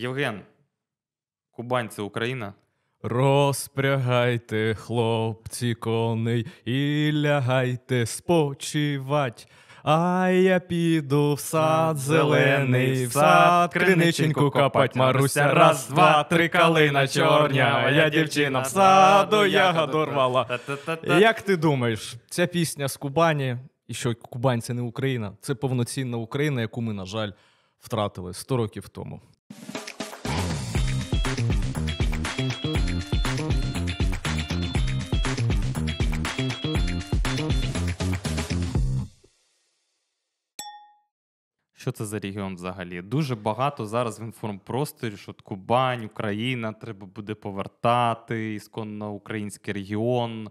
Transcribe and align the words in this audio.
Євген, 0.00 0.40
Кубань 1.50 1.88
це 1.88 2.02
Україна. 2.02 2.54
Розпрягайте, 3.02 4.74
хлопці, 4.74 5.74
коней, 5.74 6.46
і 6.64 7.10
лягайте 7.14 8.06
спочивать. 8.06 9.48
А 9.82 10.28
я 10.28 10.60
піду 10.60 11.34
в 11.34 11.40
сад 11.40 11.96
зелений, 11.96 13.06
в 13.06 13.12
сад 13.12 13.72
криниченьку 13.72 14.50
копать, 14.50 14.96
Маруся, 14.96 15.54
раз, 15.54 15.88
два, 15.88 16.24
три 16.24 16.48
калина 16.48 17.08
чорня, 17.08 17.90
я 17.90 18.10
дівчина 18.10 18.60
в 18.60 18.66
саду 18.66 19.46
ягоду 19.46 20.04
рвала. 20.04 20.58
Як 21.04 21.42
ти 21.42 21.56
думаєш, 21.56 22.14
ця 22.30 22.46
пісня 22.46 22.88
з 22.88 22.96
Кубані, 22.96 23.56
і 23.88 23.94
що 23.94 24.14
Кубань 24.14 24.60
це 24.60 24.74
не 24.74 24.82
Україна, 24.82 25.32
це 25.40 25.54
повноцінна 25.54 26.16
Україна, 26.16 26.60
яку 26.60 26.80
ми, 26.80 26.92
на 26.92 27.06
жаль, 27.06 27.30
втратили 27.80 28.34
100 28.34 28.56
років 28.56 28.88
тому. 28.88 29.20
Що 41.80 41.92
це 41.92 42.06
за 42.06 42.18
регіон 42.18 42.54
взагалі? 42.54 43.02
Дуже 43.02 43.34
багато 43.34 43.86
зараз 43.86 44.20
в 44.20 44.22
інформпросторі, 44.22 45.16
що 45.16 45.34
Кубань, 45.42 46.04
Україна, 46.04 46.72
треба 46.72 47.06
буде 47.06 47.34
повертати, 47.34 48.54
ісконно 48.54 49.12
український 49.12 49.74
регіон. 49.74 50.48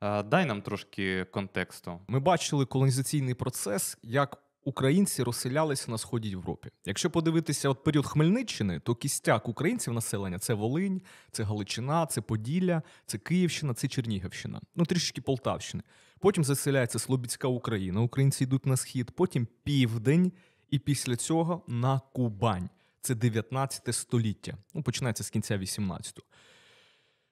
Е, 0.00 0.22
Дай 0.22 0.46
нам 0.46 0.62
трошки 0.62 1.24
контексту. 1.24 2.00
Ми 2.08 2.20
бачили 2.20 2.66
колонізаційний 2.66 3.34
процес, 3.34 3.98
як 4.02 4.38
українці 4.64 5.22
розселялися 5.22 5.90
на 5.90 5.98
сході 5.98 6.28
Європи. 6.28 6.70
Якщо 6.84 7.10
подивитися 7.10 7.68
от 7.68 7.84
період 7.84 8.06
Хмельниччини, 8.06 8.80
то 8.80 8.94
кістяк 8.94 9.48
українців 9.48 9.92
населення 9.92 10.38
це 10.38 10.54
Волинь, 10.54 11.02
це 11.30 11.42
Галичина, 11.42 12.06
це 12.06 12.20
Поділля, 12.20 12.82
це 13.06 13.18
Київщина, 13.18 13.74
це 13.74 13.88
Чернігівщина, 13.88 14.60
ну 14.76 14.84
трішки 14.84 15.20
Полтавщини. 15.20 15.82
Потім 16.20 16.44
заселяється 16.44 16.98
Слобідська 16.98 17.48
Україна. 17.48 18.00
Українці 18.00 18.44
йдуть 18.44 18.66
на 18.66 18.76
схід, 18.76 19.10
потім 19.10 19.46
південь, 19.62 20.32
і 20.72 20.78
після 20.78 21.16
цього 21.16 21.62
на 21.68 22.00
Кубань. 22.12 22.68
Це 23.00 23.14
19 23.14 23.94
століття. 23.94 24.56
Ну, 24.74 24.82
починається 24.82 25.24
з 25.24 25.30
кінця 25.30 25.58
18-го. 25.58 26.26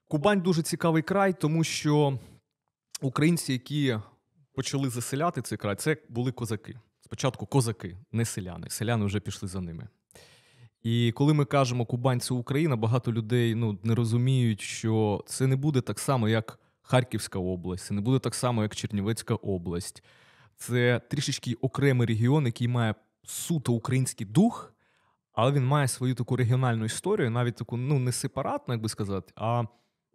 Кубань 0.08 0.40
дуже 0.40 0.62
цікавий 0.62 1.02
край, 1.02 1.40
тому 1.40 1.64
що 1.64 2.18
українці, 3.00 3.52
які 3.52 3.98
почали 4.54 4.90
заселяти 4.90 5.42
цей 5.42 5.58
край, 5.58 5.76
це 5.76 5.96
були 6.08 6.32
козаки. 6.32 6.78
Спочатку 7.00 7.46
козаки, 7.46 7.96
не 8.12 8.24
селяни. 8.24 8.70
Селяни 8.70 9.04
вже 9.04 9.20
пішли 9.20 9.48
за 9.48 9.60
ними. 9.60 9.88
І 10.82 11.12
коли 11.12 11.34
ми 11.34 11.44
кажемо 11.44 11.86
Кубань 11.86 12.20
це 12.20 12.34
Україна, 12.34 12.76
багато 12.76 13.12
людей 13.12 13.54
ну, 13.54 13.78
не 13.82 13.94
розуміють, 13.94 14.60
що 14.60 15.24
це 15.26 15.46
не 15.46 15.56
буде 15.56 15.80
так 15.80 15.98
само, 15.98 16.28
як 16.28 16.58
Харківська 16.82 17.38
область, 17.38 17.84
це 17.84 17.94
не 17.94 18.00
буде 18.00 18.18
так 18.18 18.34
само, 18.34 18.62
як 18.62 18.76
Чернівецька 18.76 19.34
область. 19.34 20.02
Це 20.56 21.00
трішечки 21.10 21.54
окремий 21.54 22.06
регіон, 22.06 22.46
який 22.46 22.68
має 22.68 22.94
суто 23.24 23.72
український 23.72 24.26
дух, 24.26 24.74
але 25.32 25.52
він 25.52 25.66
має 25.66 25.88
свою 25.88 26.14
таку 26.14 26.36
регіональну 26.36 26.84
історію, 26.84 27.30
навіть 27.30 27.56
таку 27.56 27.76
ну, 27.76 27.98
не 27.98 28.12
сепаратну, 28.12 28.74
як 28.74 28.82
би 28.82 28.88
сказати, 28.88 29.32
а 29.36 29.64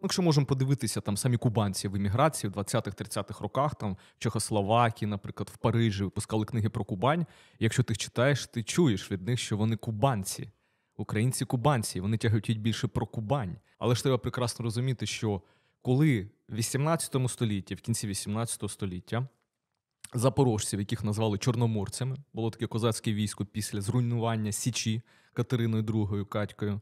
якщо 0.02 0.22
можемо 0.22 0.46
подивитися 0.46 1.00
там 1.00 1.16
самі 1.16 1.36
кубанці 1.36 1.88
в 1.88 1.94
еміграції 1.94 2.50
в 2.50 2.58
20-30-х 2.58 3.40
роках, 3.40 3.74
там 3.74 3.96
в 4.16 4.18
Чехословакії, 4.18 5.08
наприклад, 5.08 5.50
в 5.54 5.56
Парижі 5.56 6.04
випускали 6.04 6.44
книги 6.44 6.68
про 6.68 6.84
Кубань. 6.84 7.26
Якщо 7.58 7.82
ти 7.82 7.92
їх 7.92 7.98
читаєш, 7.98 8.46
ти 8.46 8.62
чуєш 8.62 9.10
від 9.10 9.22
них, 9.22 9.40
що 9.40 9.56
вони 9.56 9.76
кубанці, 9.76 10.50
українці 10.96 11.44
кубанці, 11.44 12.00
вони 12.00 12.16
тяготять 12.16 12.56
більше 12.56 12.88
про 12.88 13.06
Кубань. 13.06 13.56
Але 13.78 13.94
ж 13.94 14.02
треба 14.02 14.18
прекрасно 14.18 14.62
розуміти, 14.62 15.06
що 15.06 15.42
коли 15.82 16.30
в 16.48 16.54
18 16.54 17.16
столітті, 17.28 17.74
в 17.74 17.80
кінці 17.80 18.06
18 18.06 18.70
століття, 18.70 19.28
запорожців, 20.18 20.80
яких 20.80 21.04
назвали 21.04 21.38
чорноморцями, 21.38 22.16
було 22.34 22.50
таке 22.50 22.66
козацьке 22.66 23.12
військо 23.12 23.44
після 23.44 23.80
зруйнування 23.80 24.52
Січі 24.52 25.02
Катериною 25.32 25.82
II 25.82 26.26
Катькою, 26.26 26.80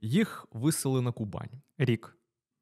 їх 0.00 0.46
висели 0.52 1.00
на 1.00 1.12
Кубань. 1.12 1.62
Рік. 1.78 2.16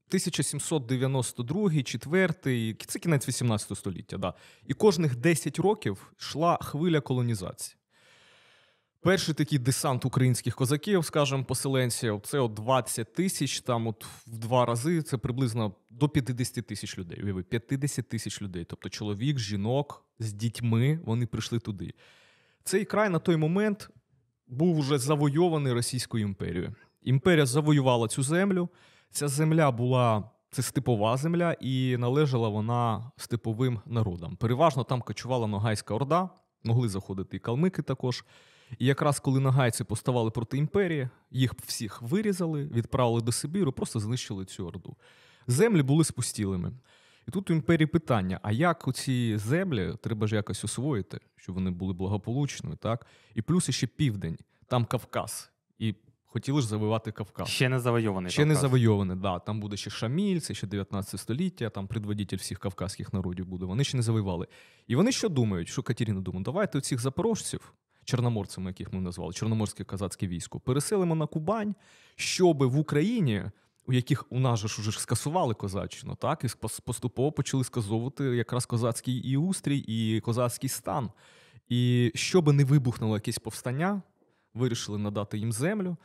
1792, 0.08 1.82
4, 1.82 2.74
це 2.86 2.98
кінець 2.98 3.28
18 3.28 3.78
століття, 3.78 4.18
да. 4.18 4.34
І 4.66 4.74
кожних 4.74 5.16
10 5.16 5.58
років 5.58 6.12
йшла 6.18 6.58
хвиля 6.62 7.00
колонізації. 7.00 7.76
Перший 9.02 9.34
такий 9.34 9.58
десант 9.58 10.04
українських 10.04 10.54
козаків, 10.54 11.04
скажімо, 11.04 11.44
поселенців, 11.44 12.20
це 12.24 12.38
от 12.38 12.54
20 12.54 13.12
тисяч, 13.12 13.60
там 13.60 13.86
от 13.86 14.04
в 14.26 14.38
два 14.38 14.66
рази 14.66 15.02
це 15.02 15.16
приблизно 15.16 15.74
до 15.90 16.08
50 16.08 16.66
тисяч 16.66 16.98
людей. 16.98 17.22
Уяви, 17.24 17.42
50 17.42 18.08
тисяч 18.08 18.42
людей. 18.42 18.64
Тобто 18.64 18.88
чоловік, 18.88 19.38
жінок 19.38 20.04
з 20.18 20.32
дітьми, 20.32 21.00
вони 21.04 21.26
прийшли 21.26 21.58
туди. 21.58 21.94
Цей 22.64 22.84
край 22.84 23.08
на 23.08 23.18
той 23.18 23.36
момент 23.36 23.90
був 24.46 24.78
уже 24.78 24.98
завойований 24.98 25.72
Російською 25.72 26.24
імперією. 26.24 26.74
Імперія 27.02 27.46
завоювала 27.46 28.08
цю 28.08 28.22
землю. 28.22 28.68
Ця 29.10 29.28
земля 29.28 29.70
була 29.70 30.30
це 30.50 30.62
степова 30.62 31.16
земля, 31.16 31.56
і 31.60 31.96
належала 31.96 32.48
вона 32.48 33.10
степовим 33.16 33.80
народам. 33.86 34.36
Переважно 34.36 34.84
там 34.84 35.02
кочувала 35.02 35.46
Ногайська 35.46 35.94
Орда, 35.94 36.28
могли 36.64 36.88
заходити 36.88 37.36
і 37.36 37.40
калмики 37.40 37.82
також. 37.82 38.24
І 38.78 38.86
якраз 38.86 39.20
коли 39.20 39.40
нагайці 39.40 39.84
поставали 39.84 40.30
проти 40.30 40.58
імперії, 40.58 41.08
їх 41.30 41.54
всіх 41.66 42.02
вирізали, 42.02 42.64
відправили 42.64 43.20
до 43.20 43.32
Сибіру, 43.32 43.72
просто 43.72 44.00
знищили 44.00 44.44
цю 44.44 44.66
орду. 44.66 44.96
Землі 45.46 45.82
були 45.82 46.04
спустілими. 46.04 46.72
І 47.28 47.30
тут 47.30 47.50
у 47.50 47.52
імперії 47.52 47.86
питання: 47.86 48.40
а 48.42 48.52
як 48.52 48.88
оці 48.88 49.38
землі 49.38 49.94
треба 50.02 50.26
ж 50.26 50.34
якось 50.34 50.64
освоїти, 50.64 51.20
щоб 51.36 51.54
вони 51.54 51.70
були 51.70 51.92
благополучними, 51.92 52.76
так? 52.76 53.06
І 53.34 53.42
плюс 53.42 53.70
ще 53.70 53.86
південь, 53.86 54.38
там 54.66 54.84
Кавказ. 54.84 55.50
І 55.78 55.94
хотіли 56.24 56.60
ж 56.60 56.66
завоювати 56.68 57.12
Кавказ. 57.12 57.48
Ще 57.48 57.68
не 57.68 57.80
завойований. 57.80 58.30
Ще 58.30 58.44
не 58.44 58.54
Кавказ. 58.54 58.60
завойоване, 58.60 59.16
да. 59.16 59.38
Там 59.38 59.60
буде 59.60 59.76
ще 59.76 59.90
Шаміль, 59.90 60.40
це 60.40 60.54
ще 60.54 60.66
19 60.66 61.20
століття, 61.20 61.70
там 61.70 61.86
предводитель 61.86 62.36
всіх 62.36 62.58
кавказьких 62.58 63.12
народів 63.12 63.46
буде. 63.46 63.64
Вони 63.64 63.84
ще 63.84 63.96
не 63.96 64.02
завоювали. 64.02 64.46
І 64.86 64.96
вони 64.96 65.12
що 65.12 65.28
думають? 65.28 65.68
Що 65.68 65.82
Катерина 65.82 66.20
думає? 66.20 66.44
Давайте 66.44 66.80
цих 66.80 67.00
запорожців, 67.00 67.72
чорноморцями, 68.04 68.70
яких 68.70 68.92
ми 68.92 69.00
назвали, 69.00 69.32
чорноморське 69.32 69.84
козацьке 69.84 70.26
військо, 70.26 70.60
переселимо 70.60 71.14
на 71.14 71.26
Кубань, 71.26 71.74
щоб 72.16 72.62
в 72.64 72.78
Україні. 72.78 73.44
У 73.86 73.92
яких 73.92 74.32
у 74.32 74.38
нас 74.38 74.60
же 74.60 74.68
ж 74.68 74.80
уже 74.80 75.00
скасували 75.00 75.54
козаччину, 75.54 76.14
так 76.14 76.44
і 76.44 76.48
поступово 76.84 77.32
почали 77.32 77.64
сказовувати 77.64 78.24
якраз 78.24 78.66
козацький 78.66 79.14
і 79.14 79.36
устрій, 79.36 79.78
і 79.78 80.20
козацький 80.20 80.68
стан. 80.68 81.10
І 81.68 82.12
щоб 82.14 82.52
не 82.52 82.64
вибухнуло 82.64 83.14
якесь 83.14 83.38
повстання, 83.38 84.02
вирішили 84.54 84.98
надати 84.98 85.38
їм 85.38 85.52
землю, 85.52 85.96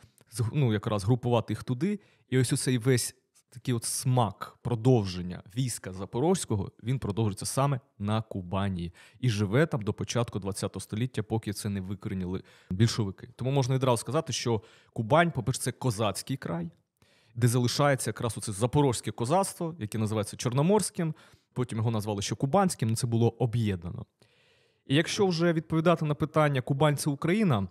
ну, 0.52 0.72
якраз 0.72 1.04
групувати 1.04 1.52
їх 1.52 1.64
туди. 1.64 2.00
І 2.30 2.38
ось 2.38 2.52
оцей 2.52 2.78
весь 2.78 3.14
такий 3.50 3.74
от 3.74 3.84
смак 3.84 4.58
продовження 4.62 5.42
війська 5.56 5.92
Запорозького 5.92 6.72
він 6.82 6.98
продовжується 6.98 7.46
саме 7.46 7.80
на 7.98 8.22
Кубані 8.22 8.92
і 9.20 9.30
живе 9.30 9.66
там 9.66 9.82
до 9.82 9.92
початку 9.92 10.40
ХХ 10.40 10.80
століття, 10.80 11.22
поки 11.22 11.52
це 11.52 11.68
не 11.68 11.80
викорінили 11.80 12.42
більшовики. 12.70 13.28
Тому 13.36 13.50
можна 13.50 13.74
відразу 13.74 13.96
сказати, 13.96 14.32
що 14.32 14.62
Кубань, 14.92 15.30
по-перше, 15.30 15.60
це 15.60 15.72
козацький 15.72 16.36
край, 16.36 16.70
де 17.34 17.48
залишається 17.48 18.10
якраз 18.10 18.38
оце 18.38 18.52
запорозьке 18.52 19.10
козацтво, 19.10 19.74
яке 19.78 19.98
називається 19.98 20.36
Чорноморським. 20.36 21.14
Потім 21.52 21.78
його 21.78 21.90
назвали 21.90 22.22
ще 22.22 22.34
Кубанським, 22.34 22.88
ну 22.88 22.96
це 22.96 23.06
було 23.06 23.28
об'єднано. 23.28 24.06
І 24.86 24.94
якщо 24.94 25.26
вже 25.26 25.52
відповідати 25.52 26.04
на 26.04 26.14
питання 26.14 26.60
Кубань 26.60 26.96
це 26.96 27.10
Україна, 27.10 27.68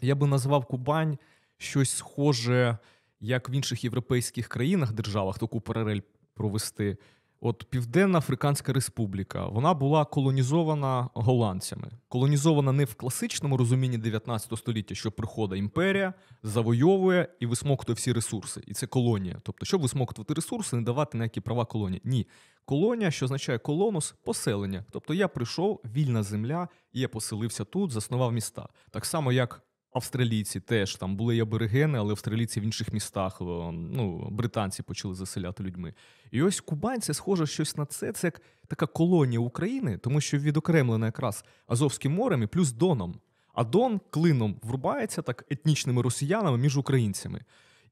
я 0.00 0.14
би 0.14 0.26
назвав 0.26 0.66
Кубань 0.66 1.18
щось 1.58 1.90
схоже, 1.90 2.78
як 3.20 3.50
в 3.50 3.52
інших 3.52 3.84
європейських 3.84 4.48
країнах, 4.48 4.92
державах, 4.92 5.38
таку 5.38 5.60
паралель 5.60 6.00
провести. 6.34 6.96
От 7.42 7.64
Південна 7.70 8.18
Африканська 8.18 8.72
Республіка 8.72 9.46
вона 9.46 9.74
була 9.74 10.04
колонізована 10.04 11.08
голландцями. 11.14 11.90
Колонізована 12.08 12.72
не 12.72 12.84
в 12.84 12.94
класичному 12.94 13.56
розумінні 13.56 13.98
19 13.98 14.58
століття, 14.58 14.94
що 14.94 15.12
приходить 15.12 15.58
імперія, 15.58 16.14
завойовує 16.42 17.28
і 17.40 17.46
висмоктує 17.46 17.94
всі 17.94 18.12
ресурси. 18.12 18.62
І 18.66 18.74
це 18.74 18.86
колонія. 18.86 19.40
Тобто, 19.42 19.66
щоб 19.66 19.80
висмоктувати 19.80 20.34
ресурси, 20.34 20.76
не 20.76 20.82
давати 20.82 21.18
ніякі 21.18 21.40
права 21.40 21.64
колонії. 21.64 22.00
Ні. 22.04 22.26
Колонія, 22.64 23.10
що 23.10 23.24
означає 23.24 23.58
колонус, 23.58 24.14
поселення. 24.24 24.84
Тобто 24.90 25.14
я 25.14 25.28
прийшов, 25.28 25.80
вільна 25.84 26.22
земля, 26.22 26.68
і 26.92 27.00
я 27.00 27.08
поселився 27.08 27.64
тут, 27.64 27.90
заснував 27.90 28.32
міста. 28.32 28.68
Так 28.90 29.04
само, 29.06 29.32
як 29.32 29.62
австралійці 29.92 30.60
теж 30.60 30.96
там 30.96 31.16
були 31.16 31.36
і 31.36 31.40
аборигени, 31.40 31.98
але 31.98 32.10
австралійці 32.10 32.60
в 32.60 32.62
інших 32.62 32.92
містах, 32.92 33.36
ну, 33.40 34.28
британці 34.30 34.82
почали 34.82 35.14
заселяти 35.14 35.62
людьми. 35.62 35.94
І 36.30 36.42
ось 36.42 36.60
Кубань 36.60 37.00
це 37.00 37.14
схоже 37.14 37.46
щось 37.46 37.76
на 37.76 37.86
це. 37.86 38.12
Це 38.12 38.26
як 38.26 38.42
така 38.68 38.86
колонія 38.86 39.40
України, 39.40 39.98
тому 39.98 40.20
що 40.20 40.38
відокремлена 40.38 41.06
якраз 41.06 41.44
Азовським 41.66 42.12
морем 42.12 42.42
і 42.42 42.46
плюс 42.46 42.72
Доном. 42.72 43.14
А 43.54 43.64
Дон 43.64 44.00
клином 44.10 44.56
врубається 44.62 45.22
так 45.22 45.44
етнічними 45.50 46.02
росіянами 46.02 46.58
між 46.58 46.76
українцями. 46.76 47.40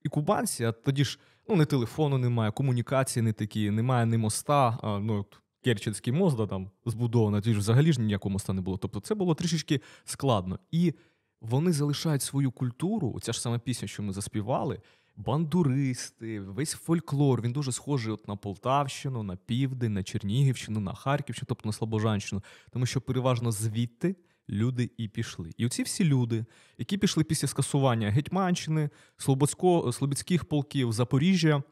І 0.02 0.08
кубанці, 0.08 0.64
а 0.64 0.72
тоді 0.72 1.04
ж 1.04 1.18
ну, 1.48 1.56
не 1.56 1.64
телефону 1.64 2.18
немає, 2.18 2.50
комунікації 2.50 3.22
не 3.22 3.32
такі, 3.32 3.70
немає 3.70 4.06
ні 4.06 4.16
моста. 4.16 4.78
А, 4.82 4.98
ну, 4.98 5.26
Керченський 5.64 6.12
мост 6.12 6.36
да, 6.36 6.46
там 6.46 6.70
збудовано, 6.86 7.40
тоді 7.40 7.52
ж 7.52 7.58
взагалі 7.58 7.92
ж 7.92 8.00
ніякого 8.00 8.32
моста 8.32 8.52
не 8.52 8.60
було. 8.60 8.76
Тобто 8.76 9.00
це 9.00 9.14
було 9.14 9.34
трішечки 9.34 9.80
складно. 10.04 10.58
І 10.70 10.94
вони 11.40 11.72
залишають 11.72 12.22
свою 12.22 12.50
культуру, 12.50 13.12
оця 13.16 13.32
ж 13.32 13.40
сама 13.40 13.58
пісня, 13.58 13.88
що 13.88 14.02
ми 14.02 14.12
заспівали. 14.12 14.80
Бандуристи, 15.16 16.40
весь 16.40 16.72
фольклор, 16.72 17.42
він 17.42 17.52
дуже 17.52 17.72
схожий 17.72 18.12
от 18.12 18.28
на 18.28 18.36
Полтавщину, 18.36 19.22
на 19.22 19.36
Південь, 19.36 19.92
на 19.92 20.02
Чернігівщину, 20.02 20.80
на 20.80 20.94
Харківщину, 20.94 21.46
тобто 21.48 21.68
на 21.68 21.72
Слобожанщину, 21.72 22.42
тому 22.70 22.86
що 22.86 23.00
переважно 23.00 23.52
звідти 23.52 24.16
люди 24.48 24.90
і 24.96 25.08
пішли. 25.08 25.50
І 25.56 25.66
оці 25.66 25.82
всі 25.82 26.04
люди, 26.04 26.44
які 26.78 26.98
пішли 26.98 27.24
після 27.24 27.48
скасування 27.48 28.10
Гетьманщини, 28.10 28.90
Слободсько, 29.16 29.92
Слобідських 29.92 30.44
полків, 30.44 30.92
Запоріжжя, 30.92 31.62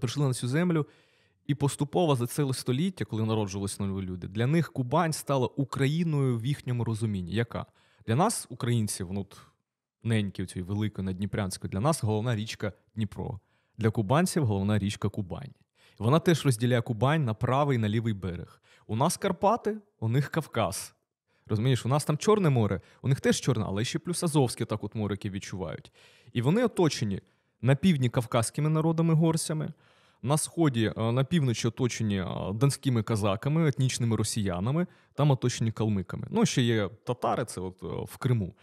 прийшли 0.00 0.26
на 0.26 0.34
цю 0.34 0.48
землю. 0.48 0.86
І 1.46 1.54
поступово 1.54 2.16
за 2.16 2.26
ціле 2.26 2.54
століття, 2.54 3.04
коли 3.04 3.26
народжувалися 3.26 3.82
нові 3.82 4.06
люди, 4.06 4.28
для 4.28 4.46
них 4.46 4.72
Кубань 4.72 5.12
стала 5.12 5.46
Україною 5.46 6.38
в 6.38 6.44
їхньому 6.46 6.84
розумінні. 6.84 7.32
Яка? 7.32 7.66
Для 8.08 8.16
нас, 8.16 8.46
українців, 8.50 9.08
ну, 9.12 9.20
от, 9.20 9.36
неньки 10.02 10.46
цієї 10.46 10.68
великої 10.68 11.06
надніпрянської, 11.06 11.70
для 11.70 11.80
нас 11.80 12.02
головна 12.02 12.36
річка 12.36 12.72
Дніпро. 12.94 13.40
Для 13.78 13.90
кубанців 13.90 14.46
головна 14.46 14.78
річка 14.78 15.08
Кубань. 15.08 15.54
Вона 15.98 16.18
теж 16.18 16.46
розділяє 16.46 16.82
Кубань 16.82 17.24
на 17.24 17.34
правий 17.34 17.76
і 17.76 17.78
на 17.78 17.88
лівий 17.88 18.12
берег. 18.14 18.62
У 18.86 18.96
нас 18.96 19.16
Карпати, 19.16 19.78
у 20.00 20.08
них 20.08 20.30
Кавказ. 20.30 20.94
Розумієш, 21.46 21.86
у 21.86 21.88
нас 21.88 22.04
там 22.04 22.18
Чорне 22.18 22.50
море, 22.50 22.80
у 23.02 23.08
них 23.08 23.20
теж 23.20 23.40
чорне, 23.40 23.64
але 23.68 23.84
ще 23.84 23.98
плюс 23.98 24.22
Азовське 24.22 24.64
так 24.64 24.84
от 24.84 24.94
море, 24.94 25.12
яке 25.12 25.30
відчувають. 25.30 25.92
І 26.32 26.42
вони 26.42 26.64
оточені 26.64 27.20
на 27.60 27.74
півдні 27.74 28.08
кавказькими 28.08 28.68
народами 28.68 29.14
горцями, 29.14 29.72
на 30.22 30.38
сході, 30.38 30.92
е, 30.96 31.12
на 31.12 31.24
півночі 31.24 31.68
оточені 31.68 32.20
е, 32.20 32.26
донськими 32.54 33.02
казаками, 33.02 33.68
етнічними 33.68 34.16
росіянами, 34.16 34.86
там 35.14 35.30
оточені 35.30 35.72
калмиками. 35.72 36.26
Ну, 36.30 36.46
ще 36.46 36.62
є 36.62 36.90
татари, 37.04 37.44
це 37.44 37.60
от 37.60 37.82
е, 37.82 37.86
в 37.86 38.16
Криму. 38.16 38.54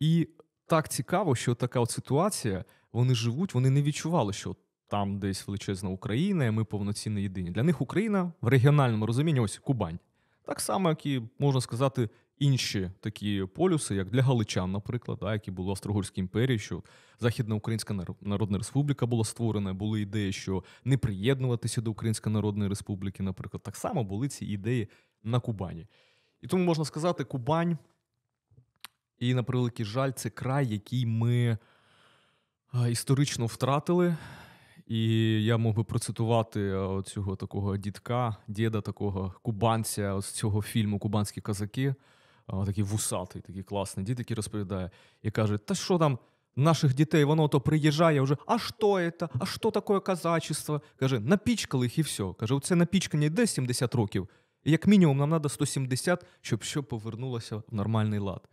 І 0.00 0.28
так 0.66 0.88
цікаво, 0.88 1.34
що 1.34 1.54
така 1.54 1.80
от 1.80 1.90
ситуація, 1.90 2.64
вони 2.92 3.14
живуть, 3.14 3.54
вони 3.54 3.70
не 3.70 3.82
відчували, 3.82 4.32
що 4.32 4.56
там 4.88 5.18
десь 5.18 5.46
величезна 5.46 5.90
Україна, 5.90 6.44
і 6.44 6.50
ми 6.50 6.64
повноцінно 6.64 7.20
єдині. 7.20 7.50
Для 7.50 7.62
них 7.62 7.80
Україна 7.80 8.32
в 8.40 8.48
регіональному 8.48 9.06
розумінні 9.06 9.40
ось 9.40 9.58
Кубань. 9.58 9.98
Так 10.44 10.60
само, 10.60 10.88
як 10.88 11.06
і 11.06 11.22
можна 11.38 11.60
сказати, 11.60 12.08
інші 12.38 12.90
такі 13.00 13.44
полюси, 13.54 13.94
як 13.94 14.10
для 14.10 14.22
Галичан, 14.22 14.72
наприклад, 14.72 15.18
да, 15.20 15.32
які 15.32 15.50
були 15.50 15.68
в 15.68 15.70
Австро-Угорській 15.70 16.20
імперії, 16.20 16.58
що 16.58 16.82
Західна 17.20 17.54
Українська 17.54 17.94
Народна 18.20 18.58
Республіка 18.58 19.06
була 19.06 19.24
створена, 19.24 19.74
були 19.74 20.00
ідеї, 20.00 20.32
що 20.32 20.64
не 20.84 20.98
приєднуватися 20.98 21.80
до 21.80 21.90
Української 21.90 22.34
Народної 22.34 22.68
Республіки, 22.68 23.22
наприклад, 23.22 23.62
так 23.62 23.76
само 23.76 24.04
були 24.04 24.28
ці 24.28 24.46
ідеї 24.46 24.88
на 25.22 25.40
Кубані. 25.40 25.86
І 26.40 26.46
тому 26.46 26.64
можна 26.64 26.84
сказати, 26.84 27.24
Кубань, 27.24 27.78
і 29.18 29.34
на 29.34 29.42
превеликий 29.42 29.86
жаль, 29.86 30.10
це 30.10 30.30
край, 30.30 30.66
який 30.66 31.06
ми 31.06 31.58
історично 32.88 33.46
втратили. 33.46 34.16
І 34.86 35.44
я 35.44 35.56
мог 35.56 35.74
би 35.74 35.84
процитувати 35.84 36.78
цього 37.04 37.36
такого 37.36 37.76
дідка, 37.76 38.36
діда, 38.48 38.80
такого 38.80 39.34
кубанця 39.42 40.20
з 40.20 40.26
цього 40.26 40.62
фільму 40.62 40.98
Кубанські 40.98 41.40
казаки 41.40 41.94
такий 42.66 42.84
вусатий, 42.84 43.42
такий 43.42 43.62
класний 43.62 44.06
дід, 44.06 44.18
який 44.18 44.36
розповідає 44.36 44.90
і 45.22 45.30
каже: 45.30 45.58
Та 45.58 45.74
що 45.74 45.98
там 45.98 46.18
наших 46.56 46.94
дітей, 46.94 47.24
воно 47.24 47.48
то 47.48 47.60
приїжджає 47.60 48.20
вже, 48.20 48.36
а 48.46 48.58
що 48.58 49.10
це? 49.18 49.28
А 49.38 49.46
що 49.46 49.70
таке 49.70 50.00
казачество? 50.00 50.82
Каже, 50.96 51.20
напічкали 51.20 51.86
їх 51.86 51.98
і 51.98 52.02
все. 52.02 52.24
Каже, 52.38 52.54
оце 52.54 52.74
напічкання 52.74 53.26
йде 53.26 53.46
70 53.46 53.94
років, 53.94 54.28
і 54.64 54.70
як 54.70 54.86
мінімум 54.86 55.18
нам 55.18 55.30
треба 55.30 55.48
170, 55.48 56.24
щоб 56.40 56.60
все 56.60 56.82
повернулося 56.82 57.56
в 57.56 57.62
нормальний 57.70 58.18
лад. 58.18 58.48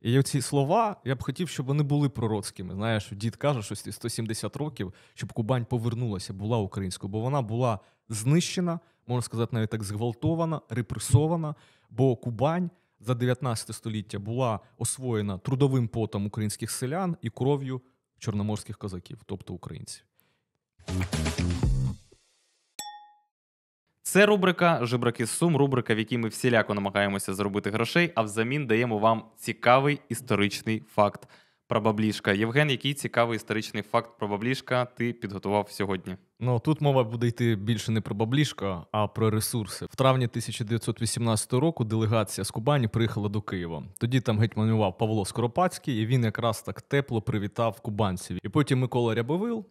І 0.00 0.22
ці 0.22 0.40
слова 0.40 0.96
я 1.04 1.14
б 1.14 1.22
хотів, 1.22 1.48
щоб 1.48 1.66
вони 1.66 1.82
були 1.82 2.08
пророцькими. 2.08 2.74
Знаєш, 2.74 3.08
дід 3.12 3.36
каже, 3.36 3.62
що 3.62 3.76
170 3.76 4.56
років, 4.56 4.94
щоб 5.14 5.32
Кубань 5.32 5.64
повернулася, 5.64 6.32
була 6.32 6.58
українською, 6.58 7.10
бо 7.10 7.20
вона 7.20 7.42
була 7.42 7.78
знищена, 8.08 8.80
можна 9.06 9.22
сказати, 9.22 9.56
навіть 9.56 9.70
так 9.70 9.84
зґвалтована, 9.84 10.60
репресована. 10.68 11.54
Бо 11.90 12.16
Кубань 12.16 12.70
за 13.04 13.14
19 13.14 13.74
століття 13.74 14.18
була 14.18 14.60
освоєна 14.78 15.38
трудовим 15.38 15.88
потом 15.88 16.26
українських 16.26 16.70
селян 16.70 17.16
і 17.22 17.30
кров'ю 17.30 17.80
чорноморських 18.18 18.78
козаків, 18.78 19.18
тобто 19.26 19.54
українців. 19.54 20.04
Це 24.02 24.26
рубрика 24.26 24.86
Жебраки 24.86 25.26
Сум, 25.26 25.56
рубрика, 25.56 25.94
в 25.94 25.98
якій 25.98 26.18
ми 26.18 26.28
всіляко 26.28 26.74
намагаємося 26.74 27.34
заробити 27.34 27.70
грошей, 27.70 28.12
а 28.14 28.22
взамін 28.22 28.66
даємо 28.66 28.98
вам 28.98 29.24
цікавий 29.36 30.00
історичний 30.08 30.82
факт 30.94 31.28
про 31.68 31.80
баблішка. 31.80 32.32
Євген, 32.32 32.70
який 32.70 32.94
цікавий 32.94 33.36
історичний 33.36 33.82
факт 33.82 34.10
про 34.18 34.28
баблішка 34.28 34.84
ти 34.84 35.12
підготував 35.12 35.70
сьогодні? 35.70 36.16
Ну 36.40 36.58
тут 36.58 36.80
мова 36.80 37.04
буде 37.04 37.26
йти 37.26 37.56
більше 37.56 37.92
не 37.92 38.00
про 38.00 38.14
баблішка, 38.14 38.86
а 38.92 39.06
про 39.06 39.30
ресурси. 39.30 39.86
В 39.90 39.96
травні 39.96 40.24
1918 40.24 41.52
року 41.52 41.84
делегація 41.84 42.44
з 42.44 42.50
Кубані 42.50 42.88
приїхала 42.88 43.28
до 43.28 43.40
Києва. 43.42 43.82
Тоді 43.98 44.20
там 44.20 44.38
гетьманював 44.38 44.98
Павло 44.98 45.24
Скоропадський, 45.24 46.02
і 46.02 46.06
він 46.06 46.24
якраз 46.24 46.62
так 46.62 46.82
тепло 46.82 47.22
привітав 47.22 47.80
кубанців. 47.80 48.38
І 48.42 48.48
потім 48.48 48.78
Микола 48.78 49.14
Рябовил, 49.14 49.66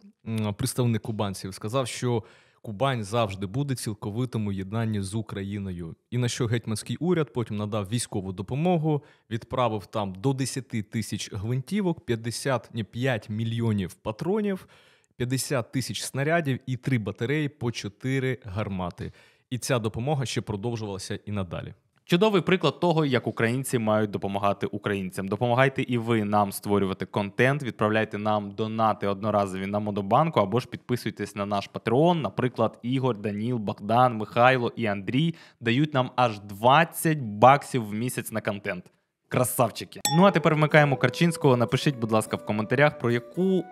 представник 0.56 1.02
кубанців, 1.02 1.54
сказав, 1.54 1.88
що 1.88 2.22
Кубань 2.64 3.04
завжди 3.04 3.46
буде 3.46 3.74
цілковитому 3.74 4.52
єднанні 4.52 5.00
з 5.00 5.14
Україною. 5.14 5.96
І 6.10 6.18
на 6.18 6.28
що 6.28 6.46
гетьманський 6.46 6.96
уряд 6.96 7.32
потім 7.32 7.56
надав 7.56 7.88
військову 7.88 8.32
допомогу, 8.32 9.02
відправив 9.30 9.86
там 9.86 10.14
до 10.14 10.32
10 10.32 10.68
тисяч 10.68 11.32
гвинтівок, 11.32 12.06
55 12.06 13.30
мільйонів 13.30 13.94
патронів, 13.94 14.68
50 15.16 15.72
тисяч 15.72 16.02
снарядів 16.02 16.60
і 16.66 16.76
три 16.76 16.98
батареї 16.98 17.48
по 17.48 17.72
4 17.72 18.38
гармати. 18.44 19.12
І 19.50 19.58
ця 19.58 19.78
допомога 19.78 20.26
ще 20.26 20.40
продовжувалася 20.40 21.18
і 21.26 21.32
надалі. 21.32 21.74
Чудовий 22.06 22.42
приклад 22.42 22.80
того, 22.80 23.04
як 23.04 23.26
українці 23.26 23.78
мають 23.78 24.10
допомагати 24.10 24.66
українцям. 24.66 25.28
Допомагайте 25.28 25.82
і 25.82 25.98
ви 25.98 26.24
нам 26.24 26.52
створювати 26.52 27.06
контент. 27.06 27.62
Відправляйте 27.62 28.18
нам 28.18 28.50
донати 28.50 29.06
одноразові 29.06 29.66
на 29.66 29.78
Модобанку 29.78 30.40
або 30.40 30.60
ж 30.60 30.66
підписуйтесь 30.66 31.36
на 31.36 31.46
наш 31.46 31.66
Патреон. 31.66 32.20
Наприклад, 32.20 32.78
Ігор, 32.82 33.18
Даніл, 33.18 33.56
Богдан, 33.56 34.16
Михайло 34.16 34.72
і 34.76 34.86
Андрій 34.86 35.34
дають 35.60 35.94
нам 35.94 36.10
аж 36.16 36.40
20 36.40 37.18
баксів 37.18 37.88
в 37.88 37.94
місяць 37.94 38.32
на 38.32 38.40
контент. 38.40 38.84
Красавчики. 39.28 40.00
Ну 40.18 40.24
а 40.24 40.30
тепер 40.30 40.54
вмикаємо 40.54 40.96
Карчинського. 40.96 41.56
Напишіть, 41.56 41.96
будь 41.96 42.12
ласка, 42.12 42.36
в 42.36 42.46
коментарях 42.46 42.98
про 42.98 43.10
яку 43.10 43.64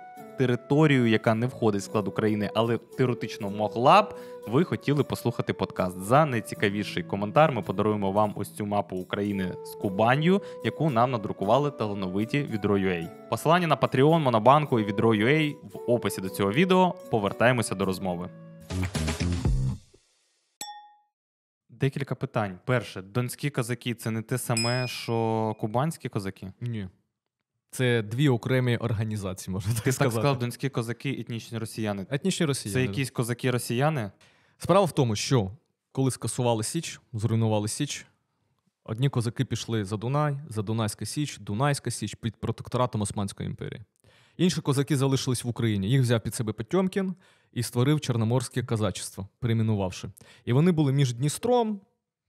територію, 0.43 1.07
яка 1.07 1.35
не 1.35 1.47
входить 1.47 1.81
в 1.81 1.85
склад 1.85 2.09
України, 2.09 2.51
але 2.55 2.79
теоретично 2.79 3.51
могла 3.51 4.03
б, 4.03 4.15
ви 4.49 4.65
хотіли 4.65 5.05
послухати 5.05 5.53
подкаст. 5.53 6.01
За 6.01 6.27
найцікавіший 6.27 7.03
коментар 7.03 7.53
ми 7.53 7.63
подаруємо 7.63 8.13
вам 8.13 8.33
ось 8.37 8.55
цю 8.55 8.67
мапу 8.67 8.97
України 8.97 9.55
з 9.65 9.75
Кубанью, 9.75 10.43
яку 10.65 10.91
нам 10.91 11.11
надрукували 11.11 11.71
талановиті 11.71 12.39
від 12.39 12.51
Відро.ua. 12.53 13.09
Посилання 13.31 13.67
на 13.67 13.77
Patreon, 13.77 14.19
Монобанку 14.19 14.81
і 14.81 14.85
Відро.ua 14.85 15.55
в 15.73 15.91
описі 15.91 16.21
до 16.21 16.29
цього 16.29 16.53
відео. 16.53 16.95
Повертаємося 17.11 17.75
до 17.75 17.85
розмови. 17.85 18.31
Декілька 21.69 22.15
питань. 22.15 22.59
Перше, 22.65 23.03
донські 23.03 23.51
козаки 23.51 23.95
це 23.95 24.11
не 24.11 24.23
те 24.23 24.39
саме, 24.39 24.89
що 24.89 25.57
кубанські 25.61 26.09
козаки? 26.09 26.53
Ні. 26.61 26.89
Це 27.75 28.03
дві 28.03 28.29
окремі 28.29 28.77
організації, 28.77 29.53
можна 29.53 29.75
так 29.75 29.83
Ти 29.85 29.93
сказати. 29.93 30.15
так 30.15 30.23
сказав, 30.23 30.39
донські 30.39 30.69
козаки, 30.69 31.11
етнічні 31.11 31.59
росіяни. 31.59 32.07
Етнічні 32.11 32.47
росіяни. 32.47 32.75
Це 32.75 32.83
якісь 32.83 33.11
козаки-росіяни? 33.11 34.11
Справа 34.59 34.87
в 34.87 34.93
тому, 34.93 35.17
що 35.17 35.51
коли 35.93 36.11
скасували 36.11 36.65
Січ, 36.65 37.01
зруйнували 37.13 37.69
Січ, 37.69 38.07
одні 38.85 39.09
козаки 39.09 39.45
пішли 39.45 39.85
за 39.85 39.97
Дунай, 39.97 40.37
за 40.49 40.63
Дунайська 40.63 41.07
Січ, 41.07 41.39
Дунайська 41.39 41.91
Січ 41.91 42.15
під 42.15 42.37
протекторатом 42.37 43.01
Османської 43.03 43.49
імперії. 43.49 43.83
Інші 44.37 44.61
козаки 44.61 44.97
залишились 44.97 45.45
в 45.45 45.49
Україні. 45.49 45.91
Їх 45.91 46.01
взяв 46.01 46.21
під 46.21 46.35
себе 46.35 46.53
Потьомкін 46.53 47.15
і 47.53 47.63
створив 47.63 48.01
Чорноморське 48.01 48.63
казачество, 48.63 49.29
перейменувавши. 49.39 50.11
І 50.45 50.53
вони 50.53 50.73
були 50.73 50.93
між 50.93 51.13
Дністром, 51.15 51.81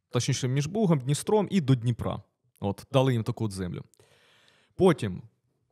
точніше, 0.10 0.48
між 0.48 0.68
Бугом, 0.68 1.00
Дністром 1.00 1.48
і 1.52 1.62
до 1.62 1.76
Дніпра. 1.76 2.22
От, 2.60 2.84
дали 2.92 3.14
їм 3.14 3.24
таку 3.24 3.46
от 3.46 3.52
землю. 3.52 3.84
Потім 4.76 5.22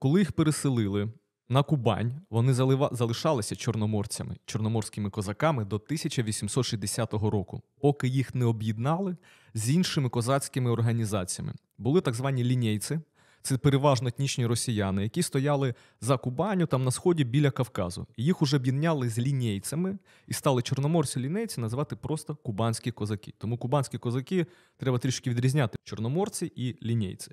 коли 0.01 0.19
їх 0.19 0.31
переселили 0.31 1.09
на 1.49 1.63
Кубань, 1.63 2.21
вони 2.29 2.53
залишалися 2.91 3.55
чорноморцями, 3.55 4.37
чорноморськими 4.45 5.09
козаками 5.09 5.65
до 5.65 5.75
1860 5.75 7.13
року, 7.13 7.61
поки 7.79 8.07
їх 8.07 8.35
не 8.35 8.45
об'єднали 8.45 9.15
з 9.53 9.69
іншими 9.69 10.09
козацькими 10.09 10.71
організаціями. 10.71 11.53
Були 11.77 12.01
так 12.01 12.13
звані 12.13 12.43
лінійці. 12.43 12.99
Це 13.41 13.57
переважно 13.57 14.07
етнічні 14.07 14.45
росіяни, 14.45 15.03
які 15.03 15.21
стояли 15.23 15.73
за 16.01 16.17
Кубаню, 16.17 16.65
там 16.65 16.83
на 16.83 16.91
сході 16.91 17.23
біля 17.23 17.51
Кавказу. 17.51 18.07
Їх 18.17 18.41
уже 18.41 18.57
об'єднали 18.57 19.09
з 19.09 19.19
лінійцями 19.19 19.97
і 20.27 20.33
стали 20.33 20.61
чорноморці 20.61 21.19
лінійці 21.19 21.61
називати 21.61 21.95
просто 21.95 22.35
кубанські 22.35 22.91
козаки. 22.91 23.33
Тому 23.37 23.57
кубанські 23.57 23.97
козаки 23.97 24.45
треба 24.77 24.97
трішки 24.97 25.29
відрізняти 25.29 25.77
чорноморці 25.83 26.51
і 26.55 26.85
лінійці. 26.85 27.31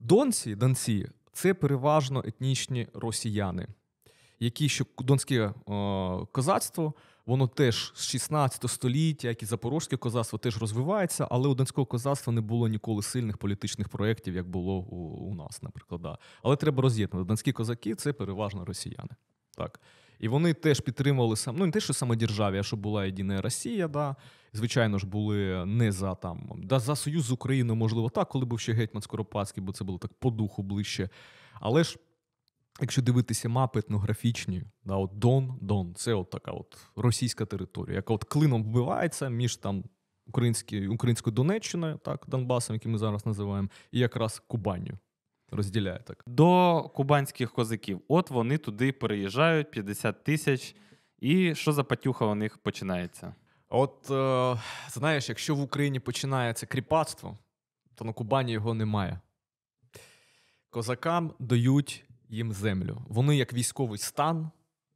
Донці, 0.00 0.54
донці 0.54 1.08
це 1.32 1.54
переважно 1.54 2.22
етнічні 2.26 2.88
росіяни, 2.94 3.68
які 4.40 4.68
що 4.68 4.84
донське 4.98 5.54
о, 5.66 6.26
козацтво, 6.32 6.94
воно 7.26 7.46
теж 7.46 7.92
з 7.94 8.06
16 8.06 8.70
століття, 8.70 9.28
як 9.28 9.42
і 9.42 9.46
запорозьке 9.46 9.96
козацтво, 9.96 10.38
теж 10.38 10.58
розвивається, 10.58 11.28
але 11.30 11.48
у 11.48 11.54
донського 11.54 11.86
козацтва 11.86 12.32
не 12.32 12.40
було 12.40 12.68
ніколи 12.68 13.02
сильних 13.02 13.38
політичних 13.38 13.88
проєктів, 13.88 14.34
як 14.34 14.48
було 14.48 14.72
у, 14.72 14.96
у 15.30 15.34
нас, 15.34 15.62
наприклад. 15.62 16.02
Да. 16.02 16.18
Але 16.42 16.56
треба 16.56 16.82
роз'єднати. 16.82 17.24
Донські 17.24 17.52
козаки 17.52 17.94
це 17.94 18.12
переважно 18.12 18.64
росіяни. 18.64 19.10
Так. 19.56 19.80
І 20.22 20.28
вони 20.28 20.54
теж 20.54 20.80
підтримували 20.80 21.36
сам, 21.36 21.56
ну 21.58 21.66
не 21.66 21.72
те, 21.72 21.80
що 21.80 21.92
самодержав'я, 21.92 22.62
що 22.62 22.76
була 22.76 23.04
єдина 23.04 23.42
Росія, 23.42 23.88
да. 23.88 24.16
звичайно 24.52 24.98
ж, 24.98 25.06
були 25.06 25.66
не 25.66 25.92
за 25.92 26.14
там, 26.14 26.60
да, 26.64 26.78
за 26.78 26.96
союз 26.96 27.24
з 27.24 27.30
Україною, 27.30 27.76
можливо, 27.76 28.10
так, 28.10 28.28
коли 28.28 28.44
був 28.44 28.60
ще 28.60 28.72
гетьман 28.72 29.02
Скоропадський, 29.02 29.62
бо 29.62 29.72
це 29.72 29.84
було 29.84 29.98
так 29.98 30.12
по 30.14 30.30
духу 30.30 30.62
ближче. 30.62 31.08
Але 31.60 31.84
ж, 31.84 31.98
якщо 32.80 33.02
дивитися 33.02 33.48
мапи 33.48 33.78
етнографічні, 33.78 34.62
да, 34.84 34.96
от 34.96 35.10
Дон, 35.14 35.58
Дон, 35.60 35.94
це 35.94 36.14
от 36.14 36.30
така 36.30 36.50
от 36.50 36.78
російська 36.96 37.46
територія, 37.46 37.96
яка 37.96 38.14
от 38.14 38.24
клином 38.24 38.64
вбивається 38.64 39.28
між 39.28 39.56
там 39.56 39.84
українською 40.26 41.32
Донеччиною, 41.32 41.98
так, 42.04 42.24
Донбасом, 42.28 42.74
який 42.76 42.92
ми 42.92 42.98
зараз 42.98 43.26
називаємо, 43.26 43.68
і 43.92 43.98
якраз 43.98 44.42
Кубанню. 44.46 44.98
Розділяє 45.52 46.00
так. 46.04 46.24
До 46.26 46.82
кубанських 46.94 47.52
козаків. 47.52 48.00
От 48.08 48.30
вони 48.30 48.58
туди 48.58 48.92
переїжджають, 48.92 49.70
50 49.70 50.24
тисяч. 50.24 50.76
І 51.18 51.54
що 51.54 51.72
за 51.72 51.84
патюха 51.84 52.26
у 52.26 52.34
них 52.34 52.58
починається? 52.58 53.34
От 53.68 54.10
е, 54.10 54.60
знаєш, 54.90 55.28
якщо 55.28 55.54
в 55.54 55.60
Україні 55.60 56.00
починається 56.00 56.66
кріпацтво, 56.66 57.38
то 57.94 58.04
на 58.04 58.12
Кубані 58.12 58.52
його 58.52 58.74
немає. 58.74 59.20
Козакам 60.70 61.34
дають 61.38 62.04
їм 62.28 62.52
землю. 62.52 63.02
Вони, 63.08 63.36
як 63.36 63.52
військовий 63.52 63.98
стан, 63.98 64.50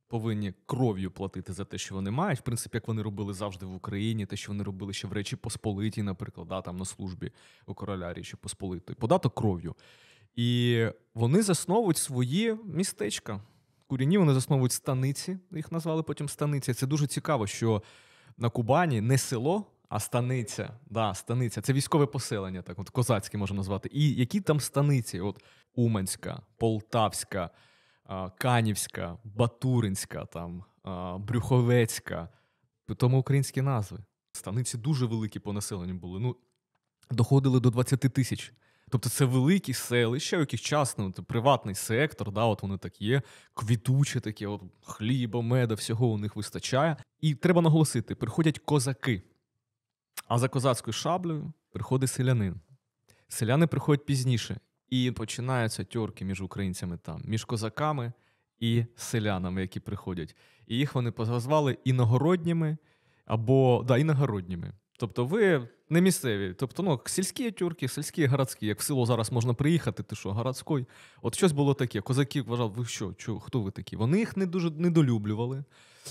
повинні 0.09 0.55
кров'ю 0.67 1.11
платити 1.11 1.53
за 1.53 1.65
те, 1.65 1.79
що 1.79 1.95
вони 1.95 2.11
мають. 2.11 2.39
В 2.39 2.43
принципі, 2.43 2.77
як 2.77 2.89
вони 2.89 3.03
робили 3.03 3.33
завжди 3.33 3.67
в 3.67 3.75
Україні, 3.75 4.27
те, 4.27 4.37
що 4.37 4.53
вони 4.53 4.65
робили 4.65 4.93
ще 4.93 5.09
в 5.09 5.13
Речі 5.13 5.37
Посполитій, 5.37 6.03
наприклад, 6.03 6.49
да, 6.49 6.63
там 6.63 6.77
на 6.77 6.85
службі 6.85 7.33
у 7.67 7.75
короля 7.75 8.15
Річі 8.15 8.37
Посполитої. 8.37 8.97
Податок 9.01 9.35
кров'ю. 9.35 9.75
І 10.37 10.85
вони 11.15 11.43
засновують 11.43 11.97
свої 11.97 12.57
містечка. 12.65 13.41
Куріні 13.87 14.19
вони 14.19 14.35
засновують 14.35 14.73
станиці, 14.73 15.39
їх 15.51 15.73
назвали 15.73 16.03
потім 16.03 16.29
станиці. 16.29 16.75
Це 16.75 16.87
дуже 16.87 17.07
цікаво, 17.07 17.47
що 17.47 17.83
на 18.37 18.51
Кубані 18.51 19.01
не 19.01 19.19
село, 19.19 19.67
а 19.89 20.01
станиця. 20.01 20.71
Да, 20.87 21.15
станиця. 21.15 21.61
Це 21.61 21.73
військове 21.73 22.07
поселення, 22.07 22.63
так 22.63 22.79
от 22.79 22.91
козацьке 22.91 23.39
можна 23.39 23.57
назвати. 23.57 23.89
І 23.93 24.15
які 24.15 24.41
там 24.41 24.61
станиці? 24.61 25.21
От 25.21 25.45
Уманська, 25.75 26.43
Полтавська, 26.57 27.51
Канівська, 28.39 29.19
Батуринська, 29.25 30.25
там, 30.25 30.65
Брюховецька. 31.19 32.29
Тому 32.97 33.19
українські 33.19 33.63
назви. 33.63 33.99
Станиці 34.33 34.79
дуже 34.79 35.07
великі 35.07 35.41
по 35.41 35.53
населенню 35.53 35.95
були. 35.95 36.21
Ну, 36.21 36.37
доходили 37.11 37.61
до 37.61 37.71
20 37.71 38.01
тисяч. 38.01 38.53
Тобто 38.91 39.09
це 39.09 39.25
великі 39.25 39.73
селища, 39.73 40.37
у 40.37 40.41
яких 40.41 40.61
час 40.61 40.99
ну, 40.99 41.13
приватний 41.13 41.75
сектор, 41.75 42.33
да, 42.33 42.45
от 42.45 42.63
вони 42.63 42.79
так 42.79 43.03
є, 43.03 43.23
квітучі 43.55 44.21
такі, 44.21 44.47
от 44.47 44.63
хліба, 44.83 45.41
меда, 45.41 45.75
всього 45.75 46.07
у 46.07 46.19
них 46.19 46.37
вистачає. 46.37 46.97
І 47.21 47.35
треба 47.35 47.63
наголосити: 47.63 48.15
приходять 48.15 48.59
козаки. 48.59 49.23
А 50.29 50.39
за 50.39 50.49
козацькою 50.49 50.93
шаблею 50.93 51.53
приходить 51.71 52.11
селянин. 52.11 52.61
Селяни 53.29 53.67
приходять 53.67 54.07
пізніше. 54.07 54.61
І 54.91 55.11
починаються 55.11 55.85
тьорки 55.85 56.25
між 56.25 56.43
українцями 56.43 56.99
там, 57.03 57.23
між 57.25 57.45
козаками 57.45 58.13
і 58.61 58.85
селянами, 58.97 59.61
які 59.61 59.81
приходять. 59.81 60.37
І 60.67 60.77
їх 60.77 60.95
вони 60.95 61.11
позвали 61.11 61.79
іногородніми 61.85 62.77
або 63.25 63.85
да, 63.89 63.99
іногородніми. 63.99 64.73
Тобто 64.99 65.25
ви 65.25 65.69
не 65.91 66.01
місцеві. 66.01 66.55
Тобто, 66.59 66.83
ну, 66.83 67.01
сільські 67.07 67.51
тюрки, 67.51 67.89
сільські 67.89 68.27
городські. 68.27 68.67
Як 68.67 68.81
в 68.81 68.83
село 68.83 69.07
зараз 69.07 69.33
можна 69.33 69.55
приїхати, 69.55 70.03
ти 70.03 70.17
що, 70.17 70.33
городський. 70.33 70.87
От 71.23 71.35
щось 71.35 71.53
було 71.53 71.75
таке. 71.75 72.01
Козаки 72.01 72.43
вважали, 72.43 72.71
ви 72.77 72.85
що, 72.85 73.13
чо, 73.13 73.41
хто 73.41 73.61
ви 73.61 73.71
такі? 73.71 73.97
Вони 73.97 74.19
їх 74.19 74.37
не 74.37 74.47
дуже 74.47 74.71
недолюблювали. 74.71 75.65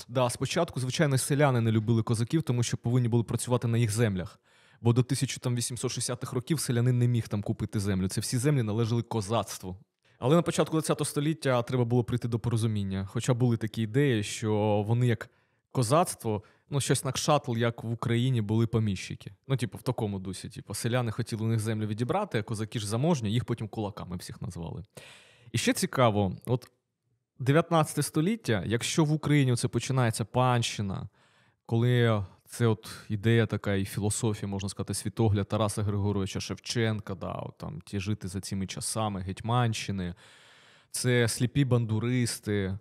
Да, 0.08 0.30
Спочатку, 0.30 0.80
звичайно, 0.80 1.18
селяни 1.18 1.60
не 1.60 1.72
любили 1.72 2.02
козаків, 2.02 2.42
тому 2.42 2.62
що 2.62 2.76
повинні 2.76 3.08
були 3.08 3.24
працювати 3.24 3.68
на 3.68 3.78
їх 3.78 3.90
землях. 3.90 4.40
Бо 4.80 4.92
до 4.92 5.02
1860-х 5.02 6.32
років 6.32 6.60
селянин 6.60 6.98
не 6.98 7.08
міг 7.08 7.28
там 7.28 7.42
купити 7.42 7.80
землю. 7.80 8.08
Це 8.08 8.20
всі 8.20 8.38
землі 8.38 8.62
належали 8.62 9.02
козацтву. 9.02 9.76
Але 10.18 10.36
на 10.36 10.42
початку 10.42 10.80
ХХ 10.80 11.06
століття 11.06 11.62
треба 11.62 11.84
було 11.84 12.04
прийти 12.04 12.28
до 12.28 12.38
порозуміння. 12.38 13.08
Хоча 13.12 13.34
були 13.34 13.56
такі 13.56 13.82
ідеї, 13.82 14.22
що 14.22 14.84
вони 14.86 15.06
як 15.06 15.30
козацтво 15.76 16.42
ну, 16.70 16.80
щось 16.80 17.04
на 17.04 17.12
кшатл, 17.12 17.56
як 17.56 17.84
в 17.84 17.90
Україні 17.90 18.40
були 18.40 18.66
поміщики. 18.66 19.32
Ну, 19.48 19.56
типу, 19.56 19.78
в 19.78 19.82
такому 19.82 20.18
дусі. 20.18 20.48
Типу, 20.48 20.74
селяни 20.74 21.10
хотіли 21.10 21.44
у 21.44 21.48
них 21.48 21.60
землю 21.60 21.86
відібрати, 21.86 22.38
а 22.38 22.42
козаки 22.42 22.78
ж 22.78 22.86
заможні, 22.86 23.32
їх 23.32 23.44
потім 23.44 23.68
кулаками 23.68 24.16
всіх 24.16 24.42
назвали. 24.42 24.84
І 25.52 25.58
ще 25.58 25.72
цікаво, 25.72 26.36
от 26.46 26.70
19 27.38 28.04
століття, 28.04 28.62
якщо 28.66 29.04
в 29.04 29.12
Україні 29.12 29.56
це 29.56 29.68
починається 29.68 30.24
панщина, 30.24 31.08
коли 31.66 32.24
це 32.46 32.66
от 32.66 32.88
ідея 33.08 33.46
така 33.46 33.74
і 33.74 33.84
філософія, 33.84 34.48
можна 34.48 34.68
сказати, 34.68 34.94
світогляд 34.94 35.48
Тараса 35.48 35.82
Григоровича 35.82 36.40
Шевченка, 36.40 37.14
да, 37.14 37.32
от 37.32 37.58
там 37.58 37.80
ті 37.80 38.00
жити 38.00 38.28
за 38.28 38.40
цими 38.40 38.66
часами 38.66 39.20
Гетьманщини, 39.20 40.14
це 40.90 41.28
сліпі 41.28 41.64
бандуристи, 41.64 42.78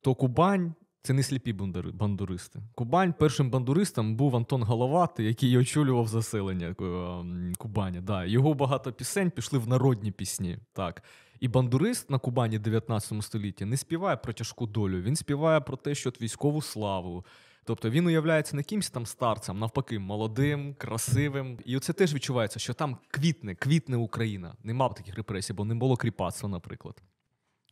то 0.00 0.14
Кубань 0.14 0.74
це 1.06 1.12
не 1.12 1.22
сліпі 1.22 1.52
бандуристи. 1.92 2.60
Кубань 2.74 3.14
першим 3.18 3.50
бандуристом 3.50 4.16
був 4.16 4.36
Антон 4.36 4.62
Головатий, 4.62 5.26
який 5.26 5.58
очолював 5.58 6.08
заселення 6.08 6.66
е, 6.66 7.54
Кубані. 7.58 8.00
Да. 8.00 8.24
Його 8.24 8.54
багато 8.54 8.92
пісень 8.92 9.30
пішли 9.30 9.58
в 9.58 9.68
народні 9.68 10.10
пісні. 10.10 10.58
Так. 10.72 11.02
І 11.40 11.48
бандурист 11.48 12.10
на 12.10 12.18
Кубані 12.18 12.58
19 12.58 13.22
столітті 13.22 13.64
не 13.64 13.76
співає 13.76 14.16
про 14.16 14.32
тяжку 14.32 14.66
долю, 14.66 15.00
він 15.00 15.16
співає 15.16 15.60
про 15.60 15.76
те, 15.76 15.94
що 15.94 16.10
військову 16.10 16.62
славу. 16.62 17.24
Тобто 17.64 17.90
він 17.90 18.06
уявляється 18.06 18.56
не 18.56 18.62
кимсь 18.62 18.90
там 18.90 19.06
старцем, 19.06 19.58
навпаки, 19.58 19.98
молодим, 19.98 20.74
красивим. 20.74 21.58
І 21.64 21.76
оце 21.76 21.92
теж 21.92 22.14
відчувається, 22.14 22.58
що 22.58 22.74
там 22.74 22.96
квітне, 23.08 23.54
квітне 23.54 23.96
Україна. 23.96 24.54
Нема 24.64 24.88
б 24.88 24.94
таких 24.94 25.16
репресій, 25.16 25.52
бо 25.52 25.64
не 25.64 25.74
було 25.74 25.96
кріпацтва, 25.96 26.48
наприклад. 26.48 27.02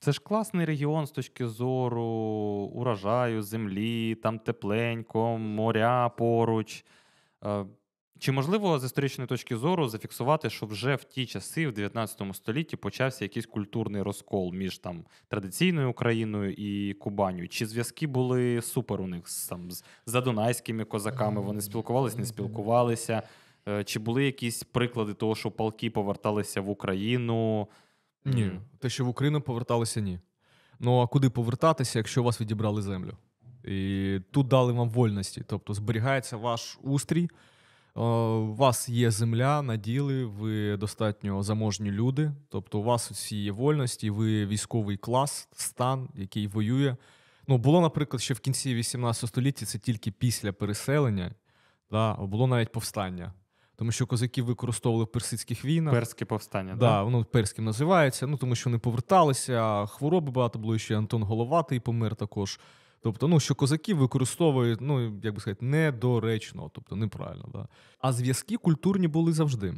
Це 0.04 0.12
ж 0.12 0.20
класний 0.20 0.66
регіон 0.66 1.06
з 1.06 1.10
точки 1.10 1.46
зору 1.46 2.04
урожаю, 2.74 3.42
землі, 3.42 4.14
там 4.14 4.38
тепленько, 4.38 5.38
моря 5.38 6.08
поруч. 6.08 6.84
Е, 7.44 7.64
чи 8.18 8.32
можливо 8.32 8.78
з 8.78 8.84
історичної 8.84 9.28
точки 9.28 9.56
зору 9.56 9.88
зафіксувати, 9.88 10.50
що 10.50 10.66
вже 10.66 10.94
в 10.94 11.04
ті 11.04 11.26
часи, 11.26 11.68
в 11.68 11.72
19 11.72 12.22
столітті, 12.32 12.76
почався 12.76 13.24
якийсь 13.24 13.46
культурний 13.46 14.02
розкол 14.02 14.52
між 14.52 14.78
там 14.78 15.04
традиційною 15.28 15.90
Україною 15.90 16.52
і 16.52 16.94
Кубаню? 16.94 17.48
Чи 17.48 17.66
зв'язки 17.66 18.06
були 18.06 18.62
супер 18.62 19.00
у 19.00 19.06
них 19.06 19.24
там, 19.48 19.70
з 19.70 19.84
задунайськими 20.06 20.84
козаками? 20.84 21.40
Вони 21.40 21.60
спілкувалися, 21.60 22.18
не 22.18 22.26
спілкувалися? 22.26 23.22
Е, 23.68 23.84
чи 23.84 23.98
були 23.98 24.24
якісь 24.24 24.62
приклади 24.62 25.14
того, 25.14 25.34
що 25.34 25.50
полки 25.50 25.90
поверталися 25.90 26.60
в 26.60 26.68
Україну? 26.70 27.68
Ні, 28.24 28.60
те, 28.78 28.90
що 28.90 29.04
в 29.04 29.08
Україну 29.08 29.40
поверталися, 29.40 30.00
ні. 30.00 30.20
Ну 30.80 31.00
а 31.00 31.06
куди 31.06 31.30
повертатися, 31.30 31.98
якщо 31.98 32.22
вас 32.22 32.40
відібрали 32.40 32.82
землю? 32.82 33.16
І 33.64 34.20
тут 34.30 34.48
дали 34.48 34.72
вам 34.72 34.90
вольності. 34.90 35.42
Тобто 35.46 35.74
зберігається 35.74 36.36
ваш 36.36 36.78
устрій, 36.82 37.30
у 37.94 38.54
вас 38.54 38.88
є 38.88 39.10
земля, 39.10 39.62
наділи, 39.62 40.24
ви 40.24 40.76
достатньо 40.76 41.42
заможні 41.42 41.90
люди. 41.90 42.32
Тобто, 42.48 42.78
у 42.78 42.82
вас 42.82 43.10
всі 43.10 43.42
є 43.42 43.52
вольності, 43.52 44.10
ви 44.10 44.46
військовий 44.46 44.96
клас, 44.96 45.48
стан, 45.52 46.08
який 46.14 46.46
воює. 46.46 46.96
Ну, 47.48 47.58
було, 47.58 47.80
наприклад, 47.80 48.22
ще 48.22 48.34
в 48.34 48.40
кінці 48.40 48.74
18 48.74 49.28
століття 49.28 49.66
це 49.66 49.78
тільки 49.78 50.10
після 50.10 50.52
переселення, 50.52 51.34
да, 51.90 52.14
було 52.14 52.46
навіть 52.46 52.72
повстання 52.72 53.32
тому 53.76 53.92
що 53.92 54.06
козаків 54.06 54.44
використовували 54.44 55.04
в 55.04 55.12
персидських 55.12 55.64
війнах. 55.64 55.94
Перське 55.94 56.24
повстання, 56.24 56.76
да, 56.76 57.02
воно 57.02 57.24
перським 57.24 57.64
називається. 57.64 58.26
Ну 58.26 58.36
тому 58.36 58.54
що 58.54 58.70
вони 58.70 58.78
поверталися, 58.78 59.86
хвороби 59.86 60.32
багато 60.32 60.58
було 60.58 60.78
ще 60.78 60.98
Антон 60.98 61.22
Головатий 61.22 61.80
помер 61.80 62.14
також. 62.14 62.60
Тобто, 63.00 63.28
ну 63.28 63.40
що 63.40 63.54
козаків 63.54 63.96
використовують, 63.96 64.80
ну 64.80 65.20
як 65.22 65.34
би 65.34 65.40
сказати, 65.40 65.64
недоречно, 65.66 66.70
тобто 66.74 66.96
неправильно. 66.96 67.48
Да. 67.52 67.68
А 67.98 68.12
зв'язки 68.12 68.56
культурні 68.56 69.08
були 69.08 69.32
завжди. 69.32 69.74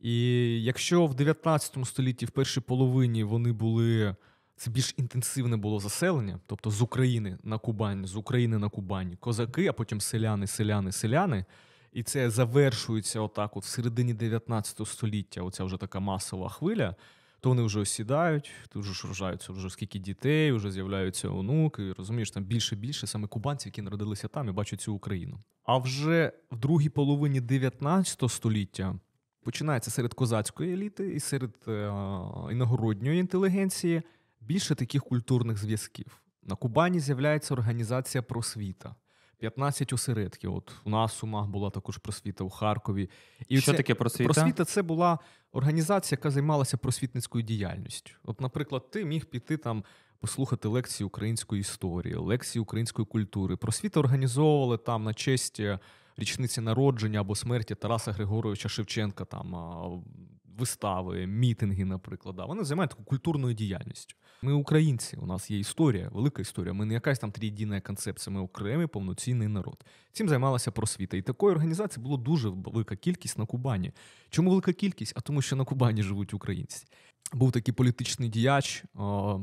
І 0.00 0.18
якщо 0.62 1.06
в 1.06 1.14
19 1.14 1.76
столітті, 1.84 2.26
в 2.26 2.30
першій 2.30 2.60
половині, 2.60 3.24
вони 3.24 3.52
були. 3.52 4.16
Це 4.56 4.70
більш 4.70 4.94
інтенсивне 4.96 5.56
було 5.56 5.80
заселення, 5.80 6.40
тобто 6.46 6.70
з 6.70 6.82
України 6.82 7.38
на 7.42 7.58
Кубань, 7.58 8.06
з 8.06 8.16
України 8.16 8.58
на 8.58 8.68
Кубань, 8.68 9.16
козаки, 9.20 9.66
а 9.66 9.72
потім 9.72 10.00
селяни, 10.00 10.46
селяни, 10.46 10.92
селяни. 10.92 11.44
І 11.92 12.02
це 12.02 12.30
завершується 12.30 13.20
отак, 13.20 13.56
от 13.56 13.64
в 13.64 13.66
середині 13.66 14.14
19 14.14 14.88
століття. 14.88 15.42
Оця 15.42 15.64
вже 15.64 15.76
така 15.76 16.00
масова 16.00 16.48
хвиля. 16.48 16.94
То 17.40 17.48
вони 17.48 17.62
вже 17.62 17.80
осідають, 17.80 18.50
то 18.68 18.80
вже 18.80 19.08
рожаються 19.08 19.52
вже 19.52 19.70
скільки 19.70 19.98
дітей, 19.98 20.52
вже 20.52 20.70
з'являються 20.70 21.28
онуки. 21.28 21.92
Розумієш, 21.92 22.30
там 22.30 22.44
більше 22.44 22.76
більше 22.76 23.06
саме 23.06 23.28
кубанців, 23.28 23.68
які 23.68 23.82
народилися 23.82 24.28
там 24.28 24.48
і 24.48 24.52
бачать 24.52 24.80
цю 24.80 24.94
Україну. 24.94 25.38
А 25.64 25.78
вже 25.78 26.32
в 26.50 26.56
другій 26.56 26.88
половині 26.88 27.40
19 27.40 28.30
століття 28.30 28.94
починається 29.42 29.90
серед 29.90 30.14
козацької 30.14 30.72
еліти 30.72 31.14
і 31.14 31.20
серед 31.20 31.54
е, 31.68 31.72
іногородньої 32.50 33.20
інтелігенції 33.20 34.02
більше 34.40 34.74
таких 34.74 35.04
культурних 35.04 35.58
зв'язків. 35.58 36.22
На 36.42 36.56
Кубані 36.56 37.00
з'являється 37.00 37.54
організація 37.54 38.22
просвіта. 38.22 38.94
15 39.42 39.92
осередків. 39.92 40.54
От 40.54 40.72
у 40.84 40.90
нас 40.90 41.12
в 41.12 41.16
Сумах 41.16 41.46
була 41.46 41.70
також 41.70 41.98
просвіта 41.98 42.44
у 42.44 42.50
Харкові. 42.50 43.10
І 43.48 43.60
Що 43.60 43.70
це, 43.70 43.76
таке 43.76 43.94
просвіта? 43.94 44.24
Просвіта 44.24 44.64
це 44.64 44.82
була 44.82 45.18
організація, 45.52 46.16
яка 46.18 46.30
займалася 46.30 46.76
просвітницькою 46.76 47.44
діяльністю. 47.44 48.12
От, 48.24 48.40
наприклад, 48.40 48.90
ти 48.90 49.04
міг 49.04 49.24
піти 49.24 49.56
там 49.56 49.84
послухати 50.20 50.68
лекції 50.68 51.06
української 51.06 51.60
історії, 51.60 52.14
лекції 52.14 52.62
української 52.62 53.06
культури. 53.06 53.56
Просвіта 53.56 54.00
організовували 54.00 54.78
там 54.78 55.04
на 55.04 55.14
честь 55.14 55.60
е, 55.60 55.78
річниці 56.16 56.60
народження 56.60 57.20
або 57.20 57.34
смерті 57.34 57.74
Тараса 57.74 58.12
Григоровича 58.12 58.68
Шевченка, 58.68 59.24
там 59.24 59.54
вистави, 60.58 61.26
мітинги, 61.26 61.84
наприклад. 61.84 62.36
Вони 62.48 62.64
займають 62.64 62.90
таку 62.90 63.04
культурною 63.04 63.54
діяльністю. 63.54 64.14
Ми 64.44 64.52
українці, 64.52 65.16
у 65.16 65.26
нас 65.26 65.50
є 65.50 65.58
історія, 65.58 66.08
велика 66.12 66.42
історія. 66.42 66.72
Ми 66.72 66.84
не 66.84 66.94
якась 66.94 67.18
там 67.18 67.32
трієдина 67.32 67.80
концепція, 67.80 68.34
ми 68.34 68.40
окремий 68.40 68.86
повноцінний 68.86 69.48
народ. 69.48 69.84
Цим 70.12 70.28
займалася 70.28 70.70
просвіта. 70.70 71.16
І 71.16 71.22
такої 71.22 71.52
організації 71.54 72.02
було 72.02 72.16
дуже 72.16 72.48
велика 72.48 72.96
кількість 72.96 73.38
на 73.38 73.46
Кубані. 73.46 73.92
Чому 74.30 74.50
велика 74.50 74.72
кількість? 74.72 75.12
А 75.16 75.20
тому, 75.20 75.42
що 75.42 75.56
на 75.56 75.64
Кубані 75.64 76.02
живуть 76.02 76.34
українці. 76.34 76.86
Був 77.32 77.52
такий 77.52 77.74
політичний 77.74 78.28
діяч 78.28 78.84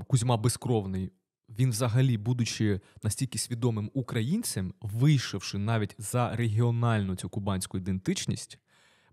Кузьма 0.08 0.38
Безкровний. 0.38 1.12
Він, 1.50 1.70
взагалі, 1.70 2.18
будучи 2.18 2.82
настільки 3.04 3.38
свідомим 3.38 3.92
українцем, 3.94 4.74
вийшовши 4.82 5.58
навіть 5.58 5.96
за 5.98 6.36
регіональну 6.36 7.16
цю 7.16 7.30
кубанську 7.30 7.78
ідентичність, 7.78 8.60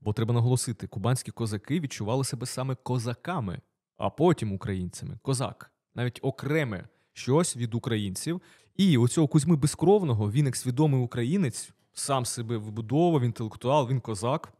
Бо 0.00 0.12
треба 0.12 0.34
наголосити, 0.34 0.86
кубанські 0.86 1.30
козаки 1.30 1.80
відчували 1.80 2.24
себе 2.24 2.46
саме 2.46 2.74
козаками, 2.74 3.60
а 3.96 4.10
потім 4.10 4.52
українцями. 4.52 5.18
Козак, 5.22 5.72
навіть 5.96 6.18
окреме 6.22 6.88
щось 7.12 7.56
від 7.56 7.74
українців. 7.74 8.42
І 8.76 8.98
оцього 8.98 9.28
Кузьми 9.28 9.56
Безкровного, 9.56 10.30
він, 10.30 10.46
як 10.46 10.56
свідомий 10.56 11.00
українець, 11.00 11.70
сам 11.92 12.24
себе 12.24 12.56
вибудовував, 12.56 13.22
інтелектуал, 13.22 13.88
він 13.88 14.00
козак, 14.00 14.52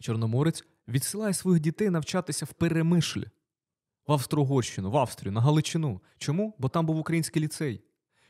чорноморець, 0.00 0.64
відсилає 0.88 1.34
своїх 1.34 1.60
дітей 1.62 1.90
навчатися 1.90 2.44
в 2.44 2.52
Перемишлі, 2.52 3.26
в 4.06 4.12
Австро-Угорщину, 4.12 4.90
в 4.90 4.96
Австрію, 4.96 5.32
на 5.32 5.40
Галичину. 5.40 6.00
Чому? 6.18 6.54
Бо 6.58 6.68
там 6.68 6.86
був 6.86 6.98
український 6.98 7.42
ліцей. 7.42 7.82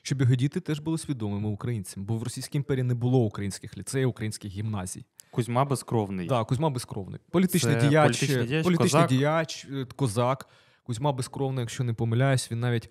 Щоб 0.03 0.21
його 0.21 0.35
діти 0.35 0.61
теж 0.61 0.81
були 0.81 0.99
свідомими 0.99 1.49
українцями, 1.49 2.07
бо 2.07 2.17
в 2.17 2.23
Російській 2.23 2.57
імперії 2.59 2.83
не 2.83 2.95
було 2.95 3.19
українських 3.19 3.79
ліцеїв, 3.79 4.09
українських 4.09 4.53
гімназій. 4.53 5.05
Кузьма 5.31 5.65
безкровний. 5.65 6.29
Так, 6.29 6.47
Кузьма 6.47 6.71
безкровний. 6.71 7.21
Політичний 7.31 7.75
Це 7.75 7.89
діяч, 7.89 8.19
політичний 8.19 8.47
діяч, 8.47 8.65
політичний 8.65 9.03
козак. 9.03 9.09
діяч, 9.09 9.67
е, 9.73 9.87
козак. 9.97 10.49
Кузьма 10.83 11.13
безкровний, 11.13 11.63
якщо 11.63 11.85
не 11.85 11.95
помиляюсь, 11.95 12.51
він 12.53 12.61
навіть 12.61 12.91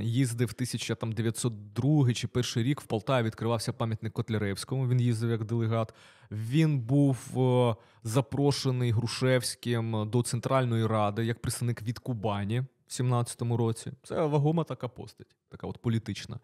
їздив 0.00 0.50
1902 0.54 2.12
чи 2.12 2.28
перший 2.28 2.62
рік 2.62 2.80
в 2.80 2.84
Полтаві 2.84 3.26
відкривався 3.26 3.72
пам'ятник 3.72 4.12
Котляревському. 4.12 4.88
Він 4.88 5.00
їздив 5.00 5.30
як 5.30 5.44
делегат. 5.44 5.94
Він 6.30 6.80
був 6.80 7.18
е, 7.36 7.76
запрошений 8.02 8.90
Грушевським 8.90 10.10
до 10.10 10.22
Центральної 10.22 10.86
ради 10.86 11.24
як 11.24 11.40
представник 11.42 11.82
від 11.82 11.98
Кубані 11.98 12.60
в 12.60 12.90
17-му 12.90 13.56
році. 13.56 13.92
Це 14.02 14.26
вагома 14.26 14.64
така 14.64 14.88
постать, 14.88 15.36
така 15.48 15.66
от 15.66 15.78
політична. 15.78 16.40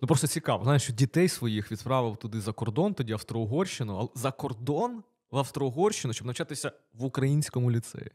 Ну 0.00 0.08
просто 0.08 0.26
цікаво. 0.26 0.64
Знаєш, 0.64 0.82
що 0.82 0.92
дітей 0.92 1.28
своїх 1.28 1.72
відправив 1.72 2.16
туди 2.16 2.40
за 2.40 2.52
кордон, 2.52 2.94
тоді 2.94 3.12
Австро-Угорщину, 3.12 3.98
а 3.98 4.18
за 4.18 4.30
кордон 4.30 5.02
в 5.30 5.38
Австро-Угорщину, 5.38 6.14
щоб 6.14 6.26
навчатися 6.26 6.72
в 6.94 7.04
в 7.04 7.70
ліцеї. 7.70 8.10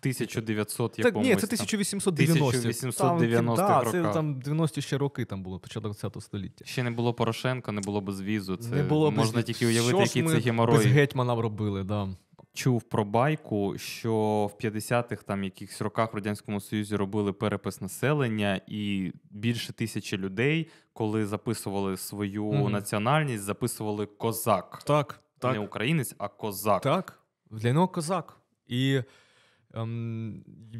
В 0.00 0.02
1900 0.02 0.98
якомусь 0.98 1.28
Ні, 1.28 1.36
це 1.36 1.46
1890 1.46 2.48
1890 2.48 3.56
там, 3.56 3.84
да, 3.84 3.90
це 3.90 4.02
там 4.02 4.40
90-ті 4.40 4.82
ще 4.82 4.98
роки 4.98 5.24
там 5.24 5.42
було, 5.42 5.58
початок 5.58 5.92
20 5.92 6.22
століття. 6.22 6.64
Ще 6.64 6.82
не 6.82 6.90
було 6.90 7.14
Порошенка, 7.14 7.72
не 7.72 7.80
було 7.80 8.00
безвізу. 8.00 8.56
Це 8.56 8.70
не 8.70 8.82
було 8.82 9.10
можна 9.10 9.36
без... 9.36 9.44
тільки 9.44 9.66
уявити, 9.66 10.06
Що 10.06 10.18
який 10.18 10.34
це 10.34 10.38
геморрой. 10.38 10.76
Без 10.76 10.86
гетьмана 10.86 11.34
робили, 11.34 11.84
да 11.84 12.08
чув 12.52 12.82
про 12.82 13.04
байку, 13.04 13.78
що 13.78 14.14
в 14.54 14.64
50-х 14.64 15.22
там 15.22 15.44
якихось 15.44 15.80
роках 15.80 16.12
в 16.12 16.16
радянському 16.16 16.60
союзі 16.60 16.96
робили 16.96 17.32
перепис 17.32 17.80
населення, 17.80 18.60
і 18.66 19.12
більше 19.30 19.72
тисячі 19.72 20.16
людей, 20.16 20.68
коли 20.92 21.26
записували 21.26 21.96
свою 21.96 22.44
mm-hmm. 22.44 22.68
національність, 22.68 23.44
записували 23.44 24.06
козак. 24.06 24.82
Так, 24.84 25.20
так. 25.38 25.52
Не 25.52 25.58
українець, 25.58 26.14
а 26.18 26.28
козак. 26.28 26.82
Так, 26.82 27.18
для 27.50 27.72
нього 27.72 27.88
козак. 27.88 28.36
І 28.66 29.00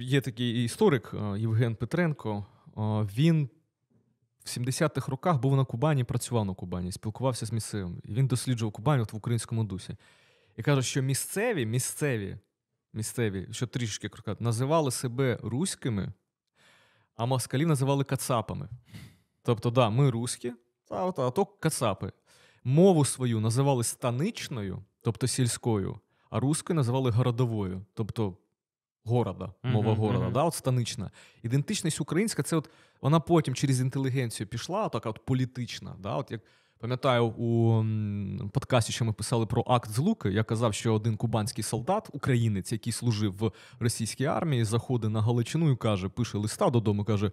є 0.00 0.20
такий 0.20 0.64
історик 0.64 1.14
е, 1.14 1.38
Євген 1.38 1.74
Петренко. 1.76 2.46
Е, 2.66 2.70
він 3.16 3.48
в 4.44 4.48
70-х 4.48 5.08
роках 5.08 5.40
був 5.40 5.56
на 5.56 5.64
Кубані, 5.64 6.04
працював 6.04 6.44
на 6.44 6.54
Кубані, 6.54 6.92
спілкувався 6.92 7.46
з 7.46 7.52
місцевим. 7.52 8.02
Він 8.04 8.26
досліджував 8.26 8.72
Кубань 8.72 9.00
от 9.00 9.12
в 9.12 9.16
українському 9.16 9.64
дусі. 9.64 9.96
І 10.56 10.62
кажуть, 10.62 10.84
що 10.84 11.02
місцеві, 11.02 11.66
місцеві, 11.66 12.38
місцеві, 12.92 13.48
що 13.50 13.66
трішки 13.66 14.10
називали 14.38 14.90
себе 14.90 15.38
руськими, 15.42 16.12
а 17.16 17.26
москалів 17.26 17.68
називали 17.68 18.04
кацапами. 18.04 18.68
Тобто, 19.42 19.70
да, 19.70 19.90
ми 19.90 20.10
руські, 20.10 20.52
а 20.88 21.12
то 21.12 21.46
кацапи. 21.46 22.12
Мову 22.64 23.04
свою 23.04 23.40
називали 23.40 23.84
станичною, 23.84 24.84
тобто 25.00 25.26
сільською, 25.26 26.00
а 26.30 26.40
руською 26.40 26.74
називали 26.74 27.10
городовою, 27.10 27.86
тобто 27.94 28.36
города, 29.10 29.52
мова 29.62 29.92
uh-huh, 29.92 29.96
города, 29.96 30.24
uh-huh. 30.24 30.32
да, 30.32 30.44
от 30.44 30.54
станична. 30.54 31.10
Ідентичність 31.42 32.00
українська, 32.00 32.42
це 32.42 32.56
от 32.56 32.70
вона 33.00 33.20
потім 33.20 33.54
через 33.54 33.80
інтелігенцію 33.80 34.46
пішла, 34.46 34.88
така 34.88 35.10
от 35.10 35.24
політична. 35.24 35.96
Да, 36.02 36.16
от 36.16 36.30
як 36.30 36.40
Пам'ятаю, 36.80 37.26
у 37.26 37.84
подкасті, 38.52 38.92
що 38.92 39.04
ми 39.04 39.12
писали 39.12 39.46
про 39.46 39.64
акт 39.66 39.90
злуки, 39.90 40.30
я 40.30 40.44
казав, 40.44 40.74
що 40.74 40.94
один 40.94 41.16
кубанський 41.16 41.64
солдат, 41.64 42.08
українець, 42.12 42.72
який 42.72 42.92
служив 42.92 43.34
в 43.36 43.52
російській 43.80 44.24
армії, 44.24 44.64
заходить 44.64 45.10
на 45.10 45.22
Галичину 45.22 45.70
і 45.70 45.76
каже, 45.76 46.08
пише 46.08 46.38
листа 46.38 46.70
додому, 46.70 47.04
каже: 47.04 47.32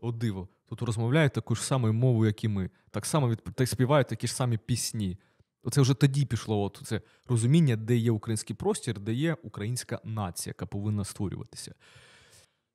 О, 0.00 0.12
диво, 0.12 0.48
тут 0.68 0.82
розмовляють 0.82 1.32
таку 1.32 1.54
ж 1.54 1.62
самою 1.62 1.94
мовою, 1.94 2.26
як 2.26 2.44
і 2.44 2.48
ми. 2.48 2.70
Так 2.90 3.06
само 3.06 3.28
від 3.28 3.42
так 3.54 3.68
співають 3.68 4.08
такі 4.08 4.26
ж 4.26 4.34
самі 4.34 4.58
пісні. 4.58 5.18
Оце 5.62 5.80
вже 5.80 5.94
тоді 5.94 6.24
пішло 6.24 6.62
от 6.62 6.80
це 6.84 7.00
розуміння, 7.26 7.76
де 7.76 7.96
є 7.96 8.10
український 8.10 8.56
простір, 8.56 9.00
де 9.00 9.12
є 9.12 9.36
українська 9.42 10.00
нація, 10.04 10.50
яка 10.50 10.66
повинна 10.66 11.04
створюватися. 11.04 11.74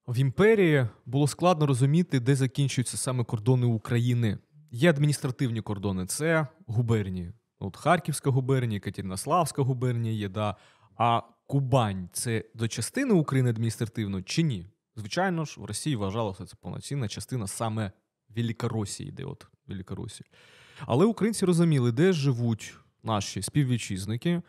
В 0.07 0.17
імперії 0.17 0.87
було 1.05 1.27
складно 1.27 1.65
розуміти, 1.65 2.19
де 2.19 2.35
закінчуються 2.35 2.97
саме 2.97 3.23
кордони 3.23 3.65
України. 3.65 4.37
Є 4.71 4.89
адміністративні 4.89 5.61
кордони, 5.61 6.05
це 6.05 6.47
губернії. 6.67 7.33
От 7.59 7.77
Харківська 7.77 8.29
губернія, 8.29 8.79
Катеринославська 8.79 9.61
губернія 9.61 10.13
є, 10.13 10.29
да. 10.29 10.55
а 10.97 11.21
Кубань 11.47 12.09
це 12.13 12.43
до 12.53 12.67
частини 12.67 13.13
України 13.13 13.49
адміністративно 13.49 14.21
чи 14.21 14.43
ні? 14.43 14.67
Звичайно 14.95 15.45
ж, 15.45 15.61
в 15.61 15.65
Росії 15.65 15.95
вважалося 15.95 16.45
це 16.45 16.55
повноцінна 16.61 17.07
частина 17.07 17.47
саме 17.47 17.91
Великоросії, 18.29 19.11
де 19.11 19.23
от 19.23 19.47
Великоросії. 19.67 20.29
Але 20.79 21.05
українці 21.05 21.45
розуміли, 21.45 21.91
де 21.91 22.13
живуть 22.13 22.75
наші 23.03 23.41
співвітчизники, 23.41 24.41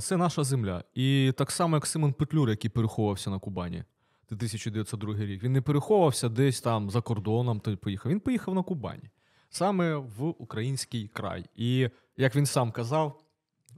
це 0.00 0.16
наша 0.16 0.44
земля. 0.44 0.84
І 0.94 1.32
так 1.36 1.50
само, 1.50 1.76
як 1.76 1.86
Симон 1.86 2.12
Петлюр, 2.12 2.50
який 2.50 2.70
переховувався 2.70 3.30
на 3.30 3.38
Кубані. 3.38 3.84
1902 4.30 5.14
рік. 5.14 5.42
Він 5.42 5.52
не 5.52 5.60
переховувався 5.60 6.28
десь 6.28 6.60
там 6.60 6.90
за 6.90 7.00
кордоном, 7.00 7.60
то 7.60 7.76
поїхав. 7.76 8.12
Він 8.12 8.20
поїхав 8.20 8.54
на 8.54 8.62
Кубані 8.62 9.10
саме 9.52 9.96
в 9.96 10.24
український 10.38 11.08
край. 11.08 11.44
І 11.56 11.88
як 12.16 12.36
він 12.36 12.46
сам 12.46 12.72
казав, 12.72 13.20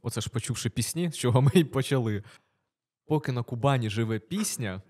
оце 0.02 0.20
ж 0.20 0.30
почувши 0.30 0.70
пісні, 0.70 1.10
з 1.10 1.16
чого 1.16 1.42
ми 1.42 1.50
й 1.54 1.64
почали. 1.64 2.22
Поки 3.06 3.32
на 3.32 3.42
Кубані 3.42 3.90
живе 3.90 4.18
пісня, 4.18 4.82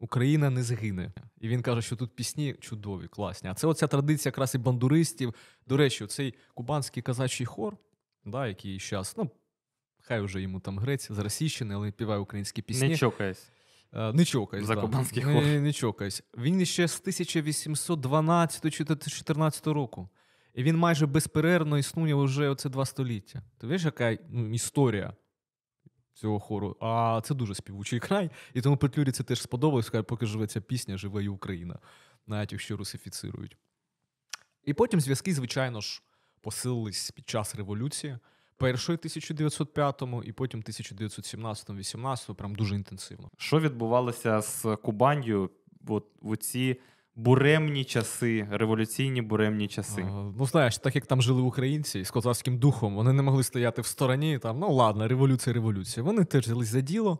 Україна 0.00 0.50
не 0.50 0.62
згине. 0.62 1.12
І 1.40 1.48
він 1.48 1.62
каже, 1.62 1.82
що 1.82 1.96
тут 1.96 2.16
пісні 2.16 2.54
чудові, 2.60 3.06
класні. 3.08 3.50
А 3.50 3.54
це 3.54 3.66
оця 3.66 3.86
традиція 3.86 4.30
якраз 4.30 4.54
і 4.54 4.58
бандуристів. 4.58 5.34
До 5.66 5.76
речі, 5.76 6.06
цей 6.06 6.34
кубанський 6.54 7.02
казачий 7.02 7.46
хор, 7.46 7.76
да, 8.24 8.46
який 8.46 8.78
зараз, 8.78 9.14
ну, 9.18 9.30
хай 10.00 10.20
уже 10.20 10.40
йому 10.40 10.60
там 10.60 10.78
грець, 10.78 11.12
заросійщений, 11.12 11.76
але 11.76 11.90
співає 11.90 12.20
українські 12.20 12.62
пісні. 12.62 12.88
Не 12.88 12.96
чокайся. 12.96 13.50
Е, 13.92 14.12
Не 14.12 14.24
чокайсь. 14.24 14.66
За 14.66 14.74
да. 14.74 14.80
кубанський 14.80 15.22
хор. 15.22 15.34
не, 15.34 15.60
не 15.60 15.72
чокайсь. 15.72 16.22
Він 16.38 16.66
ще 16.66 16.88
з 16.88 17.00
1812 17.00 18.74
чи 18.74 18.84
14 18.84 19.66
року. 19.66 20.08
І 20.54 20.62
він 20.62 20.76
майже 20.76 21.06
безперервно 21.06 21.78
існує 21.78 22.14
вже 22.14 22.48
оце 22.48 22.68
два 22.68 22.86
століття. 22.86 23.42
Ти 23.58 23.66
бачиш, 23.66 23.84
яка 23.84 24.18
ну, 24.30 24.54
історія 24.54 25.14
цього 26.14 26.40
хору? 26.40 26.76
А 26.80 27.20
це 27.24 27.34
дуже 27.34 27.54
співучий 27.54 28.00
край. 28.00 28.30
І 28.54 28.60
тому 28.60 28.76
Петлюрі 28.76 29.12
це 29.12 29.22
теж 29.22 29.42
сподобалось, 29.42 29.90
поки 30.06 30.26
живе 30.26 30.46
ця 30.46 30.60
пісня, 30.60 30.96
живе 30.96 31.24
і 31.24 31.28
Україна, 31.28 31.78
навіть 32.26 32.52
якщо 32.52 32.76
русифіцирують. 32.76 33.56
І 34.64 34.74
потім 34.74 35.00
зв'язки, 35.00 35.34
звичайно 35.34 35.80
ж, 35.80 36.02
посилились 36.40 37.10
під 37.10 37.28
час 37.28 37.54
революції. 37.54 38.18
Першої 38.56 38.98
1905-му 38.98 40.22
і 40.22 40.32
потім 40.32 40.62
1917-18, 40.62 42.34
прям 42.34 42.54
дуже 42.54 42.74
інтенсивно. 42.74 43.30
Що 43.36 43.60
відбувалося 43.60 44.40
з 44.40 44.76
Кубанью 44.76 45.50
от, 45.88 46.06
в 46.22 46.36
ці 46.36 46.80
буремні 47.24 47.84
часи, 47.84 48.48
революційні 48.50 49.22
буремні 49.22 49.68
часи? 49.68 50.02
А, 50.08 50.30
Ну, 50.38 50.46
знаєш, 50.46 50.78
так 50.78 50.94
як 50.94 51.06
там 51.06 51.22
жили 51.22 51.42
українці 51.42 52.04
з 52.04 52.10
козацьким 52.10 52.58
духом, 52.58 52.94
вони 52.94 53.12
не 53.12 53.22
могли 53.22 53.42
стояти 53.42 53.82
в 53.82 53.86
стороні. 53.86 54.38
Там, 54.38 54.58
ну 54.58 54.72
ладно, 54.72 55.08
революція, 55.08 55.54
революція. 55.54 56.04
Вони 56.04 56.24
теж 56.24 56.44
взялись 56.44 56.68
за 56.68 56.80
діло, 56.80 57.18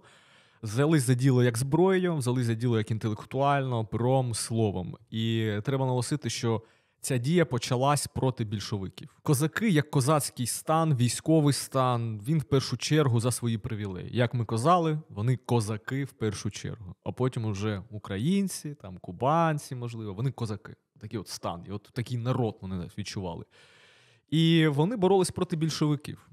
взялись 0.63 1.03
за 1.03 1.15
діло 1.15 1.45
як 1.45 1.59
зброєю, 1.59 2.17
взялись 2.17 2.47
за 2.47 2.55
діло 2.55 2.79
як 2.79 2.91
інтелектуально, 2.91 3.85
пером, 3.85 4.35
словом. 4.35 4.97
І 5.11 5.53
треба 5.65 5.85
наголосити, 5.85 6.31
що 6.31 6.63
ця 7.01 7.19
дія 7.19 7.45
почалась 7.45 8.07
проти 8.07 8.45
більшовиків. 8.45 9.17
Козаки, 9.23 9.69
як 9.69 9.91
козацький 9.91 10.47
стан, 10.47 10.97
військовий 10.97 11.55
стан, 11.55 12.21
він 12.27 12.39
в 12.39 12.45
першу 12.45 12.77
чергу 12.77 13.21
за 13.21 13.31
свої 13.31 13.59
привілеї. 13.59 14.17
Як 14.17 14.35
ми 14.35 14.45
казали, 14.45 15.01
вони 15.09 15.37
козаки 15.37 16.05
в 16.05 16.13
першу 16.13 16.51
чергу. 16.51 16.95
А 17.05 17.13
потім 17.13 17.45
уже 17.45 17.83
українці, 17.91 18.75
там 18.75 18.99
кубанці, 18.99 19.75
можливо, 19.75 20.15
вони 20.15 20.31
козаки. 20.31 20.77
Такий 21.01 21.19
от 21.19 21.29
стан, 21.29 21.65
і 21.69 21.71
от 21.71 21.91
такий 21.93 22.17
народ 22.19 22.59
вони 22.61 22.91
відчували. 22.99 23.45
І 24.31 24.67
вони 24.67 24.97
боролись 24.97 25.31
проти 25.31 25.57
більшовиків. 25.57 26.29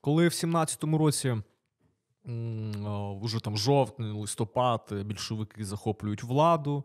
Коли 0.00 0.28
в 0.28 0.30
17-му 0.30 0.98
році, 0.98 1.36
вже 3.22 3.40
там 3.40 3.56
жовтень, 3.56 4.12
листопад, 4.12 4.92
більшовики 5.04 5.64
захоплюють 5.64 6.22
владу. 6.22 6.84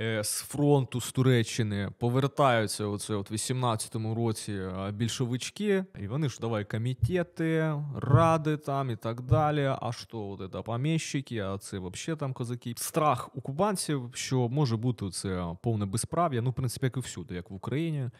Е, 0.00 0.24
З 0.24 0.40
фронту 0.40 1.00
з 1.00 1.12
Туреччини 1.12 1.90
повертаються 1.98 2.86
оце 2.86 3.14
от 3.14 3.30
в 3.30 3.34
18-му 3.34 4.14
році 4.14 4.52
е, 4.52 4.92
більшовички, 4.92 5.84
і 6.00 6.06
вони 6.06 6.28
ж 6.28 6.38
давай 6.40 6.64
комітети, 6.64 7.74
ради 7.96 8.56
там 8.56 8.90
і 8.90 8.96
так 8.96 9.20
далі. 9.20 9.74
А 9.80 9.92
що 9.92 10.18
от 10.18 10.52
це 10.52 10.62
поміщики, 10.62 11.38
а 11.38 11.58
це 11.58 11.78
взагалі 11.78 12.18
там 12.18 12.32
козаки. 12.32 12.74
Страх 12.76 13.30
у 13.34 13.40
кубанців, 13.40 14.10
що 14.14 14.48
може 14.48 14.76
бути 14.76 15.10
це 15.10 15.54
повне 15.62 15.86
безправ'я, 15.86 16.42
ну, 16.42 16.50
в 16.50 16.54
принципі, 16.54 16.86
як 16.86 16.96
і 16.96 17.00
всюди, 17.00 17.34
як 17.34 17.50
в 17.50 17.54
Україні. 17.54 18.10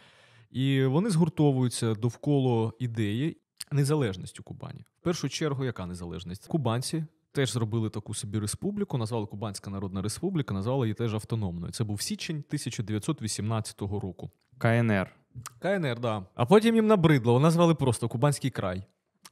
І 0.50 0.84
вони 0.84 1.10
згуртовуються 1.10 1.94
довкола 1.94 2.72
ідеї 2.78 3.36
незалежності 3.72 4.42
Кубані. 4.42 4.84
В 5.00 5.04
першу 5.04 5.28
чергу, 5.28 5.64
яка 5.64 5.86
незалежність? 5.86 6.46
Кубанці 6.46 7.04
теж 7.38 7.52
зробили 7.52 7.90
таку 7.90 8.14
собі 8.14 8.38
республіку, 8.38 8.98
назвали 8.98 9.26
Кубанська 9.26 9.70
Народна 9.70 10.02
Республіка, 10.02 10.54
назвали 10.54 10.86
її 10.86 10.94
теж 10.94 11.14
автономною. 11.14 11.72
Це 11.72 11.84
був 11.84 12.02
січень 12.02 12.36
1918 12.36 13.80
року. 13.80 14.30
КНР. 14.58 15.10
КНР, 15.58 16.00
да. 16.00 16.26
А 16.34 16.46
потім 16.46 16.74
їм 16.74 16.86
набридло, 16.86 17.40
назвали 17.40 17.74
просто 17.74 18.08
Кубанський 18.08 18.50
край. 18.50 18.84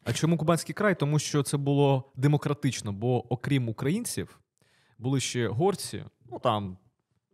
А 0.04 0.12
чому 0.12 0.36
Кубанський 0.36 0.74
край? 0.74 0.94
Тому 0.94 1.18
що 1.18 1.42
це 1.42 1.56
було 1.56 2.12
демократично, 2.16 2.92
бо 2.92 3.32
окрім 3.32 3.68
українців, 3.68 4.40
були 4.98 5.20
ще 5.20 5.48
горці, 5.48 6.04
ну 6.30 6.38
там 6.38 6.78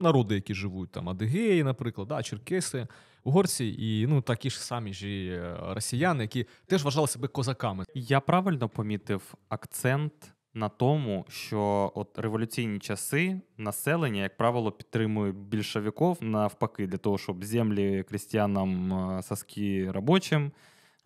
народи, 0.01 0.35
які 0.35 0.55
живуть, 0.55 0.93
там 0.93 1.09
адигеї, 1.09 1.65
наприклад, 1.65 2.09
да, 2.09 2.23
черкеси, 2.23 2.87
угорці 3.25 3.77
і 3.79 4.07
ну 4.07 4.23
такі 4.23 4.51
ж 4.51 4.61
самі 4.61 4.93
ж 4.93 5.09
і 5.09 5.29
е, 5.29 5.57
росіяни, 5.61 6.25
які 6.25 6.47
теж 6.67 6.85
вважали 6.85 7.09
себе 7.09 7.29
козаками. 7.29 7.85
Я 7.95 8.21
правильно 8.21 8.69
помітив 8.69 9.35
акцент 9.49 10.35
на 10.55 10.69
тому, 10.69 11.25
що 11.29 11.93
от 11.95 12.19
революційні 12.19 12.79
часи 12.79 13.41
населення, 13.57 14.23
як 14.23 14.37
правило, 14.37 14.73
підтримує 14.73 15.33
більшовиків 15.33 16.17
навпаки, 16.21 16.87
для 16.87 16.99
того, 16.99 17.19
щоб 17.19 17.45
землі 17.45 18.05
крістіянам 18.09 18.93
е, 18.93 19.23
соски 19.23 19.91
робочим, 19.91 20.53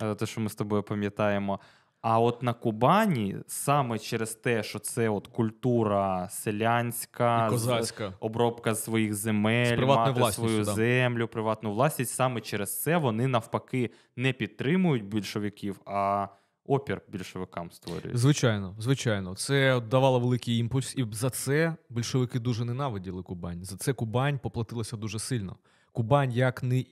е, 0.02 0.14
те, 0.14 0.26
що 0.26 0.40
ми 0.40 0.48
з 0.48 0.54
тобою 0.54 0.82
пам'ятаємо. 0.82 1.60
А 2.08 2.20
от 2.20 2.42
на 2.42 2.52
Кубані 2.52 3.36
саме 3.46 3.98
через 3.98 4.34
те, 4.34 4.62
що 4.62 4.78
це 4.78 5.08
от 5.08 5.26
культура 5.26 6.28
селянська, 6.30 7.46
І 7.46 7.50
козацька. 7.50 8.12
обробка 8.20 8.74
своїх 8.74 9.14
земель, 9.14 9.86
мати 9.86 10.32
свою 10.32 10.64
да. 10.64 10.74
землю, 10.74 11.28
приватну 11.28 11.72
власність. 11.72 12.14
Саме 12.14 12.40
через 12.40 12.82
це 12.82 12.96
вони 12.96 13.26
навпаки 13.26 13.90
не 14.16 14.32
підтримують 14.32 15.04
більшовиків, 15.04 15.80
а 15.86 16.28
опір 16.68 17.02
більшовикам 17.08 17.70
створюють. 17.72 18.18
Звичайно, 18.18 18.74
звичайно, 18.78 19.34
це 19.34 19.80
давало 19.80 20.20
великий 20.20 20.58
імпульс, 20.58 20.94
і 20.96 21.06
за 21.12 21.30
це 21.30 21.76
більшовики 21.90 22.38
дуже 22.38 22.64
ненавиділи 22.64 23.22
Кубань. 23.22 23.64
За 23.64 23.76
це 23.76 23.92
Кубань 23.92 24.38
поплатилася 24.38 24.96
дуже 24.96 25.18
сильно. 25.18 25.56
Кубань, 25.92 26.32
як 26.32 26.62
не 26.62 26.84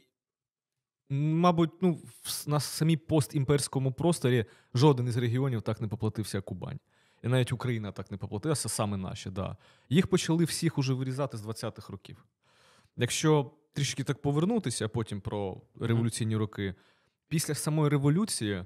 мабуть, 1.10 1.70
ну 1.80 2.00
на 2.46 2.60
самій 2.60 2.96
постімперському 2.96 3.92
просторі 3.92 4.44
жоден 4.74 5.08
із 5.08 5.16
регіонів 5.16 5.62
так 5.62 5.80
не 5.80 5.88
поплатився, 5.88 6.38
як 6.38 6.44
Кубань. 6.44 6.78
І 7.22 7.28
навіть 7.28 7.52
Україна 7.52 7.92
так 7.92 8.10
не 8.10 8.16
поплатилася, 8.16 8.68
саме 8.68 8.96
наші. 8.96 9.30
Да. 9.30 9.56
Їх 9.88 10.06
почали 10.06 10.44
всіх 10.44 10.78
уже 10.78 10.92
вирізати 10.92 11.36
з 11.36 11.46
20-х 11.46 11.90
років. 11.92 12.24
Якщо 12.96 13.50
трішки 13.72 14.04
так 14.04 14.22
повернутися, 14.22 14.88
потім 14.88 15.20
про 15.20 15.60
революційні 15.80 16.36
роки, 16.36 16.74
після 17.28 17.54
самої 17.54 17.90
революції 17.90 18.64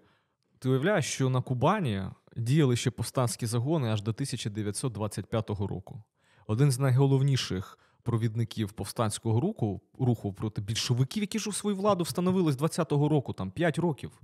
ти 0.59 0.69
уявляєш, 0.69 1.05
що 1.05 1.29
на 1.31 1.43
Кубані 1.43 2.03
діяли 2.37 2.77
ще 2.77 2.91
повстанські 2.91 3.47
загони 3.47 3.89
аж 3.89 4.03
до 4.03 4.11
1925 4.11 5.51
року. 5.51 6.03
Один 6.47 6.71
з 6.71 6.79
найголовніших 6.79 7.79
провідників 8.03 8.73
повстанського 8.73 9.41
руху, 9.41 9.81
руху 9.99 10.33
проти 10.33 10.63
більшовиків, 10.63 11.23
які 11.23 11.39
ж 11.39 11.51
у 11.51 11.53
свою 11.53 11.77
владу 11.77 12.05
встановили 12.05 12.53
з 12.53 12.57
20-го 12.57 13.09
року, 13.09 13.33
там 13.33 13.51
5 13.51 13.79
років. 13.79 14.21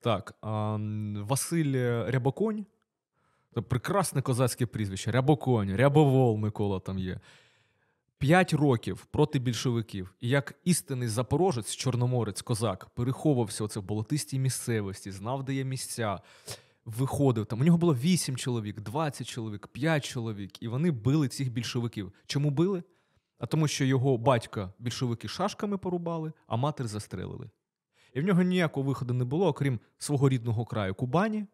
Так, 0.00 0.34
Василь 1.22 1.72
Рябоконь, 2.10 2.66
це 3.54 3.60
прекрасне 3.60 4.22
козацьке 4.22 4.66
прізвище. 4.66 5.10
Рябоконь, 5.10 5.76
Рябовол 5.76 6.36
Микола 6.36 6.80
там 6.80 6.98
є. 6.98 7.20
П'ять 8.22 8.52
років 8.52 9.06
проти 9.10 9.38
більшовиків. 9.38 10.14
І 10.20 10.28
як 10.28 10.54
істинний 10.64 11.08
запорожець, 11.08 11.76
чорноморець, 11.76 12.42
козак, 12.42 12.90
переховувався 12.94 13.64
оце 13.64 13.80
в 13.80 13.82
болотистій 13.82 14.38
місцевості, 14.38 15.10
знав, 15.10 15.44
де 15.44 15.54
є 15.54 15.64
місця, 15.64 16.20
виходив 16.84 17.46
там. 17.46 17.60
У 17.60 17.64
нього 17.64 17.78
було 17.78 17.94
8 17.94 18.36
чоловік, 18.36 18.80
20 18.80 19.26
чоловік, 19.26 19.66
5 19.66 20.04
чоловік, 20.04 20.62
і 20.62 20.68
вони 20.68 20.90
били 20.90 21.28
цих 21.28 21.52
більшовиків. 21.52 22.12
Чому 22.26 22.50
били? 22.50 22.82
А 23.38 23.46
тому, 23.46 23.68
що 23.68 23.84
його 23.84 24.18
батька 24.18 24.72
більшовики 24.78 25.28
шашками 25.28 25.78
порубали, 25.78 26.32
а 26.46 26.56
матір 26.56 26.86
застрелили. 26.86 27.50
І 28.14 28.20
в 28.20 28.24
нього 28.24 28.42
ніякого 28.42 28.86
виходу 28.86 29.14
не 29.14 29.24
було, 29.24 29.46
окрім 29.46 29.80
свого 29.98 30.28
рідного 30.28 30.64
краю 30.64 30.94
Кубані, 30.94 31.46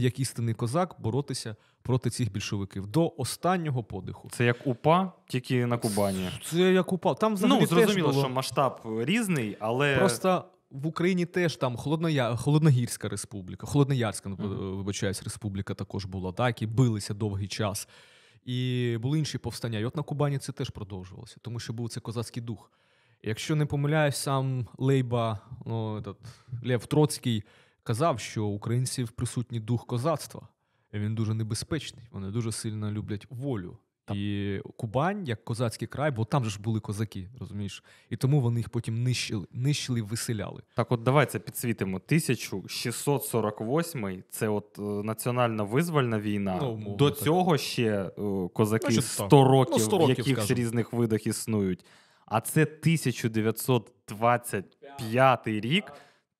як 0.00 0.20
істинний 0.20 0.54
козак, 0.54 0.96
боротися 0.98 1.56
проти 1.82 2.10
цих 2.10 2.32
більшовиків 2.32 2.86
до 2.86 3.12
останнього 3.16 3.84
подиху. 3.84 4.28
Це 4.32 4.44
як 4.44 4.66
УПА, 4.66 5.12
тільки 5.28 5.66
на 5.66 5.78
Кубані. 5.78 6.30
Це 6.44 6.58
як 6.72 6.92
упав. 6.92 7.18
Там 7.18 7.34
взагалі 7.34 7.60
Ну, 7.60 7.66
теж 7.66 7.68
зрозуміло, 7.78 8.08
було. 8.08 8.22
що 8.24 8.32
масштаб 8.32 8.80
різний, 9.00 9.56
але 9.60 9.96
Просто 9.96 10.44
в 10.70 10.86
Україні 10.86 11.26
теж 11.26 11.56
там 11.56 11.76
Холодноя... 11.76 12.36
Холодногірська 12.36 13.08
республіка, 13.08 13.66
Холодноярська, 13.66 14.28
Мгм. 14.28 14.76
вибачаюсь, 14.76 15.22
республіка 15.22 15.74
також 15.74 16.04
була, 16.04 16.32
так, 16.32 16.62
і 16.62 16.66
билися 16.66 17.14
довгий 17.14 17.48
час. 17.48 17.88
І 18.44 18.96
були 19.02 19.18
інші 19.18 19.38
повстання. 19.38 19.78
І 19.78 19.84
от 19.84 19.96
на 19.96 20.02
Кубані 20.02 20.38
це 20.38 20.52
теж 20.52 20.70
продовжувалося, 20.70 21.36
тому 21.42 21.60
що 21.60 21.72
був 21.72 21.88
це 21.88 22.00
козацький 22.00 22.42
дух. 22.42 22.70
Якщо 23.22 23.56
не 23.56 23.66
помиляюсь, 23.66 24.16
сам 24.16 24.66
Лейба, 24.78 25.38
ну, 25.66 25.96
этот, 26.00 26.16
Лев 26.64 26.86
Троцький 26.86 27.44
казав, 27.88 28.20
що 28.20 28.44
у 28.44 28.54
українців 28.54 29.10
присутній 29.10 29.60
дух 29.60 29.86
козацтва. 29.86 30.48
І 30.92 30.98
він 30.98 31.14
дуже 31.14 31.34
небезпечний. 31.34 32.04
Вони 32.10 32.30
дуже 32.30 32.52
сильно 32.52 32.92
люблять 32.92 33.26
волю. 33.30 33.78
І 34.12 34.58
Кубань, 34.76 35.24
як 35.24 35.44
козацький 35.44 35.88
край, 35.88 36.10
бо 36.10 36.24
там 36.24 36.44
же 36.44 36.50
ж 36.50 36.60
були 36.60 36.80
козаки, 36.80 37.28
розумієш? 37.40 37.84
І 38.10 38.16
тому 38.16 38.40
вони 38.40 38.60
їх 38.60 38.68
потім 38.68 39.02
нищили, 39.02 39.46
нищили, 39.52 40.02
виселяли. 40.02 40.62
так 40.74 40.92
от 40.92 41.02
давай 41.02 41.26
це 41.26 41.38
підсвітимо. 41.38 41.96
1648 41.96 44.22
це 44.30 44.48
от 44.48 44.78
е, 44.78 44.82
національна 44.82 45.62
визвольна 45.62 46.20
війна. 46.20 46.58
Ну, 46.62 46.70
умовно, 46.70 46.96
До 46.96 47.10
так. 47.10 47.18
цього 47.18 47.58
ще 47.58 47.86
е, 47.86 48.10
козаки 48.52 48.92
Значить, 48.92 49.10
100 49.10 49.44
років, 49.44 49.74
Ну, 49.78 49.84
100 49.84 50.06
в 50.06 50.08
якихось 50.08 50.50
різних 50.50 50.92
видах 50.92 51.26
існують. 51.26 51.84
А 52.26 52.40
це 52.40 52.62
1925 52.62 55.46
рік. 55.46 55.92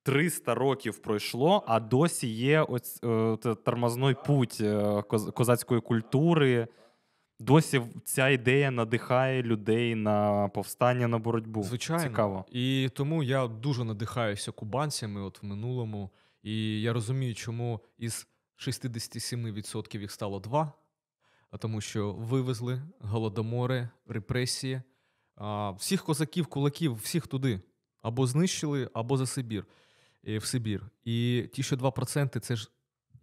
300 0.09 0.55
років 0.55 0.97
пройшло, 0.97 1.63
а 1.67 1.79
досі 1.79 2.27
є 2.27 2.61
ось 2.61 2.99
е, 3.03 3.37
тормозний 3.65 4.15
путь 4.25 4.57
е, 4.61 5.01
козацької 5.33 5.81
культури. 5.81 6.67
Досі 7.39 7.81
ця 8.03 8.29
ідея 8.29 8.71
надихає 8.71 9.43
людей 9.43 9.95
на 9.95 10.47
повстання 10.47 11.07
на 11.07 11.17
боротьбу. 11.17 11.63
Звичайно. 11.63 12.03
Цікаво. 12.03 12.45
І 12.51 12.89
тому 12.93 13.23
я 13.23 13.47
дуже 13.47 13.83
надихаюся 13.83 14.51
кубанцями 14.51 15.21
от 15.21 15.43
в 15.43 15.45
минулому. 15.45 16.09
І 16.43 16.81
я 16.81 16.93
розумію, 16.93 17.35
чому 17.35 17.79
із 17.97 18.27
67% 18.57 19.99
їх 19.99 20.11
стало 20.11 20.39
2, 20.39 20.73
а 21.51 21.57
тому 21.57 21.81
що 21.81 22.13
вивезли 22.13 22.81
голодомори, 22.99 23.89
репресії. 24.07 24.81
А, 25.35 25.71
всіх 25.71 26.03
козаків, 26.03 26.47
кулаків, 26.47 26.95
всіх 26.95 27.27
туди. 27.27 27.61
Або 28.01 28.27
знищили, 28.27 28.89
або 28.93 29.17
за 29.17 29.25
Сибір. 29.25 29.65
І 30.23 30.37
в 30.37 30.45
Сибір. 30.45 30.89
І 31.03 31.49
ті, 31.53 31.63
що 31.63 31.75
2%, 31.75 32.39
це 32.39 32.55
ж 32.55 32.69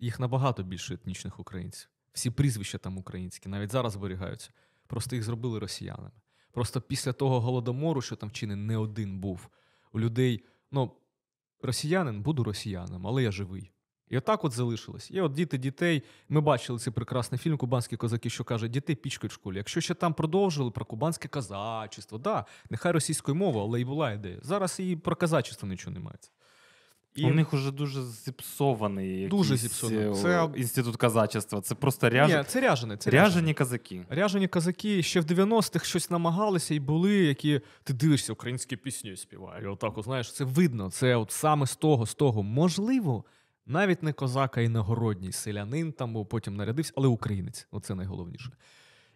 їх 0.00 0.20
набагато 0.20 0.62
більше 0.62 0.94
етнічних 0.94 1.40
українців. 1.40 1.88
Всі 2.12 2.30
прізвища 2.30 2.78
там 2.78 2.98
українські, 2.98 3.48
навіть 3.48 3.72
зараз 3.72 3.92
зберігаються. 3.92 4.50
Просто 4.86 5.16
їх 5.16 5.24
зробили 5.24 5.58
росіянами. 5.58 6.10
Просто 6.52 6.80
після 6.80 7.12
того 7.12 7.40
голодомору, 7.40 8.02
що 8.02 8.16
там 8.16 8.28
вчинен 8.28 8.66
не 8.66 8.76
один 8.76 9.18
був, 9.18 9.48
у 9.92 10.00
людей, 10.00 10.44
ну, 10.70 10.92
росіянин, 11.62 12.22
буду 12.22 12.44
росіянином, 12.44 13.06
але 13.06 13.22
я 13.22 13.32
живий. 13.32 13.72
І 14.08 14.18
отак 14.18 14.44
от 14.44 14.52
залишилось. 14.52 15.10
І 15.10 15.20
от 15.20 15.32
діти 15.32 15.58
дітей. 15.58 16.02
Ми 16.28 16.40
бачили 16.40 16.78
цей 16.78 16.92
прекрасний 16.92 17.38
фільм 17.38 17.56
Кубанські 17.56 17.96
козаки, 17.96 18.30
що 18.30 18.44
каже, 18.44 18.68
дітей 18.68 18.96
пічкають 18.96 19.32
в 19.32 19.34
школі. 19.34 19.56
Якщо 19.56 19.80
ще 19.80 19.94
там 19.94 20.14
продовжили 20.14 20.70
про 20.70 20.84
кубанське 20.84 21.28
казачество, 21.28 22.18
да, 22.18 22.44
нехай 22.70 22.92
російською 22.92 23.34
мовою, 23.34 23.64
але 23.64 23.80
і 23.80 23.84
була 23.84 24.12
ідея. 24.12 24.38
Зараз 24.42 24.80
і 24.80 24.96
про 24.96 25.16
казачество 25.16 25.68
нічого 25.68 25.94
немає. 25.94 26.18
І 27.16 27.24
У 27.24 27.34
них 27.34 27.54
уже 27.54 27.70
дуже 27.72 28.02
зіпсований 28.02 29.28
Дуже 29.28 29.56
зіпсований. 29.56 30.10
е, 30.10 30.14
Це- 30.14 30.48
інститут 30.56 30.96
казачества. 30.96 31.60
Це 31.60 31.74
просто 31.74 32.10
ряж... 32.10 32.30
Ні, 32.32 32.44
це 32.46 32.60
ряжене. 32.60 32.96
Це 32.96 33.10
ряжені 33.10 33.54
казаки. 33.54 34.06
Ряжені 34.10 34.48
козаки 34.48 35.02
ще 35.02 35.20
в 35.20 35.24
90-х 35.24 35.86
щось 35.88 36.10
намагалися 36.10 36.74
і 36.74 36.80
були, 36.80 37.14
які 37.14 37.60
ти 37.84 37.92
дивишся, 37.92 38.32
українські 38.32 38.76
пісні 38.76 39.16
співають. 39.16 39.66
Отак, 39.66 39.98
от, 39.98 40.04
знаєш, 40.04 40.32
це 40.32 40.44
видно. 40.44 40.90
Це 40.90 41.16
от 41.16 41.30
саме 41.30 41.66
з 41.66 41.76
того, 41.76 42.06
з 42.06 42.14
того. 42.14 42.42
Можливо, 42.42 43.24
навіть 43.66 44.02
не 44.02 44.12
козака 44.12 44.60
і 44.60 44.68
негородній 44.68 45.32
селянин 45.32 45.92
там 45.92 46.12
був, 46.12 46.28
потім 46.28 46.56
нарядився, 46.56 46.92
але 46.96 47.08
українець. 47.08 47.66
Оце 47.70 47.94
найголовніше. 47.94 48.50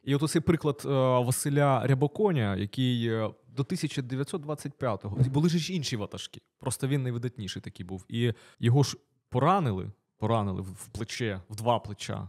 І 0.05 0.15
от 0.15 0.23
оцей 0.23 0.43
приклад 0.43 0.83
е, 0.85 0.89
Василя 1.25 1.87
Рябоконя, 1.87 2.57
який 2.57 3.09
е, 3.09 3.31
до 3.57 3.63
1925-го 3.63 5.17
були 5.17 5.49
ж 5.49 5.73
інші 5.73 5.97
ватажки. 5.97 6.41
Просто 6.59 6.89
він 6.89 7.03
найвидатніший 7.03 7.63
такий 7.63 7.87
був. 7.87 8.05
І 8.09 8.33
його 8.61 8.83
ж 8.83 8.97
поранили, 9.29 9.93
поранили 10.19 10.61
в 10.61 10.73
в 10.73 10.87
плече, 10.87 11.41
в 11.51 11.57
два 11.57 11.79
плеча. 11.79 12.29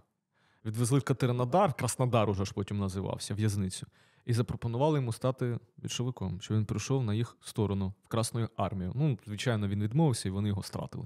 Відвезли 0.65 0.99
в 0.99 1.03
Катеринодар, 1.03 1.73
Краснодар 1.73 2.29
уже 2.29 2.45
ж 2.45 2.53
потім 2.53 2.79
називався, 2.79 3.33
в'язницю, 3.33 3.87
і 4.25 4.33
запропонували 4.33 4.99
йому 4.99 5.13
стати 5.13 5.59
більшовиком, 5.77 6.41
що 6.41 6.53
він 6.53 6.65
прийшов 6.65 7.03
на 7.03 7.13
їх 7.13 7.37
сторону 7.41 7.93
в 8.03 8.07
Красну 8.07 8.49
армію. 8.55 8.91
Ну, 8.95 9.17
звичайно, 9.25 9.67
він 9.67 9.83
відмовився, 9.83 10.29
і 10.29 10.31
вони 10.31 10.49
його 10.49 10.63
стратили. 10.63 11.05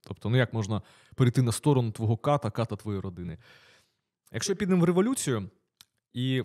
Тобто, 0.00 0.30
ну 0.30 0.36
як 0.36 0.52
можна 0.52 0.82
перейти 1.14 1.42
на 1.42 1.52
сторону 1.52 1.90
твого 1.90 2.16
ката, 2.16 2.50
ката 2.50 2.76
твоєї 2.76 3.00
родини? 3.00 3.38
Якщо 4.32 4.56
підемо 4.56 4.80
в 4.80 4.84
революцію 4.84 5.50
і 6.12 6.44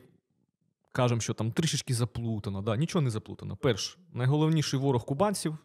кажемо, 0.91 1.21
що 1.21 1.33
там 1.33 1.51
трішечки 1.51 1.93
заплутано, 1.93 2.61
да, 2.61 2.77
нічого 2.77 3.01
не 3.01 3.09
заплутано. 3.09 3.55
Перш, 3.55 3.97
найголовніший 4.13 4.79
ворог 4.79 5.05
кубанців, 5.05 5.57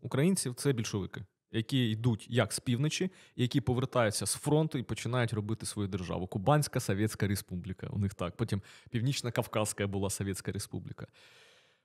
українців 0.00 0.54
це 0.54 0.72
більшовики, 0.72 1.24
які 1.52 1.90
йдуть 1.90 2.26
як 2.30 2.52
з 2.52 2.60
півночі, 2.60 3.10
які 3.36 3.60
повертаються 3.60 4.26
з 4.26 4.34
фронту 4.34 4.78
і 4.78 4.82
починають 4.82 5.32
робити 5.32 5.66
свою 5.66 5.88
державу. 5.88 6.26
Кубанська 6.26 6.80
Совєтська 6.80 7.28
Республіка. 7.28 7.86
У 7.90 7.98
них 7.98 8.14
так. 8.14 8.36
Потім 8.36 8.62
Північна 8.90 9.30
Кавказька 9.30 9.86
була 9.86 10.10
Совєтська 10.10 10.52
Республіка. 10.52 11.06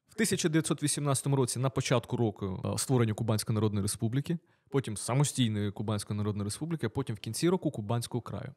В 0.09 0.13
1918 0.13 1.27
році, 1.27 1.59
на 1.59 1.69
початку 1.69 2.17
року, 2.17 2.71
е, 2.75 2.77
створення 2.77 3.13
Кубанської 3.13 3.53
Народної 3.53 3.81
Республіки, 3.81 4.37
потім 4.69 4.97
самостійної 4.97 5.71
Кубанської 5.71 6.17
Народної 6.17 6.43
Республіки, 6.43 6.85
а 6.85 6.89
потім 6.89 7.15
в 7.15 7.19
кінці 7.19 7.49
року 7.49 7.71
Кубанського 7.71 8.21
краю. 8.21 8.53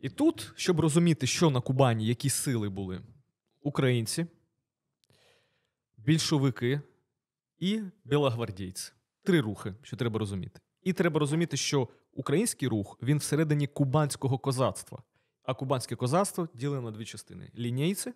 І 0.00 0.08
тут, 0.08 0.52
щоб 0.56 0.80
розуміти, 0.80 1.26
що 1.26 1.50
на 1.50 1.60
Кубані, 1.60 2.06
які 2.06 2.30
сили 2.30 2.68
були 2.68 3.00
українці, 3.62 4.26
більшовики 5.96 6.80
і 7.58 7.82
білогвардійці. 8.04 8.92
Три 9.22 9.40
рухи, 9.40 9.74
що 9.82 9.96
треба 9.96 10.18
розуміти. 10.18 10.60
І 10.82 10.92
треба 10.92 11.20
розуміти, 11.20 11.56
що 11.56 11.88
український 12.12 12.68
рух 12.68 12.98
він 13.02 13.18
всередині 13.18 13.66
кубанського 13.66 14.38
козацтва. 14.38 15.02
А 15.42 15.54
кубанське 15.54 15.96
козацтво 15.96 16.48
ділено 16.54 16.90
на 16.90 16.96
дві 16.96 17.04
частини: 17.04 17.50
лінійці 17.58 18.12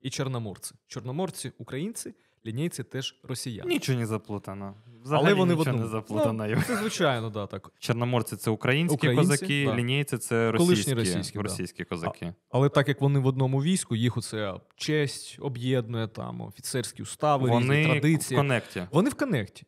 і 0.00 0.10
чорноморці. 0.10 0.74
Чорноморці 0.86 1.52
українці, 1.58 2.14
лінійці 2.46 2.82
теж 2.84 3.16
росіяни. 3.22 3.68
Нічого 3.68 3.98
не 3.98 4.06
заплутано. 4.06 4.74
Взагалі 5.02 5.34
вони 5.34 5.54
в 5.54 5.58
нічого 5.58 5.76
одному. 5.76 5.78
не 5.78 5.90
заплутано. 5.90 6.46
Ну, 6.46 6.62
це 6.66 6.76
звичайно, 6.76 7.30
да, 7.30 7.46
так. 7.46 7.72
Чорноморці 7.78 8.36
це 8.36 8.50
українські 8.50 8.94
Українці, 8.96 9.22
козаки, 9.22 9.64
да. 9.66 9.76
лінійці 9.76 10.18
це 10.18 10.50
російські, 10.50 10.94
російські, 10.94 11.38
російські, 11.38 11.82
да. 11.82 11.88
козаки. 11.88 12.34
Але 12.50 12.68
так 12.68 12.88
як 12.88 13.00
вони 13.00 13.18
в 13.18 13.26
одному 13.26 13.62
війську, 13.62 13.96
їх 13.96 14.16
оце 14.16 14.54
честь 14.76 15.36
об'єднує 15.40 16.08
там 16.08 16.40
офіцерські 16.40 17.02
устави, 17.02 17.48
різні 17.48 17.60
Вони 17.60 17.82
в 17.86 17.90
традиції. 17.90 18.38
коннекті. 18.38 18.86
Вони 18.90 19.10
в 19.10 19.14
коннекті. 19.14 19.66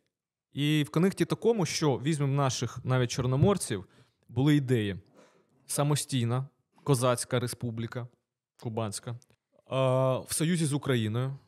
І 0.53 0.85
в 0.87 0.91
коннекті 0.91 1.25
такому, 1.25 1.67
що 1.67 1.97
візьмемо 1.97 2.33
наших 2.33 2.79
навіть 2.85 3.11
чорноморців, 3.11 3.85
були 4.29 4.57
ідеї: 4.57 4.97
самостійна 5.67 6.49
козацька 6.85 7.41
республіка 7.41 8.09
Кубанська, 8.63 9.19
а, 9.67 10.19
в 10.19 10.33
союзі 10.33 10.65
з 10.65 10.73
Україною. 10.73 11.39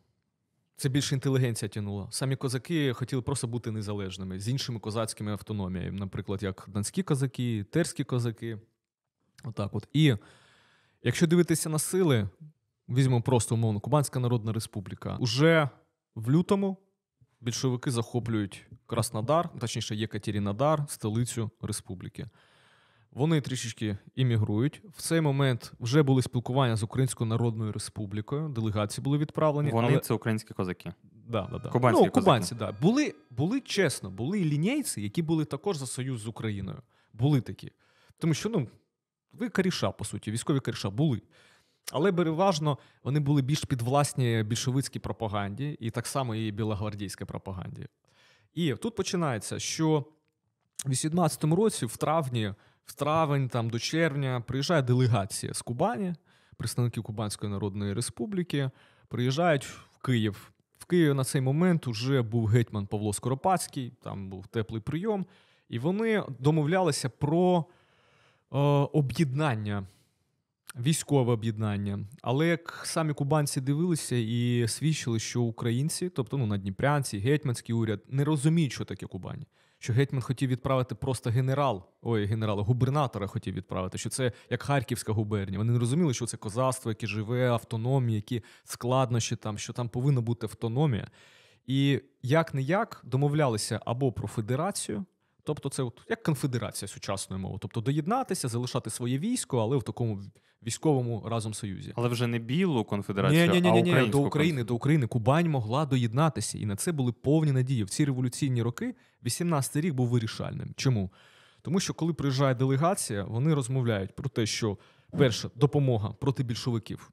Це 0.81 0.89
більше 0.89 1.15
інтелігенція 1.15 1.69
тянула. 1.69 2.09
Самі 2.11 2.37
козаки 2.37 2.93
хотіли 2.93 3.23
просто 3.23 3.47
бути 3.47 3.71
незалежними 3.71 4.41
з 4.41 4.49
іншими 4.49 4.79
козацькими 4.79 5.33
автономіями, 5.33 5.99
наприклад, 5.99 6.43
як 6.43 6.65
донські 6.69 7.03
козаки, 7.03 7.65
терські 7.71 8.05
козаки. 8.05 8.59
Отак 9.45 9.75
от. 9.75 9.89
І 9.93 10.17
якщо 11.03 11.27
дивитися 11.27 11.69
на 11.69 11.79
сили, 11.79 12.29
візьмемо 12.89 13.23
просто 13.23 13.55
умовно 13.55 13.81
Кубанська 13.81 14.21
Народна 14.21 14.53
Республіка. 14.53 15.17
Уже 15.21 15.69
в 16.15 16.31
лютому 16.31 16.77
більшовики 17.41 17.91
захоплюють 17.91 18.67
Краснодар, 18.87 19.49
точніше, 19.59 19.97
Єкатерінодар, 19.97 20.85
столицю 20.89 21.51
республіки. 21.61 22.29
Вони 23.13 23.41
трішечки 23.41 23.99
іммігрують. 24.17 24.83
В 24.97 25.03
цей 25.03 25.21
момент 25.21 25.73
вже 25.81 26.03
були 26.03 26.23
спілкування 26.23 26.77
з 26.77 26.83
Українською 26.83 27.31
Народною 27.31 27.73
Республікою, 27.73 28.49
делегації 28.49 29.05
були 29.05 29.19
відправлені. 29.19 29.71
Вони 29.71 29.89
але... 29.89 29.99
це 29.99 30.15
українські 30.15 30.55
козаки. 30.55 30.93
Да, 31.13 31.49
да, 31.53 31.59
да. 31.59 31.69
Кубанські 31.69 32.05
ну, 32.05 32.11
козаки. 32.11 32.25
кубанці, 32.25 32.55
да. 32.55 32.73
Були, 32.73 33.15
були 33.31 33.61
чесно, 33.61 34.11
були 34.11 34.45
лінійці, 34.45 35.03
які 35.03 35.23
були 35.23 35.45
також 35.45 35.77
за 35.77 35.87
союз 35.87 36.21
з 36.21 36.27
Україною. 36.27 36.83
Були 37.13 37.41
такі. 37.41 37.73
Тому 38.19 38.35
що, 38.35 38.49
ну, 38.49 38.69
ви 39.33 39.49
коріша, 39.49 39.91
по 39.91 40.05
суті, 40.05 40.31
військові 40.31 40.61
коріша 40.61 40.91
були. 40.91 41.23
Але 41.93 42.13
переважно 42.13 42.79
вони 43.05 43.21
були 43.21 43.43
більш 43.43 43.65
підвласні 43.65 44.43
більшовицькій 44.43 44.99
пропаганді, 44.99 45.77
і 45.81 45.91
так 45.91 46.07
само 46.07 46.35
і 46.35 46.51
білогвардійській 46.51 47.25
пропаганді. 47.25 47.87
І 48.55 48.75
тут 48.75 48.95
починається, 48.95 49.59
що 49.59 50.05
в 50.87 50.91
18-му 50.91 51.57
році, 51.57 51.87
в 51.87 51.97
травні, 51.97 52.55
в 52.85 52.95
травень 52.95 53.49
там, 53.49 53.71
до 53.71 53.79
червня, 53.79 54.43
приїжджає 54.47 54.83
делегація 54.83 55.55
з 55.55 55.63
Кубані, 55.63 56.15
представників 56.57 57.03
Кубанської 57.03 57.53
Народної 57.53 57.93
Республіки, 57.93 58.71
приїжджають 59.09 59.65
в 59.65 59.89
Київ. 60.03 60.53
В 60.79 60.85
Києві 60.85 61.15
на 61.15 61.25
цей 61.25 61.41
момент 61.41 61.87
вже 61.87 62.23
був 62.23 62.47
гетьман 62.47 62.87
Павло 62.87 63.13
Скоропадський, 63.13 63.93
там 64.03 64.31
був 64.31 64.47
теплий 64.47 64.81
прийом, 64.81 65.27
і 65.69 65.79
вони 65.79 66.25
домовлялися 66.39 67.09
про 67.09 67.65
е, 68.53 68.59
об'єднання, 68.93 69.87
військове 70.77 71.33
об'єднання. 71.33 71.99
Але 72.23 72.47
як 72.47 72.83
самі 72.85 73.13
кубанці 73.13 73.61
дивилися 73.61 74.17
і 74.17 74.69
свідчили, 74.69 75.19
що 75.19 75.43
українці, 75.43 76.09
тобто 76.09 76.39
ну, 76.39 76.47
надніпрянці, 76.47 77.19
гетьманський 77.19 77.75
уряд, 77.75 78.01
не 78.09 78.25
розуміють, 78.25 78.73
що 78.73 78.85
таке 78.85 79.07
Кубані. 79.07 79.47
Що 79.83 79.93
гетьман 79.93 80.23
хотів 80.23 80.51
відправити 80.51 80.95
просто 80.95 81.31
генерал, 81.31 81.83
ой, 82.03 82.25
генерала, 82.25 82.63
губернатора 82.63 83.27
хотів 83.27 83.55
відправити, 83.55 83.99
що 83.99 84.11
це 84.11 84.33
як 84.51 84.63
Харківська 84.63 85.13
губернія. 85.13 85.59
Вони 85.59 85.73
не 85.73 85.79
розуміли, 85.79 86.15
що 86.15 86.27
це 86.27 86.37
козацтво, 86.37 86.91
яке 86.91 87.07
живе, 87.07 87.51
автономія, 87.51 88.17
які 88.17 88.43
складнощі 88.65 89.37
там, 89.37 89.59
що 89.59 89.73
там 89.73 89.89
повинна 89.89 90.21
бути 90.21 90.47
автономія. 90.47 91.09
І 91.67 92.01
як 92.23 92.55
не 92.55 92.63
як 92.63 93.03
домовлялися 93.05 93.81
або 93.85 94.13
про 94.13 94.29
федерацію, 94.29 95.05
Тобто, 95.45 95.69
це 95.69 95.83
от 95.83 96.01
як 96.09 96.23
конфедерація 96.23 96.89
сучасною 96.89 97.43
мовою. 97.43 97.59
Тобто 97.63 97.81
доєднатися, 97.81 98.49
залишати 98.49 98.91
своє 98.91 99.19
військо, 99.19 99.59
але 99.59 99.77
в 99.77 99.83
такому 99.83 100.23
військовому 100.67 101.23
разом 101.27 101.55
союзі. 101.55 101.93
Але 101.97 102.09
вже 102.09 102.27
не 102.27 102.39
білу 102.39 102.85
конфедерацію, 102.85 103.53
Ні, 103.53 103.61
ні, 103.61 103.83
ні, 103.83 103.95
а 103.95 104.03
ні, 104.03 104.09
до 104.09 104.21
України, 104.21 104.65
до 104.65 104.75
України 104.75 105.07
Кубань 105.07 105.51
могла 105.51 105.87
доєднатися, 105.87 106.59
і 106.59 106.67
на 106.67 106.77
це 106.77 106.93
були 106.93 107.13
повні 107.13 107.53
надії. 107.53 107.85
В 107.85 107.91
ці 107.91 108.05
революційні 108.05 108.63
роки 108.63 108.95
18-й 109.25 109.81
рік 109.81 109.95
був 109.95 110.09
вирішальним. 110.09 110.73
Чому? 110.77 111.11
Тому 111.63 111.81
що 111.81 111.95
коли 111.95 112.13
приїжджає 112.13 112.55
делегація, 112.55 113.25
вони 113.25 113.55
розмовляють 113.55 114.17
про 114.17 114.29
те, 114.29 114.47
що 114.47 114.79
перше 115.19 115.51
допомога 115.55 116.13
проти 116.13 116.43
більшовиків. 116.43 117.11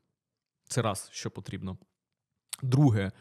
Це 0.64 0.82
раз, 0.82 1.10
що 1.12 1.32
потрібно. 1.32 1.78
Друге, 2.64 3.12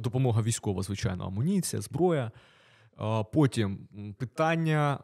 допомога 0.00 0.42
військова, 0.42 0.82
звичайно, 0.82 1.26
амуніція, 1.26 1.82
зброя. 1.82 2.30
Потім 3.32 3.88
питання 4.18 4.98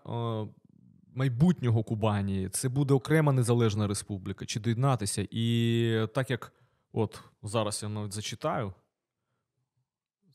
майбутнього 1.15 1.83
Кубані. 1.83 2.49
Це 2.49 2.69
буде 2.69 2.95
окрема 2.95 3.33
незалежна 3.33 3.87
республіка, 3.87 4.47
чи 4.47 4.61
доєднатися. 4.61 5.29
І 5.31 6.07
так 6.15 6.31
як 6.31 6.53
от 6.93 7.21
зараз 7.43 7.81
я 7.83 7.89
навіть 7.89 8.13
зачитаю. 8.13 8.73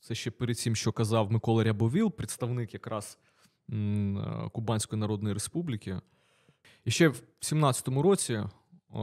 Це 0.00 0.14
ще 0.14 0.30
перед 0.30 0.58
цим, 0.58 0.76
що 0.76 0.92
казав 0.92 1.32
Микола 1.32 1.64
Рябовіл, 1.64 2.12
представник 2.12 2.74
якраз 2.74 3.18
е, 3.72 4.50
Кубанської 4.52 5.00
Народної 5.00 5.34
Республіки. 5.34 6.00
І 6.84 6.90
ще 6.90 7.08
в 7.08 7.22
17-му 7.40 8.02
році, 8.02 8.42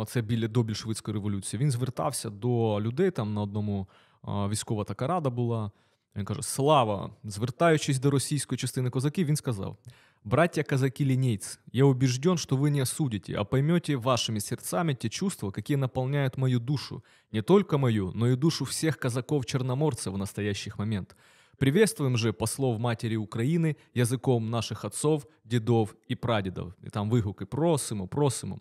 це 0.08 0.22
біля 0.22 0.48
до 0.48 0.64
більшовицької 0.64 1.14
революції, 1.14 1.60
він 1.60 1.72
звертався 1.72 2.30
до 2.30 2.82
людей 2.82 3.12
там 3.12 3.34
на 3.34 3.42
одному 3.42 3.88
військова 4.24 4.84
така 4.84 5.08
рада 5.08 5.30
була. 5.30 5.72
Він 6.17 6.25
каже: 6.25 6.43
Слава! 6.43 7.11
Звертаючись 7.25 7.99
до 7.99 8.11
російської 8.11 8.59
частини 8.59 8.91
козаків, 8.91 9.27
він 9.27 9.37
сказав: 9.37 9.77
Братья 10.25 10.63
казаки 10.63 11.05
линейцы, 11.05 11.59
я 11.73 11.85
убежден, 11.85 12.37
что 12.37 12.57
вы 12.57 12.71
не 12.71 12.81
осудите, 12.81 13.35
а 13.35 13.45
поймете 13.45 13.97
вашими 13.97 14.41
сердцами 14.41 14.95
те 14.95 15.09
чувства, 15.09 15.51
какие 15.51 15.77
наполняют 15.77 16.37
мою 16.39 16.61
душу, 16.61 17.05
не 17.33 17.43
только 17.43 17.79
мою, 17.79 18.13
но 18.15 18.29
и 18.29 18.37
душу 18.37 18.65
всех 18.65 18.99
казаков-черноморцев 18.99 20.13
в 20.13 20.19
настоящий 20.19 20.73
момент. 20.79 21.17
Приветствуем 21.59 22.17
же 22.17 22.33
послов 22.33 22.81
матери 22.81 23.17
Украины 23.17 23.77
язиком 23.95 24.51
наших 24.51 24.85
отцов, 24.85 25.27
дідов 25.45 25.95
і 26.09 26.17
прадідів. 26.17 26.75
І 26.85 26.91
там 26.91 27.11
вигуки 27.11 27.47
просимо, 27.47 28.09
просимо. 28.09 28.61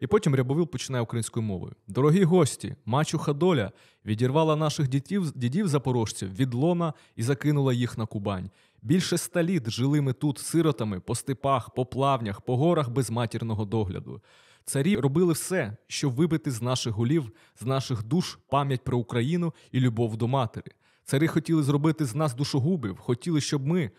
І 0.00 0.06
потім 0.06 0.34
Рябовил 0.34 0.66
починає 0.66 1.02
українською 1.02 1.46
мовою. 1.46 1.72
Дорогі 1.88 2.24
гості, 2.24 2.74
мачуха 2.84 3.32
доля 3.32 3.72
відірвала 4.04 4.56
наших 4.56 4.88
дідів, 4.88 5.32
дідів 5.34 5.68
запорожців 5.68 6.36
від 6.36 6.54
лона 6.54 6.92
і 7.16 7.22
закинула 7.22 7.72
їх 7.72 7.98
на 7.98 8.06
Кубань. 8.06 8.50
Більше 8.82 9.14
ста 9.14 9.42
літ 9.42 9.70
жили 9.70 10.00
ми 10.00 10.12
тут 10.12 10.38
сиротами 10.38 11.00
по 11.00 11.14
степах, 11.14 11.74
по 11.74 11.86
плавнях, 11.86 12.40
по 12.40 12.56
горах 12.56 12.90
без 12.90 13.10
матірного 13.10 13.64
догляду. 13.64 14.20
Царі 14.64 14.96
робили 14.96 15.32
все, 15.32 15.76
щоб 15.86 16.14
вибити 16.14 16.50
з 16.50 16.62
наших 16.62 16.94
голів, 16.94 17.32
з 17.60 17.64
наших 17.64 18.02
душ 18.02 18.38
пам'ять 18.48 18.84
про 18.84 18.98
Україну 18.98 19.54
і 19.72 19.80
любов 19.80 20.16
до 20.16 20.28
матері. 20.28 20.72
Цари 21.04 21.26
хотіли 21.26 21.62
зробити 21.62 22.04
з 22.04 22.14
нас 22.14 22.34
душогубів, 22.34 22.98
хотіли, 22.98 23.40
щоб 23.40 23.66
ми, 23.66 23.90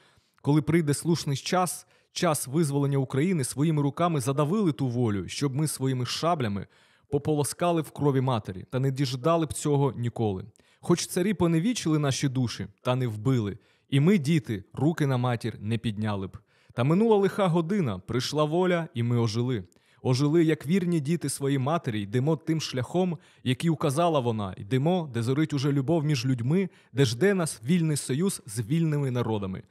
коли 0.41 0.61
прийде 0.61 0.93
слушний 0.93 1.37
час, 1.37 1.87
час 2.13 2.47
визволення 2.47 2.97
України, 2.97 3.43
своїми 3.43 3.81
руками 3.81 4.21
задавили 4.21 4.71
ту 4.71 4.87
волю, 4.87 5.27
щоб 5.27 5.55
ми 5.55 5.67
своїми 5.67 6.05
шаблями 6.05 6.67
пополоскали 7.09 7.81
в 7.81 7.91
крові 7.91 8.21
матері, 8.21 8.65
та 8.69 8.79
не 8.79 8.91
діждали 8.91 9.45
б 9.45 9.53
цього 9.53 9.93
ніколи. 9.95 10.45
Хоч 10.79 11.07
царі 11.07 11.33
поневічили 11.33 11.99
наші 11.99 12.29
душі, 12.29 12.67
та 12.81 12.95
не 12.95 13.07
вбили, 13.07 13.57
і 13.89 13.99
ми, 13.99 14.17
діти, 14.17 14.63
руки 14.73 15.07
на 15.07 15.17
матір 15.17 15.57
не 15.59 15.77
підняли 15.77 16.27
б. 16.27 16.37
Та 16.73 16.83
минула 16.83 17.17
лиха 17.17 17.47
година, 17.47 17.99
прийшла 17.99 18.43
воля, 18.43 18.87
і 18.93 19.03
ми 19.03 19.19
ожили. 19.19 19.63
Ожили, 20.03 20.43
як 20.43 20.67
вірні 20.67 20.99
діти 20.99 21.29
своїй 21.29 21.57
матері, 21.57 22.01
йдемо 22.01 22.35
тим 22.35 22.61
шляхом, 22.61 23.17
який 23.43 23.69
указала 23.69 24.19
вона, 24.19 24.55
йдемо, 24.57 25.09
де 25.13 25.23
зорить 25.23 25.53
уже 25.53 25.71
любов 25.71 26.03
між 26.03 26.25
людьми, 26.25 26.69
де 26.93 27.05
жде 27.05 27.33
нас 27.33 27.61
вільний 27.65 27.97
союз 27.97 28.41
з 28.45 28.59
вільними 28.59 29.11
народами. 29.11 29.63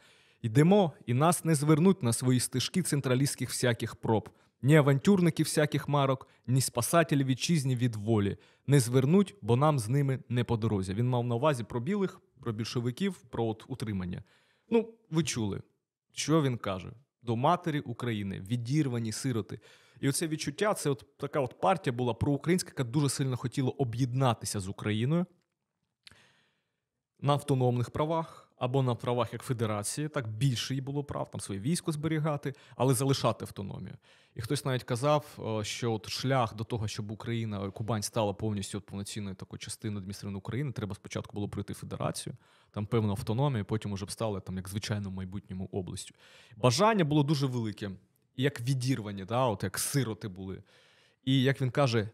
Йдемо, 0.43 0.93
і 1.07 1.15
нас 1.15 1.45
не 1.45 1.55
звернуть 1.55 2.03
на 2.03 2.13
свої 2.13 2.41
стежки 2.41 2.83
централістських 2.83 3.49
всяких 3.49 3.97
проб, 3.97 4.29
ні 4.63 4.77
авантюрників 4.77 5.47
всяких 5.47 5.89
марок, 5.89 6.29
ні 6.47 6.61
спасателів 6.61 7.27
вітчизні 7.27 7.77
від 7.77 7.97
волі. 7.97 8.37
Не 8.67 8.81
звернуть, 8.81 9.35
бо 9.43 9.57
нам 9.57 9.79
з 9.79 9.89
ними 9.89 10.19
не 10.29 10.45
по 10.45 10.57
дорозі. 10.57 10.95
Він 10.95 11.09
мав 11.09 11.27
на 11.27 11.35
увазі 11.35 11.65
про 11.65 11.81
білих, 11.81 12.21
про 12.41 12.53
більшовиків, 12.53 13.17
про 13.17 13.45
от 13.45 13.65
утримання. 13.69 14.23
Ну, 14.71 14.95
ви 15.11 15.25
чули, 15.25 15.63
що 16.13 16.43
він 16.43 16.57
каже? 16.57 16.93
До 17.23 17.37
матері 17.37 17.81
України, 17.81 18.41
відірвані 18.41 19.13
сироти. 19.13 19.61
І 20.01 20.09
оце 20.09 20.29
відчуття, 20.29 20.75
це 20.75 20.91
от 20.91 21.07
така 21.17 21.41
от 21.41 21.61
партія 21.61 21.97
була 21.97 22.15
проукраїнська, 22.15 22.71
яка 22.71 22.85
дуже 22.85 23.09
сильно 23.09 23.37
хотіла 23.37 23.71
об'єднатися 23.71 24.61
з 24.61 24.69
Україною 24.69 25.27
на 27.21 27.33
автономних 27.33 27.91
правах 27.91 28.50
або 28.61 28.83
на 28.83 28.95
правах 28.95 29.33
як 29.33 29.43
федерації. 29.43 30.09
Так 30.09 30.29
більше 30.29 30.75
їй 30.75 30.81
було 30.81 31.05
прав, 31.05 31.31
там 31.31 31.41
своє 31.41 31.61
військо 31.61 31.93
зберігати, 31.93 32.55
але 32.77 32.95
залишати 32.95 33.45
автономію. 33.45 33.97
І 34.35 34.41
хтось 34.41 34.65
навіть 34.65 34.85
казав, 34.85 35.39
е, 35.61 35.65
що 35.65 35.93
от 35.93 36.09
шлях 36.09 36.55
до 36.55 36.65
того, 36.65 36.89
щоб 36.89 37.11
Україна, 37.11 37.71
Кубань 37.71 38.03
стала 38.03 38.33
повністю 38.33 38.79
от 38.79 38.87
повноцінною 38.87 39.37
такою 39.37 39.59
частиною 39.59 39.99
адміністративної 39.99 40.39
України, 40.39 40.73
треба 40.73 40.95
спочатку 40.95 41.35
було 41.35 41.49
пройти 41.49 41.75
федерацію, 41.75 42.37
там 42.71 42.87
певна 42.87 43.11
автономія, 43.11 43.65
потім 43.65 43.93
уже 43.93 44.05
б 44.05 44.11
стали 44.11 44.41
там 44.41 44.57
як 44.57 44.69
звичайно 44.69 45.11
в 45.11 45.13
майбутньому 45.13 45.69
областю. 45.73 46.15
Бажання 46.57 47.05
було 47.05 47.23
дуже 47.23 47.47
велике, 47.47 47.91
як 48.37 48.61
відірвані, 48.61 49.25
да, 49.25 49.47
от 49.47 49.63
як 49.63 49.79
сироти 49.79 50.29
були. 50.29 50.63
І 51.25 51.43
як 51.43 51.61
він 51.61 51.71
каже, 51.71 52.09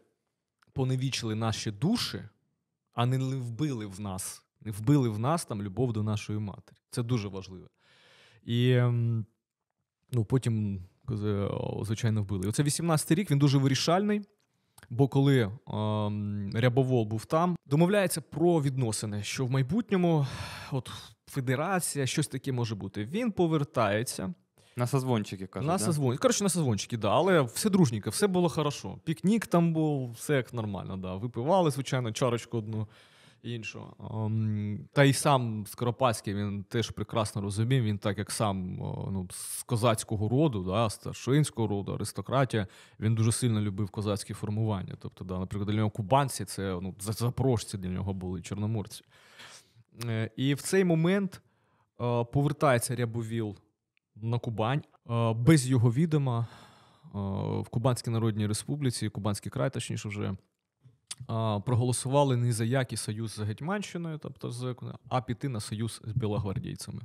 поневічили 0.73 1.35
наші 1.35 1.71
душі, 1.71 2.23
а 2.93 3.05
не 3.05 3.17
вбили 3.17 3.85
в 3.85 3.99
нас. 3.99 4.46
Вбили 4.65 5.09
в 5.09 5.19
нас 5.19 5.45
там 5.45 5.63
любов 5.63 5.93
до 5.93 6.03
нашої 6.03 6.39
матері. 6.39 6.77
Це 6.89 7.03
дуже 7.03 7.27
важливо. 7.27 7.67
І 8.43 8.71
ем, 8.71 9.25
ну, 10.11 10.25
потім, 10.25 10.81
е, 11.11 11.49
звичайно, 11.81 12.23
вбили. 12.23 12.45
І 12.45 12.49
оце 12.49 12.63
18-й 12.63 13.15
рік 13.15 13.31
він 13.31 13.39
дуже 13.39 13.57
вирішальний. 13.57 14.21
Бо 14.89 15.07
коли 15.07 15.51
ем, 15.67 16.51
Рябовол 16.53 17.05
був 17.05 17.25
там, 17.25 17.55
домовляється 17.65 18.21
про 18.21 18.61
відносини, 18.61 19.23
що 19.23 19.45
в 19.45 19.51
майбутньому 19.51 20.27
от 20.71 20.91
федерація, 21.27 22.05
щось 22.05 22.27
таке 22.27 22.51
може 22.51 22.75
бути. 22.75 23.05
Він 23.05 23.31
повертається. 23.31 24.33
На 24.75 24.87
созвончики 24.87 25.47
кажуть. 25.47 25.67
на 25.67 25.77
да? 25.77 25.79
созвон... 25.79 26.17
Коротше, 26.17 26.43
на 26.43 26.49
созвончики, 26.49 26.97
да, 26.97 27.09
але 27.09 27.41
все 27.41 27.69
дружненько, 27.69 28.09
все 28.09 28.27
було 28.27 28.49
хорошо. 28.49 28.99
Пікнік 29.03 29.47
там 29.47 29.73
був, 29.73 30.11
все 30.11 30.35
як 30.35 30.53
нормально, 30.53 30.97
да. 30.97 31.15
Випивали, 31.15 31.71
звичайно, 31.71 32.11
чарочку 32.11 32.57
одну 32.57 32.87
іншу. 33.47 33.83
Ем, 34.11 34.87
та 34.93 35.03
й 35.03 35.13
сам 35.13 35.65
Скоропадський 35.67 36.33
він 36.33 36.63
теж 36.63 36.89
прекрасно 36.89 37.41
розумів. 37.41 37.83
Він 37.83 37.97
так 37.97 38.17
як 38.17 38.31
сам 38.31 38.75
ну, 39.11 39.27
з 39.31 39.63
козацького 39.63 40.29
роду, 40.29 40.63
да, 40.63 40.89
старшинського 40.89 41.67
роду, 41.67 41.93
аристократія, 41.93 42.67
він 42.99 43.15
дуже 43.15 43.31
сильно 43.31 43.61
любив 43.61 43.89
козацькі 43.89 44.33
формування. 44.33 44.95
Тобто, 44.99 45.25
да, 45.25 45.39
наприклад, 45.39 45.67
для 45.67 45.75
нього 45.75 45.89
кубанці 45.89 46.45
це 46.45 46.79
ну, 46.81 46.95
запорожці 46.99 47.77
для 47.77 47.89
нього 47.89 48.13
були, 48.13 48.41
чорноморці. 48.41 49.03
Е, 50.05 50.31
І 50.35 50.53
в 50.53 50.61
цей 50.61 50.83
момент 50.83 51.41
е, 52.01 52.23
повертається 52.23 52.95
Рябовіл 52.95 53.55
на 54.15 54.39
Кубань 54.39 54.83
е, 55.09 55.33
без 55.33 55.67
його 55.67 55.91
відома 55.91 56.47
е, 57.05 57.19
в 57.61 57.69
Кубанській 57.69 58.11
Народній 58.11 58.47
Республіці, 58.47 59.09
Кубанський 59.09 59.51
край, 59.51 59.69
точніше 59.69 60.09
вже. 60.09 60.35
Проголосували 61.65 62.37
не 62.37 62.53
за 62.53 62.65
який 62.65 62.97
союз 62.97 63.31
з 63.31 63.39
Гетьманщиною, 63.39 64.17
тобто 64.17 64.51
з, 64.51 64.75
а 65.09 65.21
піти 65.21 65.49
на 65.49 65.59
союз 65.59 66.01
з 66.03 66.11
білогвардійцями. 66.11 67.01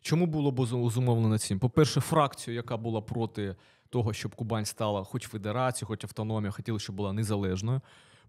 Чому 0.00 0.26
було 0.26 0.50
б 0.50 0.66
зумовлено 0.66 1.38
цим? 1.38 1.58
По-перше, 1.58 2.00
фракцію, 2.00 2.54
яка 2.54 2.76
була 2.76 3.00
проти 3.00 3.56
того, 3.88 4.12
щоб 4.12 4.34
Кубань 4.34 4.64
стала 4.64 5.04
хоч 5.04 5.28
федерацією, 5.28 5.88
хоч 5.88 6.04
автономією, 6.04 6.52
хотіли, 6.52 6.78
щоб 6.78 6.96
була 6.96 7.12
незалежною. 7.12 7.80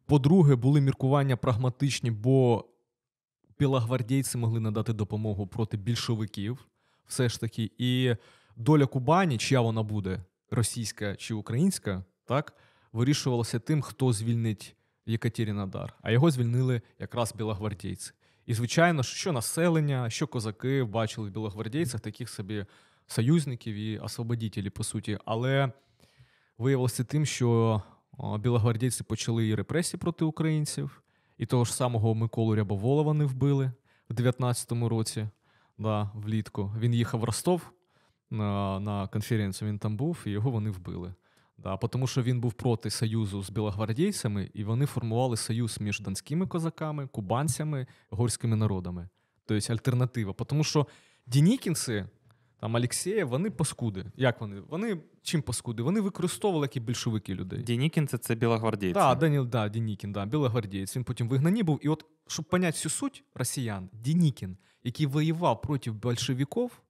По-друге, 0.06 0.56
були 0.56 0.82
міркування 0.82 1.38
прагматичні, 1.38 2.12
бо 2.12 2.66
білогвардійці 3.60 4.38
могли 4.38 4.60
надати 4.60 4.94
допомогу 4.94 5.48
проти 5.48 5.78
більшовиків, 5.78 6.68
все 7.08 7.30
ж 7.30 7.40
таки. 7.40 7.72
І 7.78 8.16
доля 8.56 8.86
Кубані, 8.86 9.38
чия 9.38 9.62
вона 9.62 9.84
буде, 9.84 10.24
російська 10.52 11.16
чи 11.16 11.34
українська, 11.34 12.04
так, 12.26 12.54
вирішувалася 12.94 13.60
тим, 13.60 13.82
хто 13.82 14.14
звільнить 14.14 14.76
Єкатерінодар. 15.10 15.94
А 16.02 16.12
його 16.12 16.32
звільнили 16.32 16.82
якраз 17.00 17.34
білогвардійці. 17.36 18.12
І, 18.46 18.54
звичайно, 18.54 19.04
що 19.04 19.32
населення, 19.32 20.10
що 20.10 20.28
козаки 20.28 20.84
бачили 20.84 21.30
в 21.30 21.32
білогвардійцях 21.32 22.02
таких 22.02 22.30
собі 22.30 22.66
союзників 23.08 23.76
і 23.76 23.98
освободітелів, 23.98 24.72
по 24.72 24.84
суті. 24.84 25.20
Але 25.26 25.72
виявилося 26.58 27.04
тим, 27.04 27.26
що 27.26 27.82
білогвардійці 28.40 29.04
почали 29.04 29.48
і 29.48 29.56
репресії 29.56 30.00
проти 30.00 30.26
українців, 30.26 31.04
і 31.38 31.46
того 31.46 31.66
ж 31.66 31.74
самого 31.74 32.16
Миколу 32.16 32.56
Рябовола 32.56 33.02
вони 33.02 33.26
вбили 33.26 33.72
в 34.10 34.14
19-му 34.14 34.90
році, 34.90 35.28
да, 35.78 36.12
влітку. 36.14 36.72
Він 36.80 36.94
їхав 36.94 37.20
в 37.20 37.24
Ростов 37.24 37.72
на, 38.30 38.80
на 38.80 39.08
конференцію. 39.08 39.70
Він 39.70 39.80
там 39.80 39.98
був, 39.98 40.18
і 40.26 40.30
його 40.30 40.52
вони 40.52 40.70
вбили. 40.70 41.14
Да, 41.64 41.78
тому 41.78 42.08
що 42.08 42.22
він 42.22 42.40
був 42.40 42.54
проти 42.54 42.90
союзу 42.90 43.44
з 43.44 43.50
білогвардійцями, 43.50 44.50
і 44.54 44.64
вони 44.64 44.86
формували 44.86 45.38
союз 45.38 45.78
між 45.82 46.00
донськими 46.00 46.48
козаками, 46.48 47.08
кубанцями, 47.08 47.88
горськими 48.10 48.56
народами. 48.56 49.10
Тобто 49.46 49.74
альтернатива. 49.74 50.34
Тому 50.34 50.64
що 50.64 50.88
Дінікінці, 51.28 52.06
там 52.60 52.76
Алексєєв, 52.76 53.28
вони 53.28 53.50
паскуди. 53.50 54.06
Як 54.16 54.42
вони? 54.42 54.62
Вони 54.70 54.98
чим 55.22 55.42
паскуди? 55.42 55.84
Вони 55.84 56.02
використовували 56.02 56.64
як 56.64 56.78
і 56.78 56.80
більшовики 56.80 57.36
людей. 57.36 57.64
Дінікін 57.64 58.08
це, 58.08 58.36
білогвардійці. 58.36 58.94
Да, 58.94 59.16
Даніл, 59.16 59.46
да, 59.46 59.70
Дінікін, 59.70 60.12
да, 60.12 60.26
білогвардієць. 60.26 60.96
Він 60.96 61.04
потім 61.04 61.28
в 61.28 61.30
вигнанні 61.30 61.64
був. 61.64 61.80
І 61.82 61.90
от, 61.90 62.06
щоб 62.28 62.46
поняти 62.46 62.72
всю 62.72 62.92
суть 62.92 63.24
росіян, 63.36 63.90
Дінікін, 63.94 64.58
який 64.84 65.06
воював 65.06 65.62
проти 65.62 65.92
большевиків, 65.92 66.82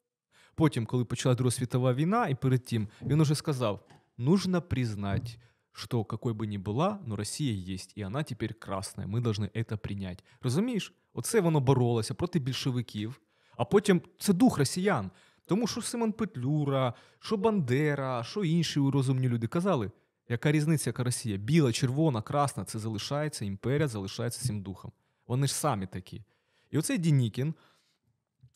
потім, 0.56 0.86
коли 0.86 1.06
почала 1.06 1.36
Друга 1.36 1.52
світова 1.52 1.94
війна, 1.94 2.28
і 2.28 2.36
перед 2.36 2.66
тим, 2.66 2.88
він 3.02 3.22
уже 3.22 3.36
сказав: 3.36 3.86
нужно 4.19 4.61
признать, 4.61 5.39
что 5.73 6.05
какой 6.05 6.33
бы 6.33 6.47
ни 6.47 6.59
была, 6.59 6.99
но 7.07 7.17
Росія 7.17 7.75
есть, 7.75 7.93
і 7.97 8.05
вона 8.05 8.23
тепер 8.23 8.55
красна. 8.55 9.07
Ми 9.07 9.21
должны 9.21 9.51
это 9.55 9.77
принять. 9.77 10.25
Розумієш? 10.43 10.93
Оце 11.15 11.41
воно 11.41 11.61
боролося 11.61 12.15
проти 12.15 12.39
більшовиків, 12.39 13.21
а 13.57 13.65
потім 13.65 14.03
це 14.19 14.33
дух 14.33 14.59
росіян. 14.59 15.11
Тому 15.47 15.67
що 15.67 15.83
Симон 15.83 16.13
Петлюра, 16.13 16.95
що 17.19 17.37
Бандера, 17.37 18.25
що 18.25 18.45
інші 18.45 18.81
розумні 18.81 19.29
люди 19.29 19.47
казали, 19.47 19.91
яка 20.29 20.53
різниця, 20.53 20.91
яка 20.91 21.05
Росія? 21.05 21.37
Біла, 21.37 21.73
червона, 21.73 22.23
красна 22.23 22.65
це 22.65 22.79
залишається, 22.79 23.45
імперія 23.45 23.89
залишається 23.89 24.47
цим 24.47 24.63
духом. 24.63 24.93
Вони 25.27 25.47
ж 25.47 25.55
самі 25.55 25.87
такі. 25.87 26.23
І 26.71 26.79
оцей 26.79 26.99
Дінікін, 26.99 27.55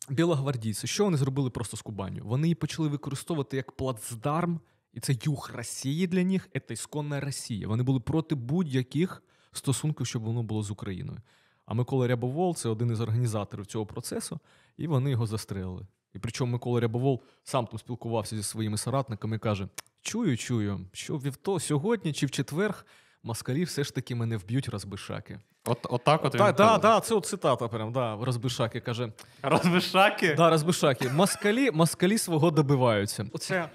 білогвардійці, 0.08 0.86
що 0.86 1.04
вони 1.04 1.16
зробили 1.16 1.50
просто 1.50 1.76
з 1.76 1.82
Кубаню? 1.82 2.24
Вони 2.24 2.46
її 2.46 2.54
почали 2.54 2.88
використовувати 2.88 3.56
як 3.56 3.72
плацдарм, 3.72 4.60
і 4.93 4.99
це 4.99 5.15
юг 5.23 5.51
Росії 5.53 6.07
для 6.07 6.23
них, 6.23 6.49
це 6.67 6.73
ісконна 6.73 7.19
Росія. 7.19 7.67
Вони 7.67 7.83
були 7.83 7.99
проти 7.99 8.35
будь-яких 8.35 9.23
стосунків, 9.51 10.07
щоб 10.07 10.23
воно 10.23 10.43
було 10.43 10.63
з 10.63 10.71
Україною. 10.71 11.19
А 11.65 11.73
Микола 11.73 12.07
Рябовол 12.07 12.55
це 12.55 12.69
один 12.69 12.91
із 12.91 12.99
організаторів 13.01 13.65
цього 13.65 13.85
процесу, 13.85 14.39
і 14.77 14.87
вони 14.87 15.11
його 15.11 15.25
застрелили. 15.25 15.87
І 16.13 16.19
причому 16.19 16.51
Микола 16.51 16.79
Рябовол 16.79 17.23
сам 17.43 17.67
там 17.67 17.79
спілкувався 17.79 18.35
зі 18.35 18.43
своїми 18.43 18.77
соратниками 18.77 19.35
і 19.35 19.39
каже: 19.39 19.67
Чую, 20.01 20.37
чую, 20.37 20.79
що 20.91 21.17
вівто 21.17 21.59
сьогодні 21.59 22.13
чи 22.13 22.25
в 22.25 22.31
четверг 22.31 22.85
москалі 23.23 23.63
все 23.63 23.83
ж 23.83 23.95
таки 23.95 24.15
мене 24.15 24.37
вб'ють 24.37 24.69
розбишаки. 24.69 25.39
От, 25.65 25.87
отак 25.89 26.25
от 26.25 26.31
Так, 26.31 26.47
він 26.47 26.55
да, 26.55 26.77
да, 26.77 26.99
це 26.99 27.15
от 27.15 27.25
цитата 27.25 27.67
прям, 27.67 27.91
да, 27.91 28.17
розбишаки 28.21 28.79
каже. 28.79 29.11
Розбишаки? 29.41 30.33
Да, 30.33 30.49
розбишаки. 30.49 31.09
Москалі, 31.09 31.71
москалі 31.71 32.17
свого 32.17 32.51
добиваються. 32.51 33.25
Оце 33.33 33.69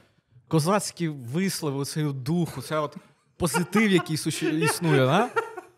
козацькі 0.49 1.09
вислови, 1.09 1.79
оцей 1.79 2.05
от 2.05 2.23
дух, 2.23 2.59
оця 2.59 2.81
от 2.81 2.97
позитив, 3.37 3.91
який 3.91 4.17
суще- 4.17 4.51
існує, 4.59 5.07
да? 5.07 5.31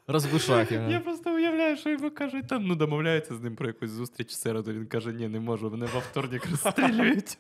Розбишаки. 0.07 0.75
Я 0.75 1.01
просто 1.01 1.35
уявляю, 1.35 1.77
що 1.77 1.91
йому 1.91 2.11
кажуть, 2.11 2.49
там 2.49 2.67
ну 2.67 2.75
домовляються 2.75 3.37
з 3.37 3.41
ним 3.41 3.57
про 3.57 3.67
якусь 3.67 3.91
зустріч 3.91 4.29
в 4.29 4.33
середу. 4.33 4.73
Він 4.73 4.87
каже: 4.87 5.13
ні, 5.13 5.29
не 5.29 5.41
можу, 5.41 5.71
мене 5.71 5.87
во 5.95 6.01
вторник 6.01 6.47
розстрілюють. 6.51 7.39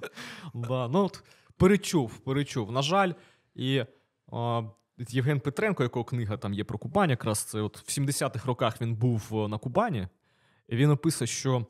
Да, 0.54 0.88
ну 0.88 1.04
от 1.04 1.22
перечув, 1.56 2.18
перечув. 2.18 2.72
На 2.72 2.82
жаль, 2.82 3.12
і 3.54 3.84
а, 4.32 4.62
Євген 5.08 5.40
Петренко, 5.40 5.82
якого 5.82 6.04
книга 6.04 6.36
там 6.36 6.54
є 6.54 6.64
про 6.64 6.78
Кубань, 6.78 7.10
якраз 7.10 7.38
це 7.38 7.60
от 7.60 7.78
в 7.78 8.00
70-х 8.00 8.46
роках 8.46 8.80
він 8.80 8.94
був 8.94 9.28
е, 9.32 9.48
на 9.48 9.58
Кубані, 9.58 10.08
і 10.68 10.76
він 10.76 10.90
описує, 10.90 11.28
що 11.28 11.66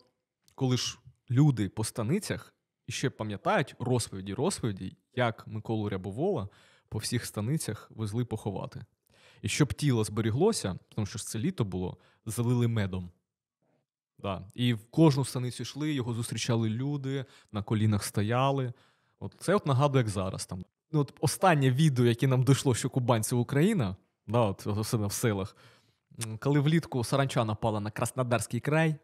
коли 0.54 0.76
ж 0.76 0.98
люди 1.30 1.68
по 1.68 1.84
станицях 1.84 2.54
і 2.90 2.92
ще 2.92 3.10
пам'ятають 3.10 3.74
розповіді, 3.78 4.34
розповіді, 4.34 4.96
як 5.14 5.46
Миколу 5.46 5.88
Рябовола 5.88 6.48
по 6.88 6.98
всіх 6.98 7.26
станицях 7.26 7.90
везли 7.94 8.24
поховати. 8.24 8.84
І 9.42 9.48
щоб 9.48 9.74
тіло 9.74 10.04
зберіглося, 10.04 10.78
тому 10.88 11.06
що 11.06 11.18
це 11.18 11.38
літо 11.38 11.64
було, 11.64 11.96
залили 12.26 12.68
медом. 12.68 13.10
Да. 14.18 14.44
І 14.54 14.74
в 14.74 14.86
кожну 14.90 15.24
станицю 15.24 15.62
йшли, 15.62 15.92
його 15.92 16.14
зустрічали 16.14 16.68
люди, 16.68 17.24
на 17.52 17.62
колінах 17.62 18.04
стояли. 18.04 18.72
От 19.20 19.36
це 19.38 19.54
от 19.54 19.66
нагадує, 19.66 20.04
як 20.04 20.08
зараз 20.08 20.46
там. 20.46 20.64
Ну, 20.92 21.00
от 21.00 21.14
останнє 21.20 21.70
відео, 21.70 22.04
яке 22.04 22.26
нам 22.26 22.44
дійшло, 22.44 22.74
що 22.74 22.90
Кубань 22.90 23.22
це 23.22 23.36
Україна, 23.36 23.96
да, 24.26 24.38
от, 24.38 24.66
в 24.66 25.12
селах, 25.12 25.56
коли 26.38 26.60
влітку 26.60 27.04
саранча 27.04 27.44
напала 27.44 27.80
на 27.80 27.90
Краснодарський 27.90 28.60
край, 28.60 28.96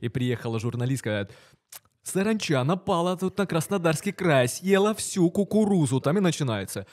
і 0.00 0.08
приїхала 0.08 0.58
журналістка, 0.58 1.10
каже, 1.10 1.28
Саранча 2.02 2.64
напала 2.64 3.16
тут 3.16 3.38
на 3.38 3.46
Краснодарский 3.46 4.12
край, 4.12 4.48
съела 4.48 4.92
всю 4.92 5.30
кукурузу. 5.30 6.00
Там 6.00 6.16
і 6.16 6.20
починається. 6.20 6.84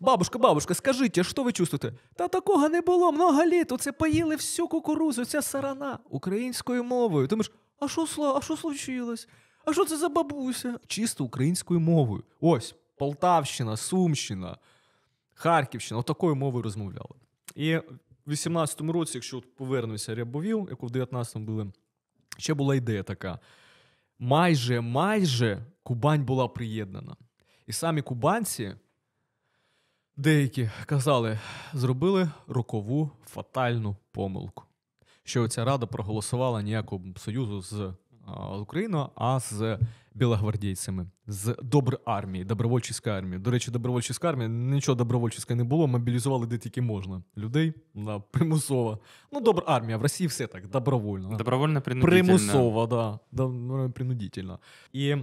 Бабушка, 0.00 0.38
бабушка, 0.38 0.74
скажіть, 0.74 1.26
що 1.26 1.42
ви 1.42 1.52
чувствуєте? 1.52 1.92
Та 2.16 2.28
такого 2.28 2.68
не 2.68 2.80
було 2.80 3.12
много 3.12 3.44
літ. 3.44 3.72
Оце 3.72 3.92
поїли 3.92 4.36
всю 4.36 4.68
кукурузу, 4.68 5.24
ця 5.24 5.42
сарана 5.42 5.98
українською 6.10 6.84
мовою. 6.84 7.26
Думаєш, 7.26 7.52
а 7.80 7.88
що 7.88 8.06
сла, 8.06 8.34
а 8.36 8.40
що 8.40 8.56
случилось? 8.56 9.28
А 9.64 9.72
що 9.72 9.84
це 9.84 9.96
за 9.96 10.08
бабуся? 10.08 10.78
Чисто 10.86 11.24
українською 11.24 11.80
мовою. 11.80 12.24
Ось 12.40 12.74
Полтавщина, 12.96 13.76
Сумщина, 13.76 14.56
Харківщина, 15.34 16.00
отакою 16.00 16.34
мовою 16.34 16.62
розмовляли. 16.62 17.14
І 17.54 17.76
в 18.26 18.30
18-му 18.30 18.92
році, 18.92 19.12
якщо 19.14 19.42
повернуся 19.56 20.14
Рябовіл, 20.14 20.66
яку 20.70 20.86
в 20.86 20.90
19-му 20.90 21.44
були, 21.44 21.72
ще 22.38 22.54
була 22.54 22.74
ідея 22.74 23.02
така. 23.02 23.38
Майже, 24.18 24.80
майже 24.80 25.66
Кубань 25.82 26.24
була 26.24 26.48
приєднана. 26.48 27.16
І 27.66 27.72
самі 27.72 28.02
кубанці, 28.02 28.74
деякі 30.16 30.70
казали, 30.86 31.38
зробили 31.72 32.30
рокову 32.46 33.10
фатальну 33.26 33.96
помилку. 34.12 34.64
Що 35.22 35.48
ця 35.48 35.64
рада 35.64 35.86
проголосувала 35.86 36.62
ніякого 36.62 37.02
союзу 37.16 37.62
з 37.62 37.92
з 38.56 38.60
Україною, 38.60 39.08
а 39.14 39.40
з 39.40 39.78
білогвардійцями, 40.18 41.06
з 41.26 41.56
добрармії, 41.62 42.44
добровольчої 42.44 43.16
армії. 43.16 43.38
До 43.38 43.50
речі, 43.50 43.70
добровольча 43.70 44.14
армія 44.22 44.48
нічого 44.48 44.96
добровольчої 44.96 45.56
не 45.56 45.64
було, 45.64 45.86
мобілізували 45.86 46.46
де 46.46 46.58
тільки 46.58 46.82
можна. 46.82 47.22
Людей 47.36 47.72
да, 47.94 48.18
примусово. 48.18 48.98
Ну, 49.32 49.40
добра 49.40 49.64
армія, 49.66 49.98
в 49.98 50.02
Росії 50.02 50.28
все 50.28 50.46
так, 50.46 50.68
добровольно. 50.68 51.36
Добровольно 51.36 51.80
принудительно. 51.80 52.24
Примусово, 52.24 52.86
да. 52.86 53.18
ну, 53.32 53.90
принудительно. 53.90 54.58
І 54.92 55.16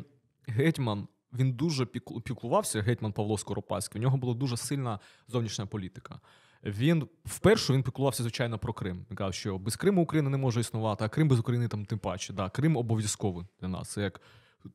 гетьман. 0.48 1.08
Він 1.34 1.54
дуже 1.54 1.84
піклу- 1.84 2.22
піклувався, 2.22 2.82
гетьман 2.82 3.14
Павло 3.14 3.38
Скоропадський. 3.38 4.00
У 4.00 4.04
нього 4.04 4.18
була 4.18 4.34
дуже 4.34 4.58
сильна 4.58 5.00
зовнішня 5.28 5.66
політика. 5.66 6.20
Він 6.66 7.08
вперше 7.26 7.74
він 7.74 7.84
піклувався, 7.84 8.24
звичайно, 8.24 8.60
про 8.60 8.74
Крим. 8.74 9.06
Він 9.10 9.18
казав, 9.18 9.34
що 9.34 9.58
без 9.58 9.76
Криму 9.76 10.02
Україна 10.02 10.30
не 10.30 10.38
може 10.38 10.60
існувати, 10.60 11.06
а 11.06 11.10
Крим 11.10 11.28
без 11.28 11.40
України 11.40 11.68
там 11.68 11.86
тим 11.86 12.00
паче. 12.00 12.34
Да, 12.34 12.50
Крим 12.50 12.78
обов'язковий 12.78 13.46
для 13.62 13.68
нас. 13.68 13.90
Це 13.90 14.02
як 14.02 14.22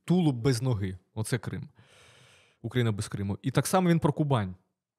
тулуб 0.04 0.36
без 0.36 0.62
ноги. 0.62 0.98
Оце 1.14 1.38
Крим. 1.38 1.68
Україна 2.62 2.92
без 2.92 3.08
Криму. 3.08 3.38
І 3.42 3.50
так 3.50 3.66
само 3.66 3.88
він 3.88 3.98
про 3.98 4.12
Кубань 4.12 4.54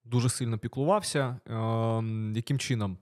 дуже 0.06 0.30
сильно 0.30 0.58
піклувався. 0.58 1.40
Ем, 1.46 2.34
яким 2.36 2.60
чином? 2.60 2.98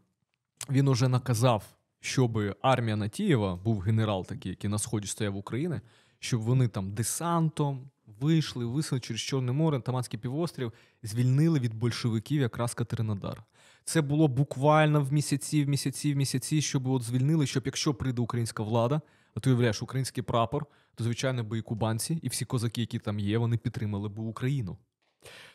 Він 0.70 0.88
уже 0.88 1.08
наказав, 1.08 1.64
щоб 2.00 2.40
армія 2.62 2.96
Натієва, 2.96 3.56
був 3.56 3.80
генерал 3.80 4.26
такий, 4.26 4.50
який 4.50 4.70
на 4.70 4.78
сході 4.80 5.08
стояв 5.08 5.38
України, 5.38 5.82
щоб 6.20 6.42
вони 6.42 6.68
там 6.68 6.92
десантом 6.92 7.90
вийшли, 8.20 8.66
висели 8.66 9.00
через 9.00 9.22
Чорне 9.22 9.52
море, 9.52 9.80
Таманський 9.80 10.20
півострів, 10.20 10.74
звільнили 11.04 11.60
від 11.60 11.74
большевиків 11.74 12.42
якраз 12.42 12.74
Катеринодар. 12.74 13.44
Це 13.84 14.02
було 14.02 14.28
буквально 14.28 15.02
в 15.02 15.14
місяці, 15.14 15.64
в 15.64 15.70
місяці, 15.70 16.14
в 16.14 16.18
місяці, 16.18 16.62
щоб 16.62 16.88
от 16.88 17.04
звільнили, 17.04 17.48
щоб 17.48 17.64
якщо 17.66 17.94
прийде 17.94 18.22
українська 18.22 18.64
влада, 18.64 19.02
ти 19.40 19.50
уявляєш 19.50 19.82
український 19.82 20.24
прапор, 20.24 20.66
то 20.96 21.04
звичайно 21.04 21.44
би 21.44 21.58
і 21.58 21.62
кубанці, 21.62 22.20
і 22.22 22.28
всі 22.28 22.46
козаки, 22.46 22.82
які 22.82 23.00
там 23.00 23.20
є, 23.20 23.38
вони 23.38 23.58
підтримали 23.58 24.10
б 24.10 24.20
Україну. 24.20 24.78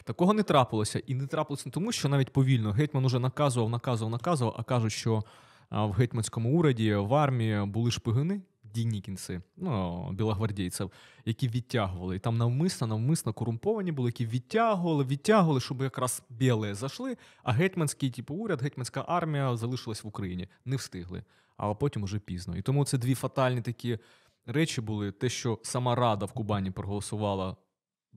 Такого 0.05 0.33
не 0.33 0.43
трапилося. 0.43 0.99
І 0.99 1.15
не 1.15 1.27
трапилося 1.27 1.63
не 1.67 1.73
тому, 1.73 1.93
що 1.93 2.09
навіть 2.09 2.33
повільно 2.33 2.73
гетьман 2.73 3.05
уже 3.05 3.19
наказував, 3.19 3.71
наказував, 3.71 4.13
наказував, 4.13 4.55
а 4.59 4.63
кажуть, 4.63 4.93
що 4.93 5.25
в 5.71 5.93
гетьманському 5.93 6.59
уряді 6.59 6.95
в 6.95 7.15
армії 7.15 7.67
були 7.67 7.91
шпигуни, 7.91 8.43
дінікінці, 8.75 9.41
ну, 9.57 10.11
білогвардійців, 10.13 10.91
які 11.25 11.49
відтягували. 11.49 12.17
І 12.17 12.19
там 12.19 12.37
навмисно, 12.37 12.87
навмисно 12.87 13.33
корумповані 13.33 13.93
були, 13.93 14.09
які 14.09 14.27
відтягували, 14.27 15.05
відтягували, 15.05 15.61
щоб 15.61 15.83
якраз 15.83 16.23
біле 16.29 16.75
зайшли, 16.75 17.17
а 17.43 17.53
гетьманський 17.53 18.11
типу, 18.11 18.35
уряд, 18.35 18.63
гетьманська 18.63 19.05
армія 19.09 19.57
залишилась 19.57 20.05
в 20.05 20.07
Україні. 20.07 20.49
Не 20.65 20.77
встигли, 20.77 21.25
а 21.57 21.75
потім 21.75 22.03
уже 22.03 22.19
пізно. 22.19 22.57
І 22.57 22.63
тому 22.63 22.85
це 22.85 22.99
дві 22.99 23.15
фатальні 23.15 23.63
такі 23.63 23.99
речі 24.47 24.81
були: 24.81 25.13
те, 25.13 25.29
що 25.29 25.59
сама 25.63 25.95
Рада 25.95 26.27
в 26.27 26.33
Кубані 26.33 26.71
проголосувала 26.71 27.57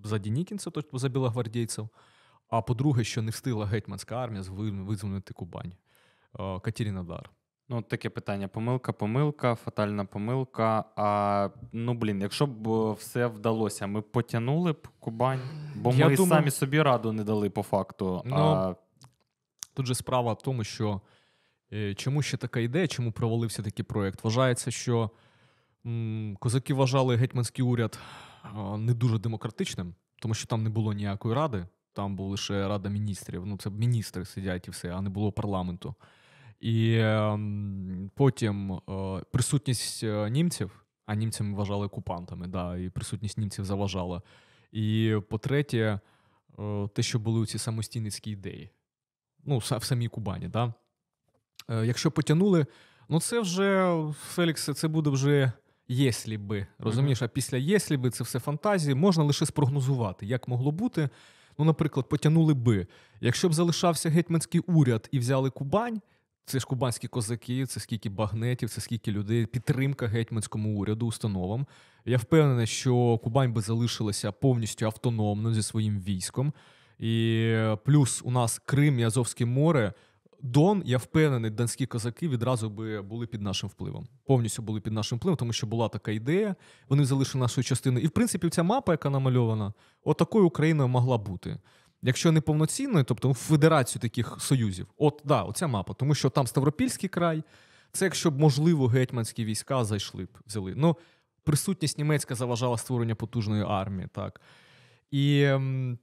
за 0.03 0.17
Дінікінця, 0.17 0.69
тобто 0.69 0.97
за 0.97 1.09
білогвардійців. 1.09 1.89
А 2.49 2.61
по-друге, 2.61 3.03
що 3.03 3.21
не 3.21 3.31
встигла 3.31 3.65
гетьманська 3.65 4.15
армія 4.15 4.43
визволити 4.83 5.33
Кубань. 5.33 5.73
Е, 6.39 6.59
Катеринодар. 6.59 7.29
Ну, 7.69 7.81
таке 7.81 8.09
питання: 8.09 8.47
помилка, 8.47 8.93
помилка, 8.93 9.55
фатальна 9.55 10.05
помилка. 10.05 10.85
А 10.95 11.49
ну 11.71 11.93
блін, 11.93 12.21
якщо 12.21 12.47
б 12.47 12.67
е, 12.69 12.93
все 12.93 13.27
вдалося, 13.27 13.87
ми 13.87 13.99
б 13.99 14.11
потягнули 14.11 14.71
б 14.71 14.87
Кубань, 14.99 15.39
бо 15.75 15.89
Я 15.91 16.07
ми 16.07 16.15
думаю- 16.15 16.39
самі 16.39 16.51
собі 16.51 16.81
раду 16.81 17.11
не 17.11 17.23
дали 17.23 17.49
по 17.49 17.63
факту. 17.63 18.21
Ну, 18.25 18.35
а 18.35 18.75
Тут 19.73 19.85
же 19.85 19.95
справа 19.95 20.33
в 20.33 20.41
тому, 20.41 20.63
що 20.63 21.01
чому 21.95 22.21
ще 22.21 22.37
така 22.37 22.59
ідея, 22.59 22.87
чому 22.87 23.11
провалився 23.11 23.63
такий 23.63 23.85
проєкт? 23.85 24.23
Вважається, 24.23 24.71
що 24.71 25.11
козаки 26.39 26.73
вважали 26.73 27.15
гетьманський 27.15 27.65
уряд 27.65 27.99
не 28.77 28.93
дуже 28.93 29.19
демократичним, 29.19 29.95
тому 30.19 30.33
що 30.33 30.47
там 30.47 30.63
не 30.63 30.69
було 30.69 30.93
ніякої 30.93 31.35
ради, 31.35 31.65
там 31.93 32.15
була 32.15 32.29
лише 32.29 32.67
рада 32.67 32.89
міністрів. 32.89 33.45
Ну, 33.45 33.57
це 33.57 33.69
міністри 33.69 34.25
сидять 34.25 34.67
і 34.67 34.71
все, 34.71 34.95
а 34.95 35.01
не 35.01 35.09
було 35.09 35.31
парламенту. 35.31 35.95
І 36.59 36.97
ем, 36.97 38.11
потім 38.15 38.71
е, 38.71 38.79
присутність 39.31 40.03
е, 40.03 40.29
німців, 40.29 40.85
а 41.05 41.15
німцями 41.15 41.55
вважали 41.55 41.85
окупантами, 41.85 42.47
да, 42.47 42.77
і 42.77 42.89
присутність 42.89 43.37
німців 43.37 43.65
заважала. 43.65 44.21
І 44.71 45.15
по-третє, 45.29 45.99
е, 46.59 46.87
те, 46.87 47.03
що 47.03 47.19
були 47.19 47.45
ці 47.45 47.57
самостійницькі 47.57 48.31
ідеї 48.31 48.69
ну, 49.45 49.57
в 49.57 49.63
самій 49.63 50.07
Кубані. 50.07 50.47
Да? 50.47 50.73
Е, 51.69 51.85
якщо 51.85 52.11
потягнули, 52.11 52.65
ну 53.09 53.19
це 53.19 53.39
вже, 53.39 53.97
Феліксе, 54.19 54.73
це 54.73 54.87
буде 54.87 55.09
вже 55.09 55.51
єслі 55.87 56.37
би. 56.37 56.67
Розумієш, 56.79 57.21
а 57.21 57.27
після 57.27 57.57
єслі 57.57 57.97
би 57.97 58.09
це 58.09 58.23
все 58.23 58.39
фантазії, 58.39 58.95
можна 58.95 59.23
лише 59.23 59.45
спрогнозувати, 59.45 60.25
як 60.25 60.47
могло 60.47 60.71
бути. 60.71 61.09
Ну, 61.57 61.65
наприклад, 61.65 62.09
потягнули 62.09 62.53
би. 62.53 62.87
Якщо 63.21 63.49
б 63.49 63.53
залишався 63.53 64.09
гетьманський 64.09 64.61
уряд 64.67 65.09
і 65.11 65.19
взяли 65.19 65.49
Кубань, 65.49 66.01
це 66.45 66.59
ж 66.59 66.65
кубанські 66.65 67.07
козаки, 67.07 67.65
це 67.65 67.79
скільки 67.79 68.09
багнетів, 68.09 68.69
це 68.69 68.81
скільки 68.81 69.11
людей, 69.11 69.45
підтримка 69.45 70.07
гетьманському 70.07 70.79
уряду, 70.79 71.07
установам. 71.07 71.67
Я 72.05 72.17
впевнений, 72.17 72.67
що 72.67 73.17
Кубань 73.23 73.53
би 73.53 73.61
залишилася 73.61 74.31
повністю 74.31 74.85
автономно 74.85 75.53
зі 75.53 75.63
своїм 75.63 75.99
військом. 75.99 76.53
І 76.99 77.43
е, 77.45 77.77
плюс 77.85 78.21
у 78.25 78.31
нас 78.31 78.59
Крим 78.65 78.99
і 78.99 79.03
Азовське 79.03 79.45
море. 79.45 79.93
Дон, 80.41 80.83
я 80.85 80.97
впевнений, 80.97 81.51
донські 81.51 81.85
козаки 81.85 82.29
відразу 82.29 82.69
би 82.69 83.01
були 83.01 83.27
під 83.27 83.41
нашим 83.41 83.69
впливом. 83.69 84.07
Повністю 84.25 84.61
були 84.61 84.81
під 84.81 84.93
нашим 84.93 85.17
впливом, 85.17 85.37
тому 85.37 85.53
що 85.53 85.67
була 85.67 85.89
така 85.89 86.11
ідея. 86.11 86.55
Вони 86.89 87.05
залишили 87.05 87.41
нашу 87.41 87.63
частину. 87.63 87.99
І 87.99 88.07
в 88.07 88.11
принципі, 88.11 88.49
ця 88.49 88.63
мапа, 88.63 88.93
яка 88.93 89.09
намальована, 89.09 89.73
отакою 90.03 90.45
Україною 90.45 90.89
могла 90.89 91.17
бути. 91.17 91.57
Якщо 92.01 92.31
не 92.31 92.41
повноцінною, 92.41 93.05
тобто 93.05 93.33
федерацію 93.33 94.01
таких 94.01 94.37
союзів, 94.39 94.87
от 94.97 95.21
да, 95.25 95.41
оця 95.43 95.67
мапа, 95.67 95.93
тому 95.93 96.15
що 96.15 96.29
там 96.29 96.47
Ставропільський 96.47 97.09
край, 97.09 97.43
це 97.91 98.05
якщо 98.05 98.31
б 98.31 98.39
можливо 98.39 98.87
гетьманські 98.87 99.45
війська 99.45 99.85
зайшли 99.85 100.25
б, 100.25 100.37
взяли. 100.47 100.73
Ну, 100.75 100.97
присутність 101.43 101.97
німецька 101.97 102.35
заважала 102.35 102.77
створення 102.77 103.15
потужної 103.15 103.63
армії, 103.67 104.07
так. 104.11 104.41
І 105.11 105.51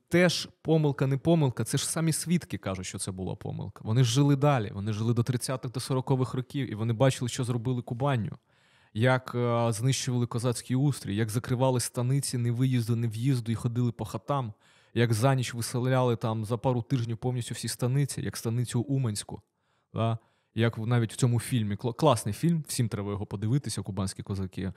теж 0.08 0.48
помилка, 0.62 1.06
не 1.06 1.18
помилка, 1.18 1.64
це 1.64 1.78
ж 1.78 1.88
самі 1.88 2.12
свідки 2.12 2.58
кажуть, 2.58 2.86
що 2.86 2.98
це 2.98 3.12
була 3.12 3.34
помилка. 3.34 3.80
Вони 3.84 4.04
жили 4.04 4.36
далі, 4.36 4.70
вони 4.74 4.92
жили 4.92 5.14
до 5.14 5.22
30-х 5.22 5.68
до 5.68 5.80
40-х 5.80 6.36
років, 6.36 6.72
і 6.72 6.74
вони 6.74 6.92
бачили, 6.92 7.28
що 7.28 7.44
зробили 7.44 7.82
Кубанню, 7.82 8.38
як 8.94 9.32
е, 9.34 9.72
знищували 9.72 10.26
козацький 10.26 10.76
устрій, 10.76 11.16
як 11.16 11.30
закривали 11.30 11.80
станиці 11.80 12.38
ні 12.38 12.50
виїзду, 12.50 12.96
ні 12.96 13.08
в'їзду 13.08 13.52
і 13.52 13.54
ходили 13.54 13.92
по 13.92 14.04
хатам, 14.04 14.52
як 14.94 15.12
за 15.12 15.34
ніч 15.34 15.54
виселяли 15.54 16.16
там 16.16 16.44
за 16.44 16.56
пару 16.56 16.82
тижнів 16.82 17.16
повністю 17.18 17.54
всі 17.54 17.68
станиці, 17.68 18.22
як 18.22 18.36
станицю 18.36 18.80
Уманську. 18.80 19.42
Да? 19.94 20.18
Як 20.54 20.78
навіть 20.78 21.12
в 21.12 21.16
цьому 21.16 21.40
фільмі. 21.40 21.76
Класний 21.76 22.34
фільм, 22.34 22.64
всім 22.68 22.88
треба 22.88 23.10
його 23.10 23.26
подивитися, 23.26 23.82
кубанські 23.82 24.22
козаки. 24.22 24.72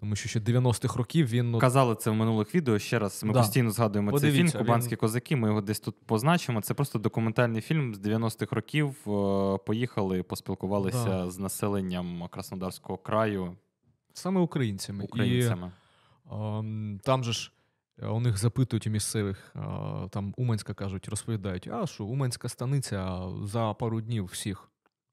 Тому 0.00 0.16
що 0.16 0.28
ще 0.28 0.40
90-х 0.40 0.96
років 0.96 1.26
він 1.26 1.50
ну, 1.50 1.58
Казали 1.58 1.94
це 1.94 2.10
в 2.10 2.14
минулих 2.14 2.54
відео. 2.54 2.78
Ще 2.78 2.98
раз 2.98 3.24
ми 3.24 3.32
Да. 3.32 3.38
постійно 3.40 3.70
згадуємо 3.70 4.18
цей 4.18 4.32
фільм 4.32 4.50
Кубанські 4.50 4.90
він- 4.90 4.98
козаки. 4.98 5.36
Ми 5.36 5.48
його 5.48 5.60
десь 5.60 5.80
тут 5.80 5.96
позначимо. 6.06 6.60
Це 6.60 6.74
просто 6.74 6.98
документальний 6.98 7.62
фільм 7.62 7.94
з 7.94 7.98
90-х 7.98 8.56
років. 8.56 8.88
Е, 9.06 9.58
Поїхали, 9.66 10.22
поспілкувалися 10.22 11.04
Да. 11.04 11.30
з 11.30 11.38
населенням 11.38 12.28
Краснодарського 12.30 12.98
краю 12.98 13.56
саме 14.12 14.40
українцями. 14.40 15.04
І 15.04 15.06
українцями. 15.06 15.72
Ем, 16.32 17.00
Там 17.04 17.24
же 17.24 17.32
ж 17.32 17.52
е, 18.02 18.06
у 18.06 18.20
них 18.20 18.38
запитують 18.38 18.86
у 18.86 18.90
місцевих, 18.90 19.52
е, 19.56 19.60
там 20.10 20.34
Уманська 20.36 20.74
кажуть, 20.74 21.08
розповідають, 21.08 21.68
а 21.68 21.86
що, 21.86 22.04
Уманська 22.04 22.48
станиця 22.48 23.28
за 23.44 23.74
пару 23.74 24.00
днів 24.00 24.24
всіх 24.24 24.68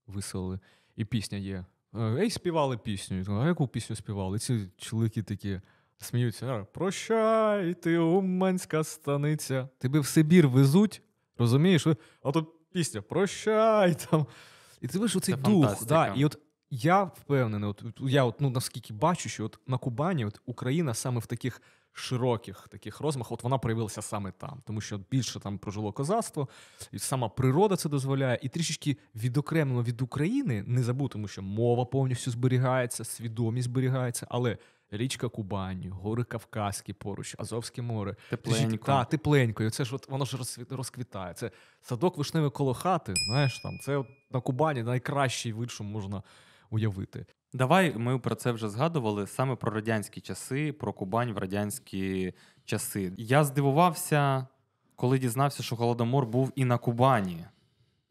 виселили, 0.08 0.60
і 0.96 1.06
пісня 1.06 1.38
є. 1.38 1.66
Е, 2.00 2.18
Ей, 2.20 2.30
співали 2.30 2.78
пісню. 2.78 3.18
Я 3.18 3.26
кажу, 3.26 3.42
А 3.42 3.48
яку 3.48 3.68
пісню 3.68 3.96
співали? 3.96 4.38
І 4.38 4.40
ці 4.40 4.70
чоловіки 4.78 5.24
такі 5.24 5.62
сміються. 5.98 6.66
Прощай, 6.74 7.74
ти 7.74 7.98
Уманська 7.98 8.84
станиця. 8.84 9.70
Тебе 9.78 10.00
в 10.00 10.06
Сибір 10.06 10.48
везуть, 10.48 11.02
розумієш? 11.38 11.88
А 12.24 12.32
тут 12.32 12.50
пісня 12.72 13.02
Прощай 13.02 13.96
там. 13.96 14.26
І 14.82 14.88
ти 14.88 15.00
бачиш 15.00 15.16
оцей 15.16 15.36
Це 15.36 15.42
дух. 15.42 15.86
Да, 15.86 16.08
і 16.08 16.26
от 16.26 16.40
я 16.70 17.04
впевнений, 17.04 17.70
от, 17.70 17.84
от 17.84 18.10
я 18.12 18.24
от, 18.24 18.42
ну, 18.42 18.50
наскільки 18.50 18.94
бачу, 18.94 19.30
що 19.30 19.46
от 19.46 19.60
на 19.68 19.78
Кубані 19.78 20.26
от 20.26 20.42
Україна 20.46 20.94
саме 20.94 21.20
в 21.20 21.26
таких 21.26 21.62
широких 22.00 22.68
таких 22.68 23.00
розмахах, 23.00 23.32
от 23.32 23.44
вона 23.44 23.58
проявилася 23.58 24.02
саме 24.02 24.32
там, 24.32 24.62
тому 24.66 24.82
що 24.82 25.00
більше 25.12 25.40
там 25.40 25.58
прожило 25.58 25.92
козацтво, 25.92 26.48
і 26.92 27.00
сама 27.00 27.30
природа 27.30 27.76
це 27.76 27.90
дозволяє, 27.90 28.40
і 28.42 28.50
трішечки 28.50 28.98
відокремлено 29.16 29.84
від 29.84 30.02
України, 30.02 30.64
не 30.68 30.84
забудь, 30.84 31.12
тому 31.12 31.28
що 31.28 31.42
мова 31.42 31.86
повністю 31.86 32.32
зберігається, 32.32 33.04
свідомість 33.04 33.66
зберігається, 33.66 34.28
але 34.30 34.58
річка 34.92 35.30
Кубань, 35.30 35.90
гори 35.92 36.24
Кавказькі 36.24 36.94
поруч, 36.94 37.36
Азовське 37.38 37.82
море. 37.82 38.16
Тепленько. 38.30 38.86
Так, 38.86 39.10
тепленько. 39.10 39.64
І 39.64 39.70
це 39.70 39.86
ж 39.86 39.96
от 39.96 40.10
воно 40.10 40.26
ж 40.26 40.38
розквітає. 40.70 41.34
Це 41.34 41.52
садок 41.82 42.18
вишневий 42.18 42.50
коло 42.50 42.74
хати. 42.74 43.14
Знаєш, 43.28 43.60
там 43.60 43.80
це 43.80 43.98
от 43.98 44.08
на 44.32 44.42
Кубані 44.42 44.84
найкращий 44.84 45.54
вид, 45.54 45.72
що 45.72 45.84
можна 45.84 46.24
уявити. 46.70 47.26
Давай 47.54 47.98
ми 47.98 48.20
про 48.20 48.36
це 48.36 48.52
вже 48.52 48.70
згадували 48.70 49.28
саме 49.28 49.56
про 49.56 49.72
радянські 49.72 50.22
часи, 50.22 50.74
про 50.74 50.94
Кубань 50.94 51.34
в 51.34 51.38
радянські 51.38 52.34
часи. 52.66 53.14
Я 53.18 53.44
здивувався, 53.44 54.48
коли 54.96 55.20
дізнався, 55.20 55.64
що 55.64 55.76
Голодомор 55.76 56.26
був 56.26 56.52
і 56.56 56.66
на 56.66 56.78
Кубані. 56.78 57.46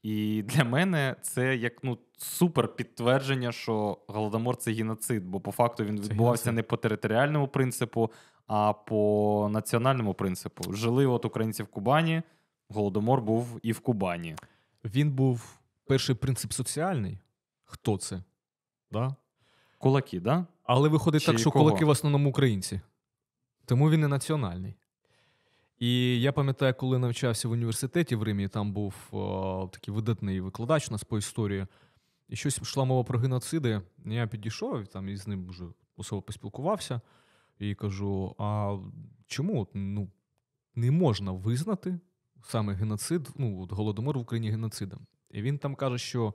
І 0.02 0.42
для 0.42 0.64
мене 0.64 1.16
це 1.22 1.56
як 1.56 1.84
ну 1.84 1.98
супер 2.16 2.76
підтвердження, 2.76 3.52
що 3.52 3.98
Голодомор 4.06 4.56
це 4.56 4.72
геноцид, 4.72 5.26
бо 5.26 5.40
по 5.40 5.52
факту 5.52 5.84
він 5.84 6.00
відбувався 6.00 6.52
не 6.52 6.62
по 6.62 6.76
територіальному 6.76 7.48
принципу, 7.48 8.10
а 8.46 8.72
по 8.72 9.48
національному 9.52 10.14
принципу. 10.14 10.72
Жили 10.72 11.06
от 11.06 11.24
українці 11.24 11.62
в 11.62 11.66
Кубані, 11.66 12.22
Голодомор 12.68 13.20
був 13.20 13.60
і 13.62 13.72
в 13.72 13.80
Кубані. 13.80 14.36
Він 14.84 15.12
був 15.12 15.58
перший 15.86 16.14
принцип 16.14 16.52
соціальний. 16.52 17.18
Хто 17.64 17.98
це? 17.98 18.22
Да? 18.92 19.14
Кулаки, 19.78 20.20
да? 20.20 20.46
Але 20.64 20.88
виходить 20.88 21.22
Чи 21.22 21.26
так, 21.26 21.38
що 21.38 21.50
кого? 21.50 21.64
кулаки 21.64 21.84
в 21.84 21.88
основному 21.88 22.30
українці. 22.30 22.80
Тому 23.64 23.90
він 23.90 24.00
не 24.00 24.08
національний. 24.08 24.74
І 25.78 26.20
я 26.20 26.32
пам'ятаю, 26.32 26.74
коли 26.74 26.98
навчався 26.98 27.48
в 27.48 27.50
університеті 27.50 28.16
в 28.16 28.22
Римі, 28.22 28.48
там 28.48 28.72
був 28.72 28.94
о, 29.10 29.70
такий 29.72 29.94
видатний 29.94 30.40
викладач 30.40 30.88
у 30.88 30.92
нас 30.92 31.04
по 31.04 31.18
історії, 31.18 31.66
і 32.28 32.36
щось 32.36 32.58
йшла 32.58 32.84
мова 32.84 33.04
про 33.04 33.18
геноциди. 33.18 33.82
Я 34.04 34.26
підійшов 34.26 34.86
там 34.86 35.08
і 35.08 35.12
із 35.12 35.26
ним 35.26 35.48
вже 35.48 35.64
особо 35.96 36.22
поспілкувався 36.22 37.00
і 37.58 37.74
кажу: 37.74 38.34
а 38.38 38.76
чому 39.26 39.68
ну, 39.74 40.10
не 40.74 40.90
можна 40.90 41.32
визнати 41.32 41.98
саме 42.44 42.72
геноцид, 42.72 43.28
ну, 43.36 43.62
от 43.62 43.72
голодомор 43.72 44.18
в 44.18 44.20
Україні 44.20 44.50
геноцидом? 44.50 45.06
І 45.30 45.42
він 45.42 45.58
там 45.58 45.74
каже, 45.74 45.98
що 45.98 46.34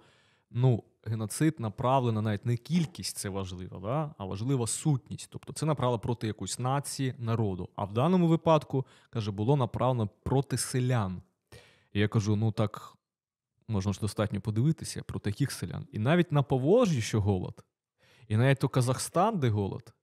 ну, 0.52 0.84
геноцид 1.04 1.60
направлена 1.60 2.22
навіть 2.22 2.46
не 2.46 2.58
кількість, 2.58 3.18
це 3.18 3.30
важливо, 3.30 3.80
да? 3.80 4.16
а 4.18 4.26
важлива 4.26 4.68
сутність. 4.68 5.28
Тобто 5.32 5.54
це 5.54 5.66
направлено 5.66 6.00
проти 6.00 6.28
якоїсь 6.28 6.60
нації, 6.60 7.14
народу. 7.18 7.70
А 7.76 7.84
в 7.86 7.94
даному 7.94 8.28
випадку, 8.28 8.86
каже, 9.10 9.32
було 9.32 9.56
направлено 9.56 10.10
проти 10.24 10.58
селян. 10.58 11.22
І 11.94 12.00
я 12.00 12.08
кажу: 12.08 12.36
ну 12.36 12.52
так 12.52 12.94
можна 13.68 13.94
ж 13.94 14.00
достатньо 14.00 14.42
подивитися 14.42 15.04
про 15.04 15.20
таких 15.20 15.52
селян. 15.52 15.88
І 15.92 16.00
навіть 16.00 16.32
на 16.32 16.44
Поволжі, 16.44 17.02
що 17.02 17.22
голод, 17.22 17.66
і 18.28 18.38
навіть 18.38 18.60
то 18.60 18.70
Казахстан, 18.70 19.40
де 19.40 19.50
голод, 19.50 19.94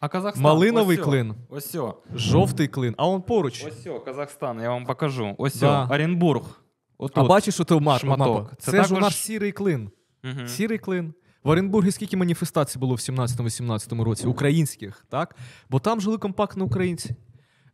А 0.00 0.08
Казахстан. 0.08 0.44
малиновий 0.44 0.98
ось 0.98 1.04
клин, 1.04 1.34
Ось 1.48 1.70
сьо. 1.70 2.02
жовтий 2.14 2.68
клин, 2.68 2.94
а 2.98 3.08
он 3.08 3.22
поруч. 3.22 3.64
Ось 3.64 3.88
Казахстан, 4.04 4.60
я 4.60 4.70
вам 4.70 4.86
покажу. 4.86 5.34
Ось 5.38 5.60
Да. 5.60 5.88
Оренбург. 5.90 6.60
Отут. 6.98 7.18
А 7.18 7.24
бачиш, 7.24 7.54
що 7.54 7.80
мар, 7.80 8.00
шматок. 8.00 8.26
мапа? 8.26 8.56
Це 8.58 8.72
також... 8.72 8.88
ж 8.88 8.94
у 8.94 8.98
нас 8.98 9.16
сірий 9.16 9.52
клин. 9.52 9.90
Угу. 10.24 10.48
Сірий 10.48 10.78
клин. 10.78 11.14
В 11.44 11.48
Оренбургі 11.48 11.90
скільки 11.90 12.16
маніфестацій 12.16 12.78
було 12.78 12.94
в 12.94 12.98
17-18 12.98 14.02
році, 14.02 14.26
українських, 14.26 15.06
так? 15.08 15.36
Бо 15.70 15.80
там 15.80 16.00
жили 16.00 16.18
компактно 16.18 16.64
українці. 16.64 17.14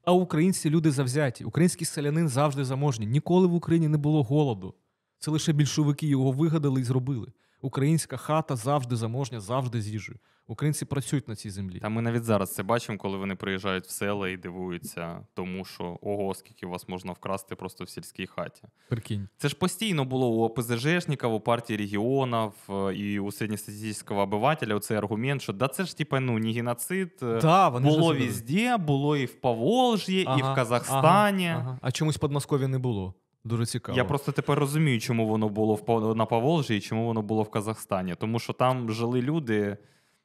А 0.04 0.12
українці 0.12 0.70
люди 0.70 0.90
завзяті. 0.90 1.44
Український 1.44 1.86
селянин 1.86 2.28
завжди 2.28 2.64
заможні. 2.64 3.06
Ніколи 3.06 3.46
в 3.46 3.54
Україні 3.54 3.88
не 3.88 3.98
було 3.98 4.22
голоду. 4.22 4.74
Це 5.18 5.30
лише 5.30 5.52
більшовики 5.52 6.06
його 6.06 6.32
вигадали 6.32 6.80
і 6.80 6.84
зробили. 6.84 7.32
Українська 7.62 8.16
хата 8.16 8.56
завжди 8.56 8.96
заможня, 8.96 9.40
завжди 9.40 9.82
з 9.82 9.88
їжею. 9.88 10.18
Українці 10.46 10.84
працюють 10.84 11.28
на 11.28 11.36
цій 11.36 11.50
землі. 11.50 11.78
Та 11.80 11.88
ми 11.88 12.02
навіть 12.02 12.24
зараз 12.24 12.54
це 12.54 12.62
бачимо, 12.62 12.98
коли 12.98 13.16
вони 13.18 13.34
приїжджають 13.34 13.84
в 13.86 13.90
села 13.90 14.28
і 14.28 14.36
дивуються, 14.36 15.26
тому 15.34 15.64
що 15.64 15.98
ого, 16.02 16.34
скільки 16.34 16.66
вас 16.66 16.88
можна 16.88 17.12
вкрасти 17.12 17.54
просто 17.56 17.84
в 17.84 17.88
сільській 17.88 18.26
хаті. 18.26 18.62
Прикинь. 18.88 19.28
Це 19.38 19.48
ж 19.48 19.56
постійно 19.56 20.04
було 20.04 20.28
у 20.28 20.42
ОПЗЖшників, 20.42 21.32
у 21.32 21.40
партії 21.40 21.76
регіонів 21.76 22.52
е, 22.70 22.94
і 22.94 23.18
у 23.20 23.32
середньостатистичного 23.32 24.22
обивателя 24.22 24.80
цей 24.80 24.96
аргумент, 24.96 25.42
що 25.42 25.52
да 25.52 25.68
це 25.68 25.84
ж 25.84 25.96
типа 25.96 26.20
ну 26.20 26.38
не 26.38 26.52
геноцид. 26.52 27.12
е, 27.22 27.38
Да, 27.42 27.68
вони 27.68 27.88
було 27.88 28.14
везде, 28.14 28.76
було 28.76 29.16
і 29.16 29.24
в 29.24 29.40
Поволжі, 29.40 30.20
і 30.20 30.42
в 30.42 30.54
Казахстані. 30.54 31.46
Ага, 31.48 31.60
ага. 31.60 31.78
А 31.82 31.92
чомусь 31.92 32.16
в 32.16 32.20
Подмосков'ї 32.20 32.68
не 32.68 32.78
було. 32.78 33.14
Дуже 33.45 33.66
цікаво. 33.66 33.99
Я 33.99 34.05
просто 34.05 34.32
тепер 34.32 34.59
розумію, 34.59 35.01
чому 35.01 35.28
воно 35.28 35.49
було 35.49 35.74
в 35.74 36.14
на 36.14 36.26
Поволжі 36.26 36.76
і 36.76 36.80
чому 36.80 37.07
воно 37.07 37.22
було 37.22 37.43
в 37.43 37.51
Казахстані. 37.51 38.14
Тому 38.14 38.38
що 38.38 38.53
там 38.53 38.90
жили 38.90 39.22
люди 39.22 39.76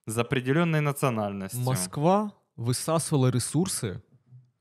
з 0.07 0.17
определенною 0.17 0.83
національністю. 0.83 1.59
Москва 1.59 2.31
висасувала 2.57 3.31
ресурси, 3.31 3.99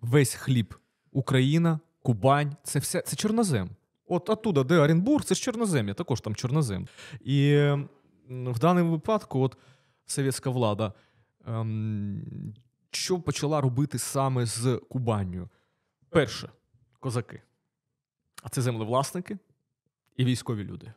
весь 0.01 0.35
хліб. 0.35 0.75
Україна, 1.13 1.81
Кубань 2.03 2.57
це 2.63 2.79
все 2.79 3.01
це 3.01 3.17
чорнозем. 3.17 3.71
От 4.09 4.31
оттуда, 4.31 4.65
де 4.65 4.79
Оренбург, 4.79 5.25
це 5.25 5.35
ж 5.35 5.43
чорнозем'я, 5.43 5.95
також 5.95 6.21
там 6.21 6.35
чорнозем. 6.35 6.89
І 7.21 7.57
в 8.29 8.59
даному 8.59 8.91
випадку, 8.91 9.41
от 9.41 9.57
совєтська 10.07 10.51
влада, 10.51 10.93
ем, 11.47 12.55
що 12.91 13.21
почала 13.21 13.61
робити 13.61 13.99
саме 13.99 14.47
з 14.47 14.81
Кубанню? 14.89 15.49
Перше, 16.11 16.49
козаки. 17.01 17.43
А 18.47 18.49
це 18.49 18.63
землевласники 18.63 19.39
і 20.17 20.25
військові 20.25 20.65
люди. 20.65 20.93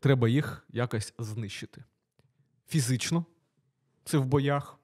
Треба 0.00 0.28
їх 0.28 0.66
якось 0.68 1.14
знищити. 1.18 1.84
Фізично, 2.68 3.24
це 4.04 4.18
в 4.18 4.24
боях. 4.24 4.78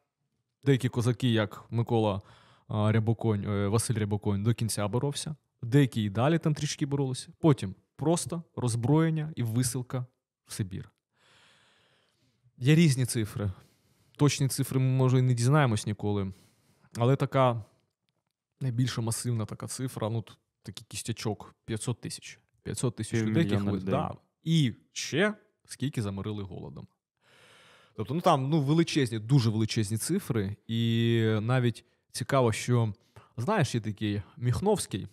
Деякі 0.65 0.89
козаки, 0.89 1.29
як 1.29 1.65
Микола 1.71 2.23
Рябоконь, 2.69 3.45
е, 3.45 3.69
Василь 3.69 3.95
Рябоконь, 3.95 4.43
до 4.43 4.55
кінця 4.55 4.89
боровся. 4.89 5.37
Деякі 5.63 6.03
і 6.03 6.11
далі 6.11 6.39
там 6.39 6.55
трішки 6.55 6.87
боролися. 6.87 7.29
Потім 7.39 7.75
просто 7.97 8.43
роззброєння 8.57 9.33
і 9.37 9.43
висилка 9.43 10.07
в 10.47 10.53
Сибір. 10.53 10.91
Є 12.59 12.75
різні 12.75 13.07
цифри. 13.07 13.53
Точні 14.17 14.49
цифри 14.49 14.81
ми, 14.81 14.87
може, 14.87 15.19
і 15.19 15.23
не 15.23 15.35
дізнаємось 15.35 15.87
ніколи. 15.87 16.33
Але 16.97 17.17
така 17.17 17.65
найбільша 18.61 19.01
масивна 19.01 19.47
така 19.47 19.67
цифра, 19.67 20.09
ну, 20.09 20.25
такий 20.65 20.87
кістячок 20.89 21.55
500 21.65 22.01
тисяч. 22.01 22.41
500 22.63 22.97
тисяч 22.97 23.23
людей, 23.23 23.29
яких 23.29 23.49
Півмільйона 23.49 23.73
ви... 23.73 23.79
людей. 23.79 23.91
да. 23.95 24.15
І 24.45 24.75
ще 24.93 25.35
скільки 25.65 26.03
заморили 26.03 26.43
голодом. 26.43 26.87
Тобто, 27.97 28.15
ну 28.15 28.21
там 28.21 28.51
ну, 28.51 28.61
величезні, 28.61 29.19
дуже 29.19 29.51
величезні 29.51 29.99
цифри. 29.99 30.57
І 30.67 31.21
навіть 31.41 31.85
цікаво, 32.13 32.53
що 32.53 32.93
знаєш, 33.37 33.75
є 33.75 33.81
такий 33.81 34.23
Міхновський, 34.37 35.09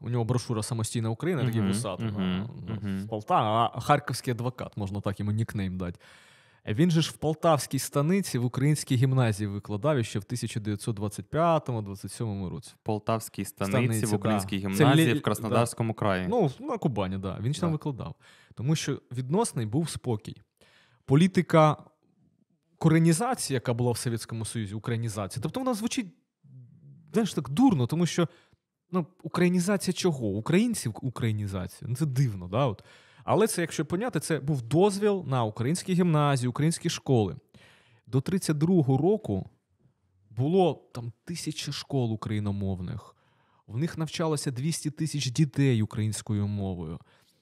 у 0.00 0.10
нього 0.10 0.24
брошура 0.24 0.62
Самостійна 0.62 1.10
Україна, 1.10 1.44
такий 1.44 1.60
Мгм, 1.60 1.68
вусатий, 1.68 2.06
мгм, 2.06 2.20
а, 2.20 2.48
ну, 2.68 2.78
мгм. 2.82 3.00
з 3.00 3.06
Полтава, 3.06 3.70
а 3.74 3.80
харківський 3.80 4.32
адвокат, 4.32 4.76
можна 4.76 5.00
так 5.00 5.20
йому 5.20 5.32
нікнейм 5.32 5.78
дати. 5.78 5.98
Він 6.66 6.90
же 6.90 7.02
ж 7.02 7.10
в 7.10 7.12
Полтавській 7.12 7.78
станиці 7.78 8.38
в 8.38 8.44
українській 8.44 8.96
гімназії 8.96 9.48
викладав 9.48 10.04
ще 10.04 10.18
в 10.18 10.22
1925-27 10.22 12.48
році. 12.48 12.72
В 12.74 12.78
Полтавській 12.82 13.44
станиці, 13.44 13.72
Станиці, 13.72 14.06
в 14.06 14.14
українській 14.14 14.58
да. 14.58 14.68
гімназії, 14.68 15.12
Це 15.12 15.18
в 15.18 15.22
Краснодарському 15.22 15.94
краї. 15.94 16.26
Ну, 16.28 16.50
на 16.60 16.78
Кубані, 16.78 17.18
да. 17.18 17.38
Він 17.40 17.54
ж 17.54 17.60
там 17.60 17.72
викладав. 17.72 18.14
Тому 18.54 18.76
що 18.76 19.00
відносний 19.12 19.66
був 19.66 19.90
спокій. 19.90 20.36
Політика 21.04 21.76
коренізації, 22.78 23.54
яка 23.54 23.74
була 23.74 23.92
в 23.92 23.98
Совєтському 23.98 24.44
Союзі, 24.44 24.74
українізація, 24.74 25.42
тобто 25.42 25.60
вона 25.60 25.74
звучить 25.74 26.06
знаєш, 27.12 27.34
так 27.34 27.50
дурно, 27.50 27.86
тому 27.86 28.06
що 28.06 28.28
ну, 28.90 29.06
українізація 29.22 29.94
чого? 29.94 30.26
Українців 30.26 30.94
українізація. 31.02 31.90
Ну, 31.90 31.96
це 31.96 32.06
дивно, 32.06 32.48
да? 32.48 32.66
От. 32.66 32.84
Але 33.24 33.46
це, 33.46 33.60
якщо 33.60 33.86
поняти, 33.86 34.20
це 34.20 34.40
був 34.40 34.62
дозвіл 34.62 35.24
на 35.26 35.44
українські 35.44 35.94
гімназії, 35.94 36.48
українські 36.48 36.90
школи. 36.90 37.36
До 38.06 38.18
32-го 38.18 38.98
року 38.98 39.50
було 40.30 40.90
там 40.94 41.12
тисячі 41.24 41.72
школ 41.72 42.12
україномовних. 42.12 43.16
В 43.66 43.76
них 43.78 43.98
навчалося 43.98 44.50
200 44.50 44.90
тисяч 44.90 45.30
дітей 45.30 45.82
українською 45.82 46.46
мовою. 46.46 46.98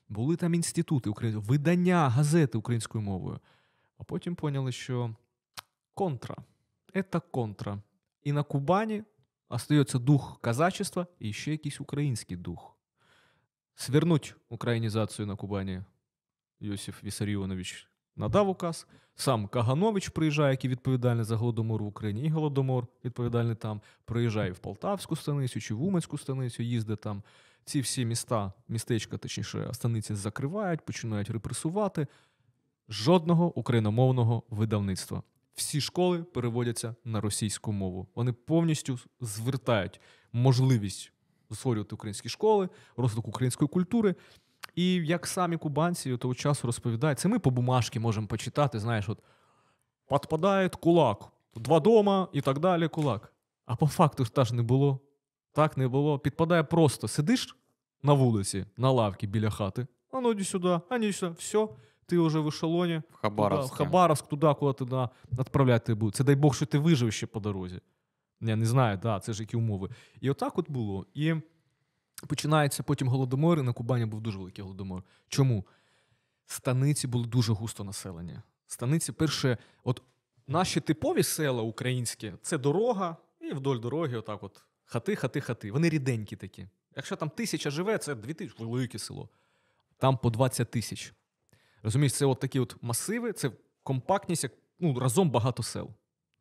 Були 0.09 0.37
там 0.37 0.55
інститути, 0.55 1.11
україн- 1.11 1.41
видання, 1.41 2.09
газети 2.09 2.59
українською 2.59 3.03
мовою. 3.05 3.39
А 3.99 4.05
потім 4.05 4.35
поняли, 4.35 4.73
що 4.73 5.15
контра. 5.95 6.37
Це 6.95 7.21
контра. 7.21 7.83
І 8.23 8.33
на 8.33 8.43
Кубані 8.43 9.03
остається 9.49 9.99
дух 9.99 10.39
казачества 10.41 11.07
і 11.19 11.33
ще 11.33 11.51
якийсь 11.51 11.81
український 11.81 12.37
дух. 12.37 12.77
Свернуть 13.81 14.35
українізацію 14.49 15.27
на 15.27 15.37
Кубані 15.37 15.83
Йосиф 16.61 17.05
Вісаріонович 17.05 17.89
надав 18.17 18.49
указ. 18.49 18.87
Сам 19.15 19.47
Каганович 19.47 20.09
приїжджає, 20.09 20.51
який 20.51 20.71
відповідальний 20.71 21.25
за 21.25 21.37
голодомор 21.37 21.83
в 21.83 21.87
Україні, 21.87 22.23
і 22.23 22.29
голодомор 22.29 22.87
відповідальний 23.05 23.55
там. 23.55 23.81
Приїжджає 24.05 24.53
в 24.53 24.59
Полтавську 24.59 25.17
станицю 25.17 25.61
чи 25.61 25.75
в 25.75 25.83
Уманську 25.83 26.19
станицю, 26.19 26.63
їздить 26.63 27.01
там. 27.01 27.23
Ці 27.65 27.81
всі 27.81 28.05
міста, 28.05 28.53
містечка, 28.69 29.19
точніше, 29.19 29.71
станиці 29.73 30.15
закривають, 30.15 30.85
починають 30.85 31.31
репресувати. 31.31 32.07
Жодного 32.89 33.59
україномовного 33.59 34.43
видавництва. 34.51 35.23
Всі 35.55 35.81
школи 35.81 36.23
переводяться 36.23 36.95
на 37.05 37.21
російську 37.21 37.73
мову. 37.73 38.09
Вони 38.15 38.33
повністю 38.33 38.99
звертають 39.21 40.01
можливість 40.33 41.13
створювати 41.55 41.95
українські 41.95 42.29
школи, 42.29 42.69
розвиток 42.97 43.29
української 43.29 43.69
культури. 43.69 44.15
І 44.75 44.95
як 44.95 45.27
самі 45.27 45.57
кубанці 45.57 46.17
того 46.17 46.35
часу 46.35 46.67
розповідають, 46.67 47.19
це 47.19 47.29
ми 47.29 47.39
по 47.39 47.51
бумажці 47.51 47.99
можемо 47.99 48.27
почитати, 48.27 48.79
знаєш, 48.79 49.09
от 49.09 49.19
підпадає 50.11 50.69
кулак, 50.69 51.25
два 51.57 51.81
дома 51.81 52.29
і 52.33 52.41
так 52.41 52.59
далі, 52.59 52.89
кулак. 52.89 53.33
А 53.67 53.77
по 53.77 53.87
факту 53.87 54.25
ж 54.25 54.35
та 54.35 54.45
ж 54.45 54.55
не 54.55 54.63
було. 54.63 55.01
Так 55.53 55.77
не 55.77 55.89
було. 55.89 56.19
Підпадає 56.19 56.63
просто. 56.63 57.09
Сидиш 57.09 57.57
на 58.03 58.13
вулиці, 58.13 58.67
на 58.77 58.91
лавці 58.91 59.27
біля 59.27 59.51
хати. 59.51 59.87
А 60.13 60.21
ну 60.21 60.31
іди 60.31 60.45
сюди, 60.45 60.81
а 60.89 60.99
ні 60.99 61.13
сюди, 61.13 61.35
все, 61.39 61.69
ти 62.07 62.19
вже 62.19 62.39
в 62.39 62.49
ешелоні. 62.49 63.03
в 63.75 63.77
Хабаровськ, 63.77 64.27
туди, 64.27 64.55
куди 64.59 64.73
туди 64.73 65.09
відправляти 65.33 65.95
будуть. 65.95 66.15
Це 66.15 66.25
дай 66.25 66.35
Бог, 66.35 66.55
що 66.55 66.67
ти 66.67 66.79
вижив 66.79 67.13
ще 67.13 67.27
по 67.27 67.41
дорозі. 67.41 67.81
Я 68.41 68.57
не 68.57 68.67
знаю, 68.67 68.99
да, 69.03 69.21
це 69.21 69.33
ж 69.33 69.43
які 69.43 69.57
умови. 69.57 69.91
І 70.21 70.31
отак 70.31 70.59
от 70.59 70.71
було. 70.71 71.07
І 71.15 71.35
починається 72.27 72.83
потім 72.83 73.09
голодомор, 73.09 73.59
і 73.59 73.63
на 73.63 73.73
Кубані 73.73 74.05
був 74.05 74.21
дуже 74.21 74.39
великий 74.39 74.65
голодомор. 74.65 75.03
Чому? 75.29 75.67
Станиці 76.47 77.07
були 77.07 77.27
дуже 77.27 77.53
густо 77.53 77.85
населені. 77.85 78.39
Станиці, 78.67 79.13
перше, 79.13 79.59
от 79.85 80.03
наші 80.47 80.81
типові 80.81 81.23
села 81.23 81.63
українські 81.63 82.33
це 82.43 82.59
дорога, 82.59 83.17
і 83.41 83.53
вдоль 83.53 83.79
дороги, 83.79 84.17
отак 84.17 84.43
от 84.43 84.63
хати, 84.85 85.17
хати, 85.17 85.41
хати. 85.41 85.73
Вони 85.73 85.89
ріденькі 85.89 86.37
такі. 86.37 86.69
Якщо 86.97 87.17
там 87.17 87.31
тисяча 87.31 87.71
живе, 87.71 87.99
це 87.99 88.15
дві 88.15 88.35
тисячі, 88.35 88.65
велике 88.65 88.99
село. 88.99 89.29
Там 89.99 90.19
по 90.19 90.31
20 90.31 90.71
тисяч. 90.71 91.15
Розумієш, 91.83 92.13
це 92.13 92.27
от 92.27 92.41
такі 92.41 92.61
от 92.61 92.77
масиви, 92.83 93.33
це 93.33 93.51
компактність, 93.83 94.45
як 94.45 94.53
ну, 94.79 94.99
разом 94.99 95.31
багато 95.31 95.63
сел. 95.63 95.91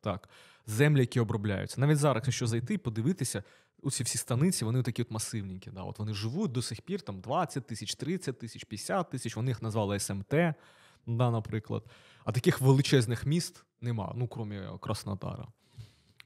Так. 0.00 0.28
Землі, 0.70 1.00
які 1.00 1.20
обробляються. 1.20 1.80
Навіть 1.80 1.98
зараз, 1.98 2.22
якщо 2.26 2.46
зайти 2.46 2.78
подивитися, 2.78 3.42
оці 3.82 4.02
всі 4.04 4.18
станиці, 4.18 4.64
вони 4.64 4.82
такі 4.82 5.02
от 5.02 5.10
масивненькі. 5.10 5.70
Да. 5.70 5.82
От 5.82 5.98
вони 5.98 6.14
живуть 6.14 6.52
до 6.52 6.62
сих 6.62 6.80
пір 6.80 7.00
там 7.00 7.20
20 7.20 7.66
тисяч, 7.66 7.94
30 7.94 8.38
тисяч, 8.38 8.64
50 8.64 9.10
тисяч, 9.10 9.36
вони 9.36 9.50
їх 9.50 9.62
назвали 9.62 9.98
СМТ, 9.98 10.34
да, 11.06 11.30
наприклад. 11.30 11.84
А 12.24 12.32
таких 12.32 12.60
величезних 12.60 13.26
міст 13.26 13.64
нема, 13.80 14.12
ну, 14.16 14.28
крім 14.28 14.78
Краснодара. 14.78 15.46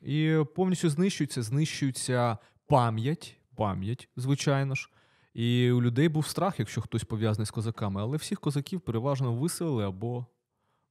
І 0.02 0.38
повністю 0.54 0.90
знищується, 0.90 1.42
знищується 1.42 2.38
пам'ять, 2.66 3.36
пам'ять, 3.56 4.08
звичайно 4.16 4.74
ж. 4.74 4.90
І 5.34 5.70
у 5.70 5.82
людей 5.82 6.08
був 6.08 6.26
страх, 6.26 6.58
якщо 6.58 6.80
хтось 6.80 7.04
пов'язаний 7.04 7.46
з 7.46 7.50
козаками, 7.50 8.00
але 8.00 8.16
всіх 8.16 8.40
козаків 8.40 8.80
переважно 8.80 9.34
виселили 9.34 9.84
або 9.84 10.26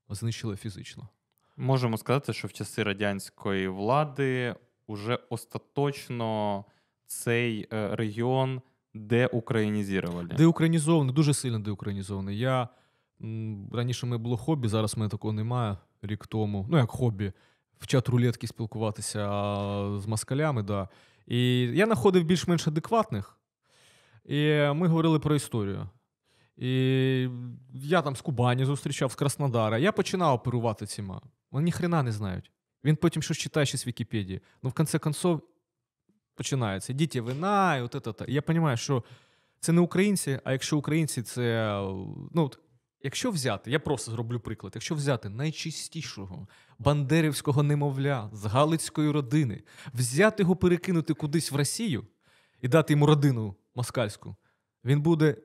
знищили 0.09 0.55
фізично. 0.55 1.09
Можемо 1.57 1.97
сказати, 1.97 2.33
що 2.33 2.47
в 2.47 2.53
часи 2.53 2.83
радянської 2.83 3.67
влади 3.67 4.55
уже 4.87 5.19
остаточно 5.29 6.65
цей 7.05 7.67
е, 7.73 7.95
регіон 7.95 8.61
деукраїнізували. 8.93 10.23
Деукраїнізований, 10.37 11.15
дуже 11.15 11.33
сильно 11.33 11.59
деукраїнізований. 11.59 12.37
Я 12.37 12.67
раніше 13.71 14.05
мене 14.05 14.17
було 14.17 14.37
хобі, 14.37 14.67
зараз 14.67 14.97
мене 14.97 15.09
такого 15.09 15.33
немає 15.33 15.77
рік 16.01 16.27
тому. 16.27 16.65
Ну, 16.69 16.77
як 16.77 16.89
хобі, 16.89 17.31
в 17.79 17.87
чат 17.87 18.09
рулетки 18.09 18.47
спілкуватися 18.47 19.27
з 19.99 20.05
москалями, 20.05 20.63
да. 20.63 20.89
І 21.27 21.59
я 21.59 21.85
знаходив 21.85 22.23
більш-менш 22.23 22.67
адекватних. 22.67 23.37
І 24.25 24.39
ми 24.75 24.87
говорили 24.87 25.19
про 25.19 25.35
історію. 25.35 25.89
І 26.57 27.29
я 27.73 28.01
там 28.01 28.15
з 28.15 28.21
Кубані 28.21 28.65
зустрічав, 28.65 29.11
з 29.11 29.15
Краснодара. 29.15 29.77
Я 29.77 29.91
починав 29.91 30.33
оперувати 30.33 30.85
ціма. 30.85 31.21
Вони 31.53 31.65
ніхрена 31.65 32.03
не 32.03 32.11
знають. 32.11 32.51
Він 32.83 32.95
потім 32.95 33.21
щось 33.21 33.37
читає 33.37 33.65
ще 33.65 33.77
з 33.77 33.87
Вікіпедії. 33.87 34.41
Ну, 34.63 34.69
в 34.69 34.73
конце 34.73 34.99
концов, 34.99 35.41
починається. 36.35 36.93
Діти 36.93 37.21
вина, 37.21 37.77
і 37.77 37.81
от 37.81 38.15
це. 38.19 38.25
Я 38.27 38.43
розумію, 38.47 38.77
що 38.77 39.03
це 39.59 39.71
не 39.71 39.81
українці, 39.81 40.39
а 40.43 40.51
якщо 40.51 40.77
українці, 40.77 41.21
це. 41.21 41.77
Ну, 42.31 42.51
якщо 43.03 43.31
взяти, 43.31 43.71
я 43.71 43.79
просто 43.79 44.11
зроблю 44.11 44.39
приклад, 44.39 44.71
якщо 44.75 44.95
взяти 44.95 45.29
найчистішого 45.29 46.47
бандерівського 46.79 47.63
немовля 47.63 48.29
з 48.33 48.45
Галицької 48.45 49.11
родини, 49.11 49.63
взяти 49.93 50.43
його, 50.43 50.55
перекинути 50.55 51.13
кудись 51.13 51.51
в 51.51 51.55
Росію 51.55 52.05
і 52.61 52.67
дати 52.67 52.93
йому 52.93 53.05
родину 53.05 53.55
москальську, 53.75 54.35
він 54.85 55.01
буде 55.01 55.35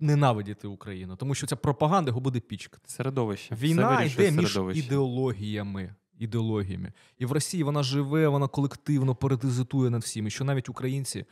ненавидіти 0.00 0.68
Україну, 0.68 1.16
тому 1.16 1.34
що 1.34 1.46
ця 1.46 1.56
пропаганда 1.56 2.08
його 2.08 2.20
буде 2.20 2.40
пічкати. 2.40 2.82
Середовище. 2.86 3.54
Війна 3.54 4.02
йде 4.02 4.30
між 4.30 4.58
ідеологіями. 4.74 5.94
Ідеологіями. 6.18 6.92
І 7.18 7.26
в 7.26 7.32
Росії 7.32 7.62
вона 7.62 7.82
живе, 7.82 8.28
вона 8.28 8.48
колективно 8.48 9.14
паразитує 9.14 9.90
над 9.90 10.02
всім. 10.02 10.26
І 10.26 10.30
що 10.30 10.44
навіть 10.44 10.68
українці, 10.68 11.24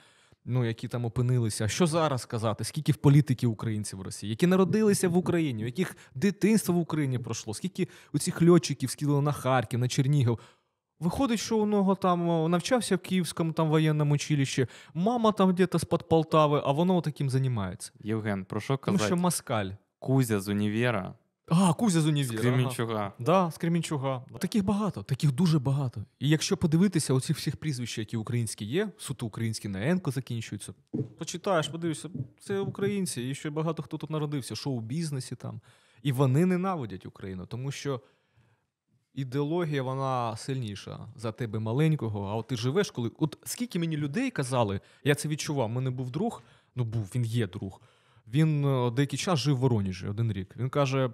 ну 0.44 0.64
які 0.64 0.88
там 0.88 1.04
опинилися, 1.04 1.64
а 1.64 1.68
що 1.68 1.86
зараз 1.86 2.22
сказати? 2.22 2.64
Скільки 2.64 2.92
в 2.92 2.96
політики 2.96 3.46
українців 3.46 3.98
в 3.98 4.02
Росії, 4.02 4.30
які 4.30 4.46
народилися 4.46 5.08
в 5.08 5.16
Україні, 5.16 5.62
у 5.62 5.66
яких 5.66 5.96
дитинство 6.14 6.74
в 6.74 6.78
Україні 6.78 7.18
пройшло, 7.18 7.54
скільки 7.54 7.88
у 8.12 8.18
цих 8.18 8.42
льотчиків 8.42 8.90
скидали 8.90 9.22
на 9.22 9.32
Харків, 9.32 9.80
на 9.80 9.88
Чернігів. 9.88 10.38
Виходить, 11.00 11.40
що 11.40 11.58
у 11.58 11.66
нього 11.66 11.94
там 11.94 12.50
навчався 12.50 12.96
в 12.96 12.98
Київському 12.98 13.52
там 13.52 13.68
воєнному 13.68 14.14
училищі, 14.14 14.66
мама 14.94 15.32
там 15.32 15.54
десь 15.54 15.68
з-під 15.74 16.08
Полтави, 16.08 16.62
а 16.64 16.72
воно 16.72 17.00
таким 17.00 17.30
займається. 17.30 17.92
Євген, 18.00 18.44
про 18.44 18.60
що 18.60 18.76
Тому 18.76 18.98
що 18.98 19.16
москаль. 19.16 19.70
Кузя 19.98 20.40
з 20.40 20.48
універа, 20.48 21.14
А, 21.48 21.72
Кузя 21.72 22.00
з 22.00 22.04
з 22.04 22.06
універа. 22.06 22.76
ага. 22.78 23.12
Да, 23.18 23.50
з 23.50 23.58
Кремінчуга. 23.58 24.24
Таких 24.38 24.64
багато, 24.64 25.02
таких 25.02 25.32
дуже 25.32 25.58
багато. 25.58 26.04
І 26.18 26.28
якщо 26.28 26.56
подивитися 26.56 27.14
оці 27.14 27.32
всіх 27.32 27.56
прізвищ, 27.56 27.98
які 27.98 28.16
українські 28.16 28.64
є, 28.64 28.88
суто 28.98 29.26
українські 29.26 29.68
на 29.68 29.88
Енко 29.88 30.10
закінчуються. 30.10 30.74
Почитаєш, 31.18 31.68
подивишся, 31.68 32.08
це 32.40 32.60
українці, 32.60 33.22
і 33.22 33.34
ще 33.34 33.50
багато 33.50 33.82
хто 33.82 33.96
тут 33.96 34.10
народився, 34.10 34.56
шоу-бізнесі 34.56 35.36
там. 35.36 35.60
І 36.02 36.12
вони 36.12 36.46
ненавидять 36.46 37.06
Україну, 37.06 37.46
тому 37.46 37.70
що 37.70 38.00
ідеологія 39.14 39.82
вона 39.82 40.36
сильніша 40.36 41.08
за 41.16 41.32
тебе 41.32 41.58
маленького. 41.58 42.26
А 42.26 42.34
от 42.34 42.46
ти 42.46 42.56
живеш, 42.56 42.90
коли. 42.90 43.10
От 43.18 43.38
скільки 43.44 43.78
мені 43.78 43.96
людей 43.96 44.30
казали, 44.30 44.80
я 45.04 45.14
це 45.14 45.28
відчував. 45.28 45.68
Мене 45.68 45.90
був 45.90 46.10
друг, 46.10 46.42
ну 46.74 46.84
був, 46.84 47.10
він 47.14 47.24
є 47.24 47.46
друг. 47.46 47.80
Він 48.28 48.64
е, 48.64 48.90
деякий 48.90 49.18
час 49.18 49.38
жив 49.38 49.56
в 49.56 49.58
Воронежі 49.58 50.08
один 50.08 50.32
рік. 50.32 50.56
Він 50.56 50.70
каже: 50.70 51.10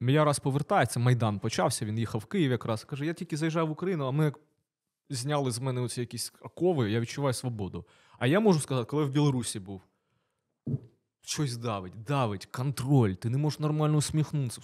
я 0.00 0.24
раз 0.24 0.38
повертається, 0.38 1.00
Майдан 1.00 1.38
почався, 1.38 1.86
він 1.86 1.98
їхав 1.98 2.20
в 2.20 2.24
Київ 2.24 2.50
якраз. 2.50 2.84
Каже, 2.84 3.06
я 3.06 3.14
тільки 3.14 3.36
заїжджав 3.36 3.68
в 3.68 3.70
Україну, 3.70 4.06
а 4.06 4.10
ми 4.10 4.32
зняли 5.10 5.50
з 5.50 5.58
мене 5.58 5.80
оці 5.80 6.00
якісь 6.00 6.32
окови, 6.40 6.90
я 6.90 7.00
відчуваю 7.00 7.34
свободу. 7.34 7.84
А 8.18 8.26
я 8.26 8.40
можу 8.40 8.60
сказати, 8.60 8.90
коли 8.90 9.04
в 9.04 9.10
Білорусі 9.10 9.60
був, 9.60 9.82
щось 11.28 11.56
давить, 11.56 11.92
давить, 12.06 12.46
контроль, 12.46 13.12
ти 13.12 13.30
не 13.30 13.38
можеш 13.38 13.58
нормально 13.58 13.96
усміхнутися. 13.96 14.60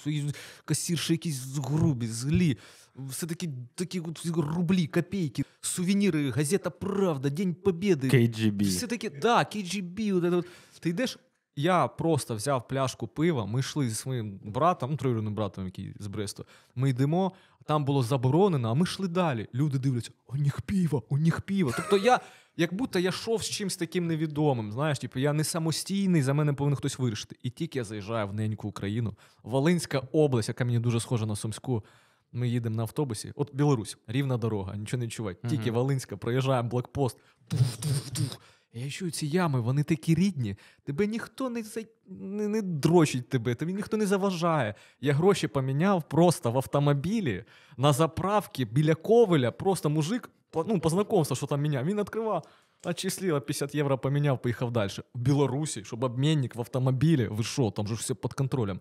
Касірші 0.65 1.13
якісь 1.13 1.59
грубі, 1.59 2.07
злі. 2.07 2.59
Все 2.97 3.27
такі, 3.27 3.51
такі 3.75 4.01
от 4.01 4.27
рублі, 4.37 4.87
копійки, 4.87 5.43
сувеніри, 5.61 6.31
газета 6.31 6.71
Правда, 6.71 7.31
День 7.31 7.55
Побєди. 7.55 8.09
KGB. 8.09 8.69
Все 8.69 8.87
такі, 8.87 9.11
да, 9.11 9.39
KGB, 9.39 10.17
от 10.17 10.33
от. 10.33 10.47
Ти 10.81 10.89
йдеш. 10.91 11.19
Я 11.57 11.89
просто 11.89 12.35
взяв 12.35 12.69
пляшку 12.69 13.07
пива, 13.07 13.47
ми 13.47 13.61
йшли 13.61 13.89
зі 13.89 13.95
своїм 13.95 14.41
братом, 14.45 14.91
ну, 14.91 14.97
троюрідним 14.97 15.35
братом, 15.35 15.65
який 15.65 15.95
з 15.99 16.07
Бресту. 16.07 16.45
Ми 16.75 16.91
йдемо, 16.91 17.33
там 17.65 17.85
було 17.85 18.03
заборонено, 18.03 18.71
а 18.71 18.75
ми 18.75 18.83
йшли 18.83 19.09
далі. 19.09 19.49
Люди 19.55 19.79
дивляться, 19.79 20.11
у 20.27 20.37
них 20.37 20.61
пиво, 20.63 21.03
у 21.09 21.19
них 21.19 21.41
пиво. 21.41 21.73
Тобто 21.77 21.97
я, 21.97 22.21
як 22.57 22.75
будто 22.75 22.99
я 22.99 23.09
йшов 23.09 23.43
з 23.43 23.51
чимось 23.51 23.77
таким 23.77 24.07
невідомим. 24.07 24.73
Знаєш, 24.73 24.99
типу, 24.99 25.19
я 25.19 25.33
не 25.33 25.45
самостійний, 25.45 26.23
за 26.23 26.35
мене 26.35 26.53
повинен 26.53 26.77
хтось 26.77 26.99
вирішити. 26.99 27.37
І 27.43 27.51
тільки 27.51 27.79
я 27.79 27.85
заїжджаю 27.85 28.29
в 28.29 28.35
неньку 28.35 28.69
Україну, 28.69 29.15
Волинська 29.43 30.03
область, 30.13 30.49
яка 30.49 30.65
мені 30.65 30.79
дуже 30.79 31.01
схожа 31.01 31.27
на 31.27 31.37
Сумську. 31.37 31.85
Ми 32.33 32.49
їдемо 32.49 32.77
на 32.77 32.83
автобусі. 32.83 33.33
От 33.37 33.55
Білорусь, 33.55 33.99
рівна 34.07 34.37
дорога, 34.37 34.77
нічого 34.77 34.99
не 34.99 35.07
відчувай. 35.07 35.37
Тільки 35.51 35.71
Мгм. 35.71 35.75
Волинська, 35.75 36.17
проїжджаємо 36.17 36.69
блокпост. 36.69 37.17
Тух-тух-тух. 37.49 38.39
Я 38.77 38.91
чую 38.91 39.11
ці 39.11 39.27
ями, 39.27 39.61
вони 39.61 39.83
такі 39.83 40.15
рідні. 40.15 40.57
Тебе 40.85 41.07
ніхто 41.07 41.51
не, 41.51 41.63
за... 41.63 41.81
не, 42.07 42.49
не 42.49 42.63
дрочить 42.63 43.29
тебе, 43.29 43.55
тобі 43.55 43.75
ніхто 43.75 43.97
не 43.97 44.07
заважає. 44.07 44.75
Я 45.01 45.13
гроші 45.13 45.49
поміняв 45.49 46.09
просто 46.09 46.51
в 46.51 46.57
автомобілі 46.57 47.45
на 47.77 47.93
заправці 47.93 48.65
біля 48.65 48.95
Ковеля. 48.95 49.51
Просто 49.51 49.91
мужик, 49.91 50.31
ну, 50.55 50.81
по 50.81 50.89
знакомству, 50.89 51.37
що 51.37 51.47
там 51.47 51.61
міняв. 51.61 51.85
Він 51.85 52.01
відкривав, 52.01 52.45
отчислила 52.85 53.41
50 53.41 53.75
євро, 53.75 53.99
поміняв, 53.99 54.43
поїхав 54.43 54.71
далі. 54.71 54.91
В 55.15 55.19
Білорусі, 55.19 55.85
щоб 55.85 56.05
обмінник 56.05 56.55
в 56.55 56.61
автомобілі, 56.61 57.29
ви 57.31 57.45
що, 57.45 57.71
там 57.71 57.87
же 57.87 57.95
все 57.95 58.15
під 58.15 58.33
контролем. 58.33 58.81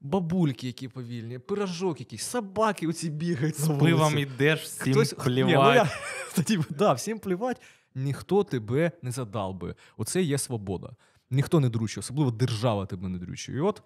Бабульки, 0.00 0.66
які 0.66 0.88
повільні, 0.88 1.38
пирожок 1.38 2.00
якийсь, 2.00 2.22
собаки 2.22 2.88
оці 2.88 3.10
бігають. 3.10 3.60
З 3.60 3.68
пивом 3.68 4.18
йдеш, 4.18 4.62
всім 4.62 4.94
Хтось- 4.94 5.28
Ні, 5.28 5.42
ну, 5.42 5.74
я... 5.74 5.90
Тоді, 6.36 6.58
да, 6.70 6.92
всім 6.92 7.18
плівать, 7.18 7.60
ніхто 7.94 8.44
тебе 8.44 8.92
не 9.02 9.10
задалбує. 9.10 9.74
Оце 9.96 10.22
є 10.22 10.38
свобода. 10.38 10.90
Ніхто 11.30 11.60
не 11.60 11.68
дручує, 11.68 12.00
особливо 12.00 12.30
держава 12.30 12.86
тебе 12.86 13.08
не 13.08 13.18
дручує. 13.18 13.58
І 13.58 13.60
от 13.60 13.82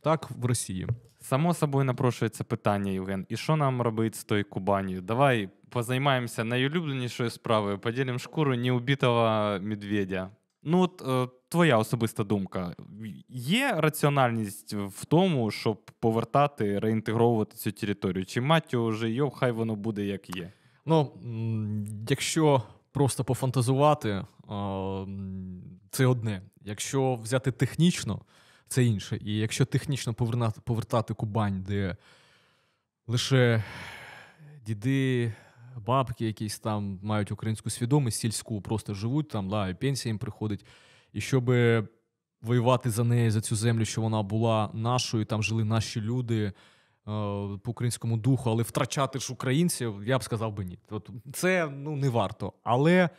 так 0.00 0.30
в 0.30 0.44
Росії. 0.44 0.86
Само 1.20 1.54
собою 1.54 1.84
напрошується 1.84 2.44
питання, 2.44 2.92
Євген. 2.92 3.26
І 3.28 3.36
що 3.36 3.56
нам 3.56 3.82
робити 3.82 4.18
з 4.18 4.24
тою 4.24 4.44
Кубанію? 4.44 5.00
Давай 5.00 5.48
позаймаємося 5.68 6.44
найулюбленішою 6.44 7.30
справою, 7.30 7.78
поділимо 7.78 8.18
шкуру 8.18 8.56
неубитого 8.56 9.58
медведя. 9.60 10.30
Ну, 10.62 10.80
от 10.80 11.02
е, 11.08 11.28
твоя 11.48 11.78
особиста 11.78 12.24
думка. 12.24 12.74
Є 13.28 13.74
раціональність 13.76 14.74
в 14.74 15.04
тому, 15.04 15.50
щоб 15.50 15.90
повертати, 16.00 16.78
реінтегровувати 16.78 17.56
цю 17.56 17.72
територію? 17.72 18.26
Чи 18.26 18.40
матю 18.40 18.86
вже 18.86 19.10
йо, 19.10 19.30
хай 19.30 19.52
воно 19.52 19.76
буде 19.76 20.04
як 20.04 20.36
є? 20.36 20.52
Ну, 20.86 21.12
якщо 22.08 22.62
просто 22.96 23.24
пофантазувати, 23.24 24.24
це 25.90 26.06
одне. 26.06 26.42
Якщо 26.64 27.14
взяти 27.14 27.52
технічно, 27.52 28.20
це 28.68 28.84
інше. 28.84 29.18
І 29.20 29.36
якщо 29.36 29.64
технічно 29.64 30.14
повернати, 30.14 30.60
повертати 30.64 31.14
Кубань, 31.14 31.62
де 31.62 31.96
лише 33.06 33.64
діди, 34.66 35.34
бабки 35.86 36.26
якісь 36.26 36.58
там 36.58 36.98
мають 37.02 37.32
українську 37.32 37.70
свідомість, 37.70 38.20
сільську, 38.20 38.60
просто 38.60 38.94
живуть 38.94 39.28
там, 39.28 39.48
да, 39.48 39.68
і 39.68 39.74
пенсія 39.74 40.10
їм 40.10 40.18
приходить. 40.18 40.66
І 41.12 41.20
щоб 41.20 41.44
воювати 42.42 42.90
за 42.90 43.04
неї, 43.04 43.30
за 43.30 43.40
цю 43.40 43.56
землю, 43.56 43.84
що 43.84 44.00
вона 44.00 44.22
була 44.22 44.70
нашою, 44.74 45.24
там 45.24 45.42
жили 45.42 45.64
наші 45.64 46.00
люди 46.00 46.44
е, 46.44 46.52
по 47.06 47.70
українському 47.70 48.16
духу, 48.16 48.50
але 48.50 48.62
втрачати 48.62 49.18
ж 49.18 49.32
українців, 49.32 50.02
я 50.06 50.18
б 50.18 50.22
сказав 50.22 50.52
би 50.52 50.64
ні. 50.64 50.78
От 50.90 51.10
це 51.32 51.68
ну, 51.76 51.96
не 51.96 52.08
варто. 52.08 52.52
Але 52.62 53.10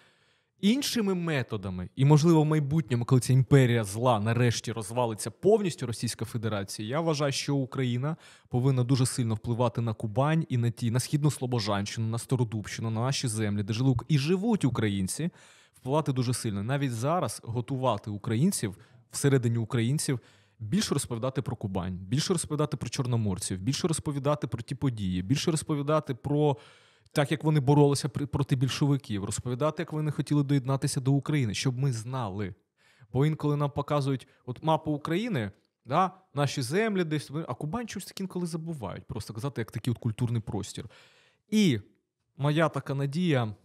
іншими 0.61 1.13
методами, 1.13 1.89
і, 1.95 2.05
можливо, 2.05 2.41
в 2.41 2.45
майбутньому, 2.45 3.05
коли 3.05 3.21
ця 3.21 3.33
імперія 3.33 3.83
зла 3.83 4.19
нарешті 4.19 4.71
розвалиться 4.71 5.31
повністю 5.31 5.87
Російська 5.87 6.25
Федерація, 6.25 6.89
я 6.89 7.01
вважаю, 7.01 7.31
що 7.31 7.55
Україна 7.55 8.15
повинна 8.49 8.83
дуже 8.83 9.05
сильно 9.05 9.35
впливати 9.35 9.81
на 9.81 9.93
Кубань 9.93 10.45
і 10.49 10.57
на 10.57 10.69
ті 10.69 10.91
на 10.91 10.99
східну 10.99 11.31
Слобожанщину, 11.31 12.07
на 12.07 12.17
Стародубщину, 12.17 12.89
на 12.89 13.01
наші 13.01 13.27
землі, 13.27 13.63
де 13.63 13.73
жили 13.73 13.95
і 14.07 14.17
живуть 14.17 14.65
українці, 14.65 15.29
впливати 15.73 16.13
дуже 16.13 16.33
сильно. 16.33 16.63
Навіть 16.63 16.91
зараз 16.91 17.41
готувати 17.43 18.09
українців 18.09 18.77
всередині 19.11 19.57
українців. 19.57 20.19
Більше 20.59 20.93
розповідати 20.93 21.41
про 21.41 21.55
Кубань, 21.55 21.97
більше 21.97 22.33
розповідати 22.33 22.77
про 22.77 22.89
чорноморців, 22.89 23.59
більше 23.59 23.87
розповідати 23.87 24.47
про 24.47 24.61
ті 24.61 24.75
події, 24.75 25.21
більше 25.21 25.51
розповідати 25.51 26.15
про 26.15 26.57
так, 27.11 27.31
як 27.31 27.43
вони 27.43 27.59
боролися 27.59 28.09
проти 28.09 28.55
більшовиків, 28.55 29.25
розповідати, 29.25 29.81
як 29.81 29.93
вони 29.93 30.11
хотіли 30.11 30.43
доєднатися 30.43 31.01
до 31.01 31.11
України, 31.11 31.53
щоб 31.53 31.77
ми 31.77 31.93
знали. 31.93 32.55
Бо 33.13 33.25
інколи 33.25 33.57
нам 33.57 33.71
показують 33.71 34.27
от 34.45 34.63
мапу 34.63 34.91
України, 34.91 35.51
да, 35.85 36.11
наші 36.33 36.61
землі 36.61 37.03
десь, 37.03 37.31
а 37.47 37.53
Кубань 37.53 37.87
щось 37.87 38.05
таки 38.05 38.23
інколи 38.23 38.45
забувають, 38.45 39.05
просто 39.05 39.33
казати, 39.33 39.61
як 39.61 39.71
такий 39.71 39.91
от 39.91 39.97
культурний 39.97 40.41
простір. 40.41 40.85
І 41.49 41.79
моя 42.37 42.69
така 42.69 42.93
надія. 42.93 43.55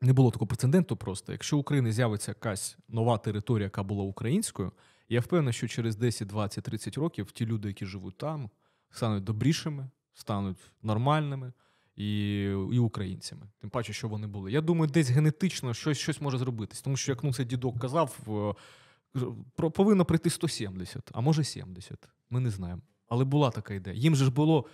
Не 0.00 0.12
було 0.12 0.30
такого 0.30 0.46
прецеденту 0.46 0.96
просто. 0.96 1.32
Якщо 1.32 1.56
в 1.56 1.60
Україні 1.60 1.92
з'явиться 1.92 2.30
якась 2.30 2.78
нова 2.88 3.18
територія, 3.18 3.64
яка 3.64 3.82
була 3.82 4.04
українською, 4.04 4.72
я 5.08 5.20
впевнений, 5.20 5.52
що 5.52 5.68
через 5.68 5.96
10, 5.96 6.28
20, 6.28 6.64
30 6.64 6.98
років 6.98 7.30
ті 7.30 7.46
люди, 7.46 7.68
які 7.68 7.86
живуть 7.86 8.18
там, 8.18 8.50
стануть 8.90 9.24
добрішими, 9.24 9.90
стануть 10.14 10.58
нормальними 10.82 11.52
і, 11.96 12.40
і 12.72 12.78
українцями. 12.78 13.48
Тим 13.60 13.70
паче, 13.70 13.92
що 13.92 14.08
вони 14.08 14.26
були. 14.26 14.52
Я 14.52 14.60
думаю, 14.60 14.90
десь 14.90 15.10
генетично 15.10 15.74
щось, 15.74 15.98
щось 15.98 16.20
може 16.20 16.38
зробитись. 16.38 16.82
Тому 16.82 16.96
що, 16.96 17.12
як 17.12 17.24
ну, 17.24 17.32
цей 17.32 17.46
дідок 17.46 17.80
казав, 17.80 18.18
про- 19.54 19.70
повинно 19.70 20.04
прийти 20.04 20.30
170, 20.30 21.10
а 21.12 21.20
може 21.20 21.44
70. 21.44 22.08
Ми 22.30 22.40
не 22.40 22.50
знаємо. 22.50 22.82
Але 23.08 23.24
була 23.24 23.50
така 23.50 23.74
ідея. 23.74 23.96
Їм 23.96 24.16
же 24.16 24.24
ж 24.24 24.30
було 24.30 24.66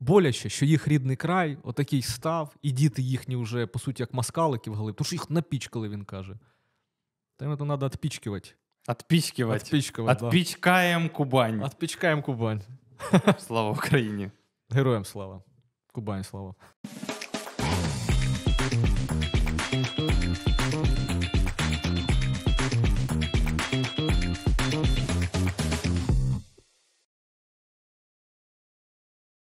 боляче, 0.00 0.48
що 0.48 0.64
їх 0.64 0.88
рідний 0.88 1.16
край 1.16 1.58
отакий 1.62 2.02
став, 2.02 2.56
і 2.62 2.70
діти 2.70 3.02
їхні 3.02 3.36
вже, 3.36 3.66
по 3.66 3.78
суті, 3.78 4.02
як 4.02 4.14
маскалики 4.14 4.70
в 4.70 4.74
Галип, 4.74 4.96
тому 4.96 5.06
що 5.06 5.14
їх 5.14 5.30
напічкали, 5.30 5.88
він 5.88 6.04
каже. 6.04 6.38
Та 7.36 7.44
їм 7.44 7.58
це 7.58 7.64
треба 7.64 7.86
відпічкувати. 7.86 8.50
Отпічкивать. 8.86 9.62
Отпичкаем 10.08 11.02
да. 11.02 11.08
Кубань. 11.08 11.62
Отпичкаем 11.62 12.22
Кубань. 12.22 12.62
Слава 13.38 13.70
Україні. 13.70 14.30
Героям 14.70 15.04
слава. 15.04 15.42
Кубань 15.92 16.24
слава. 16.24 16.54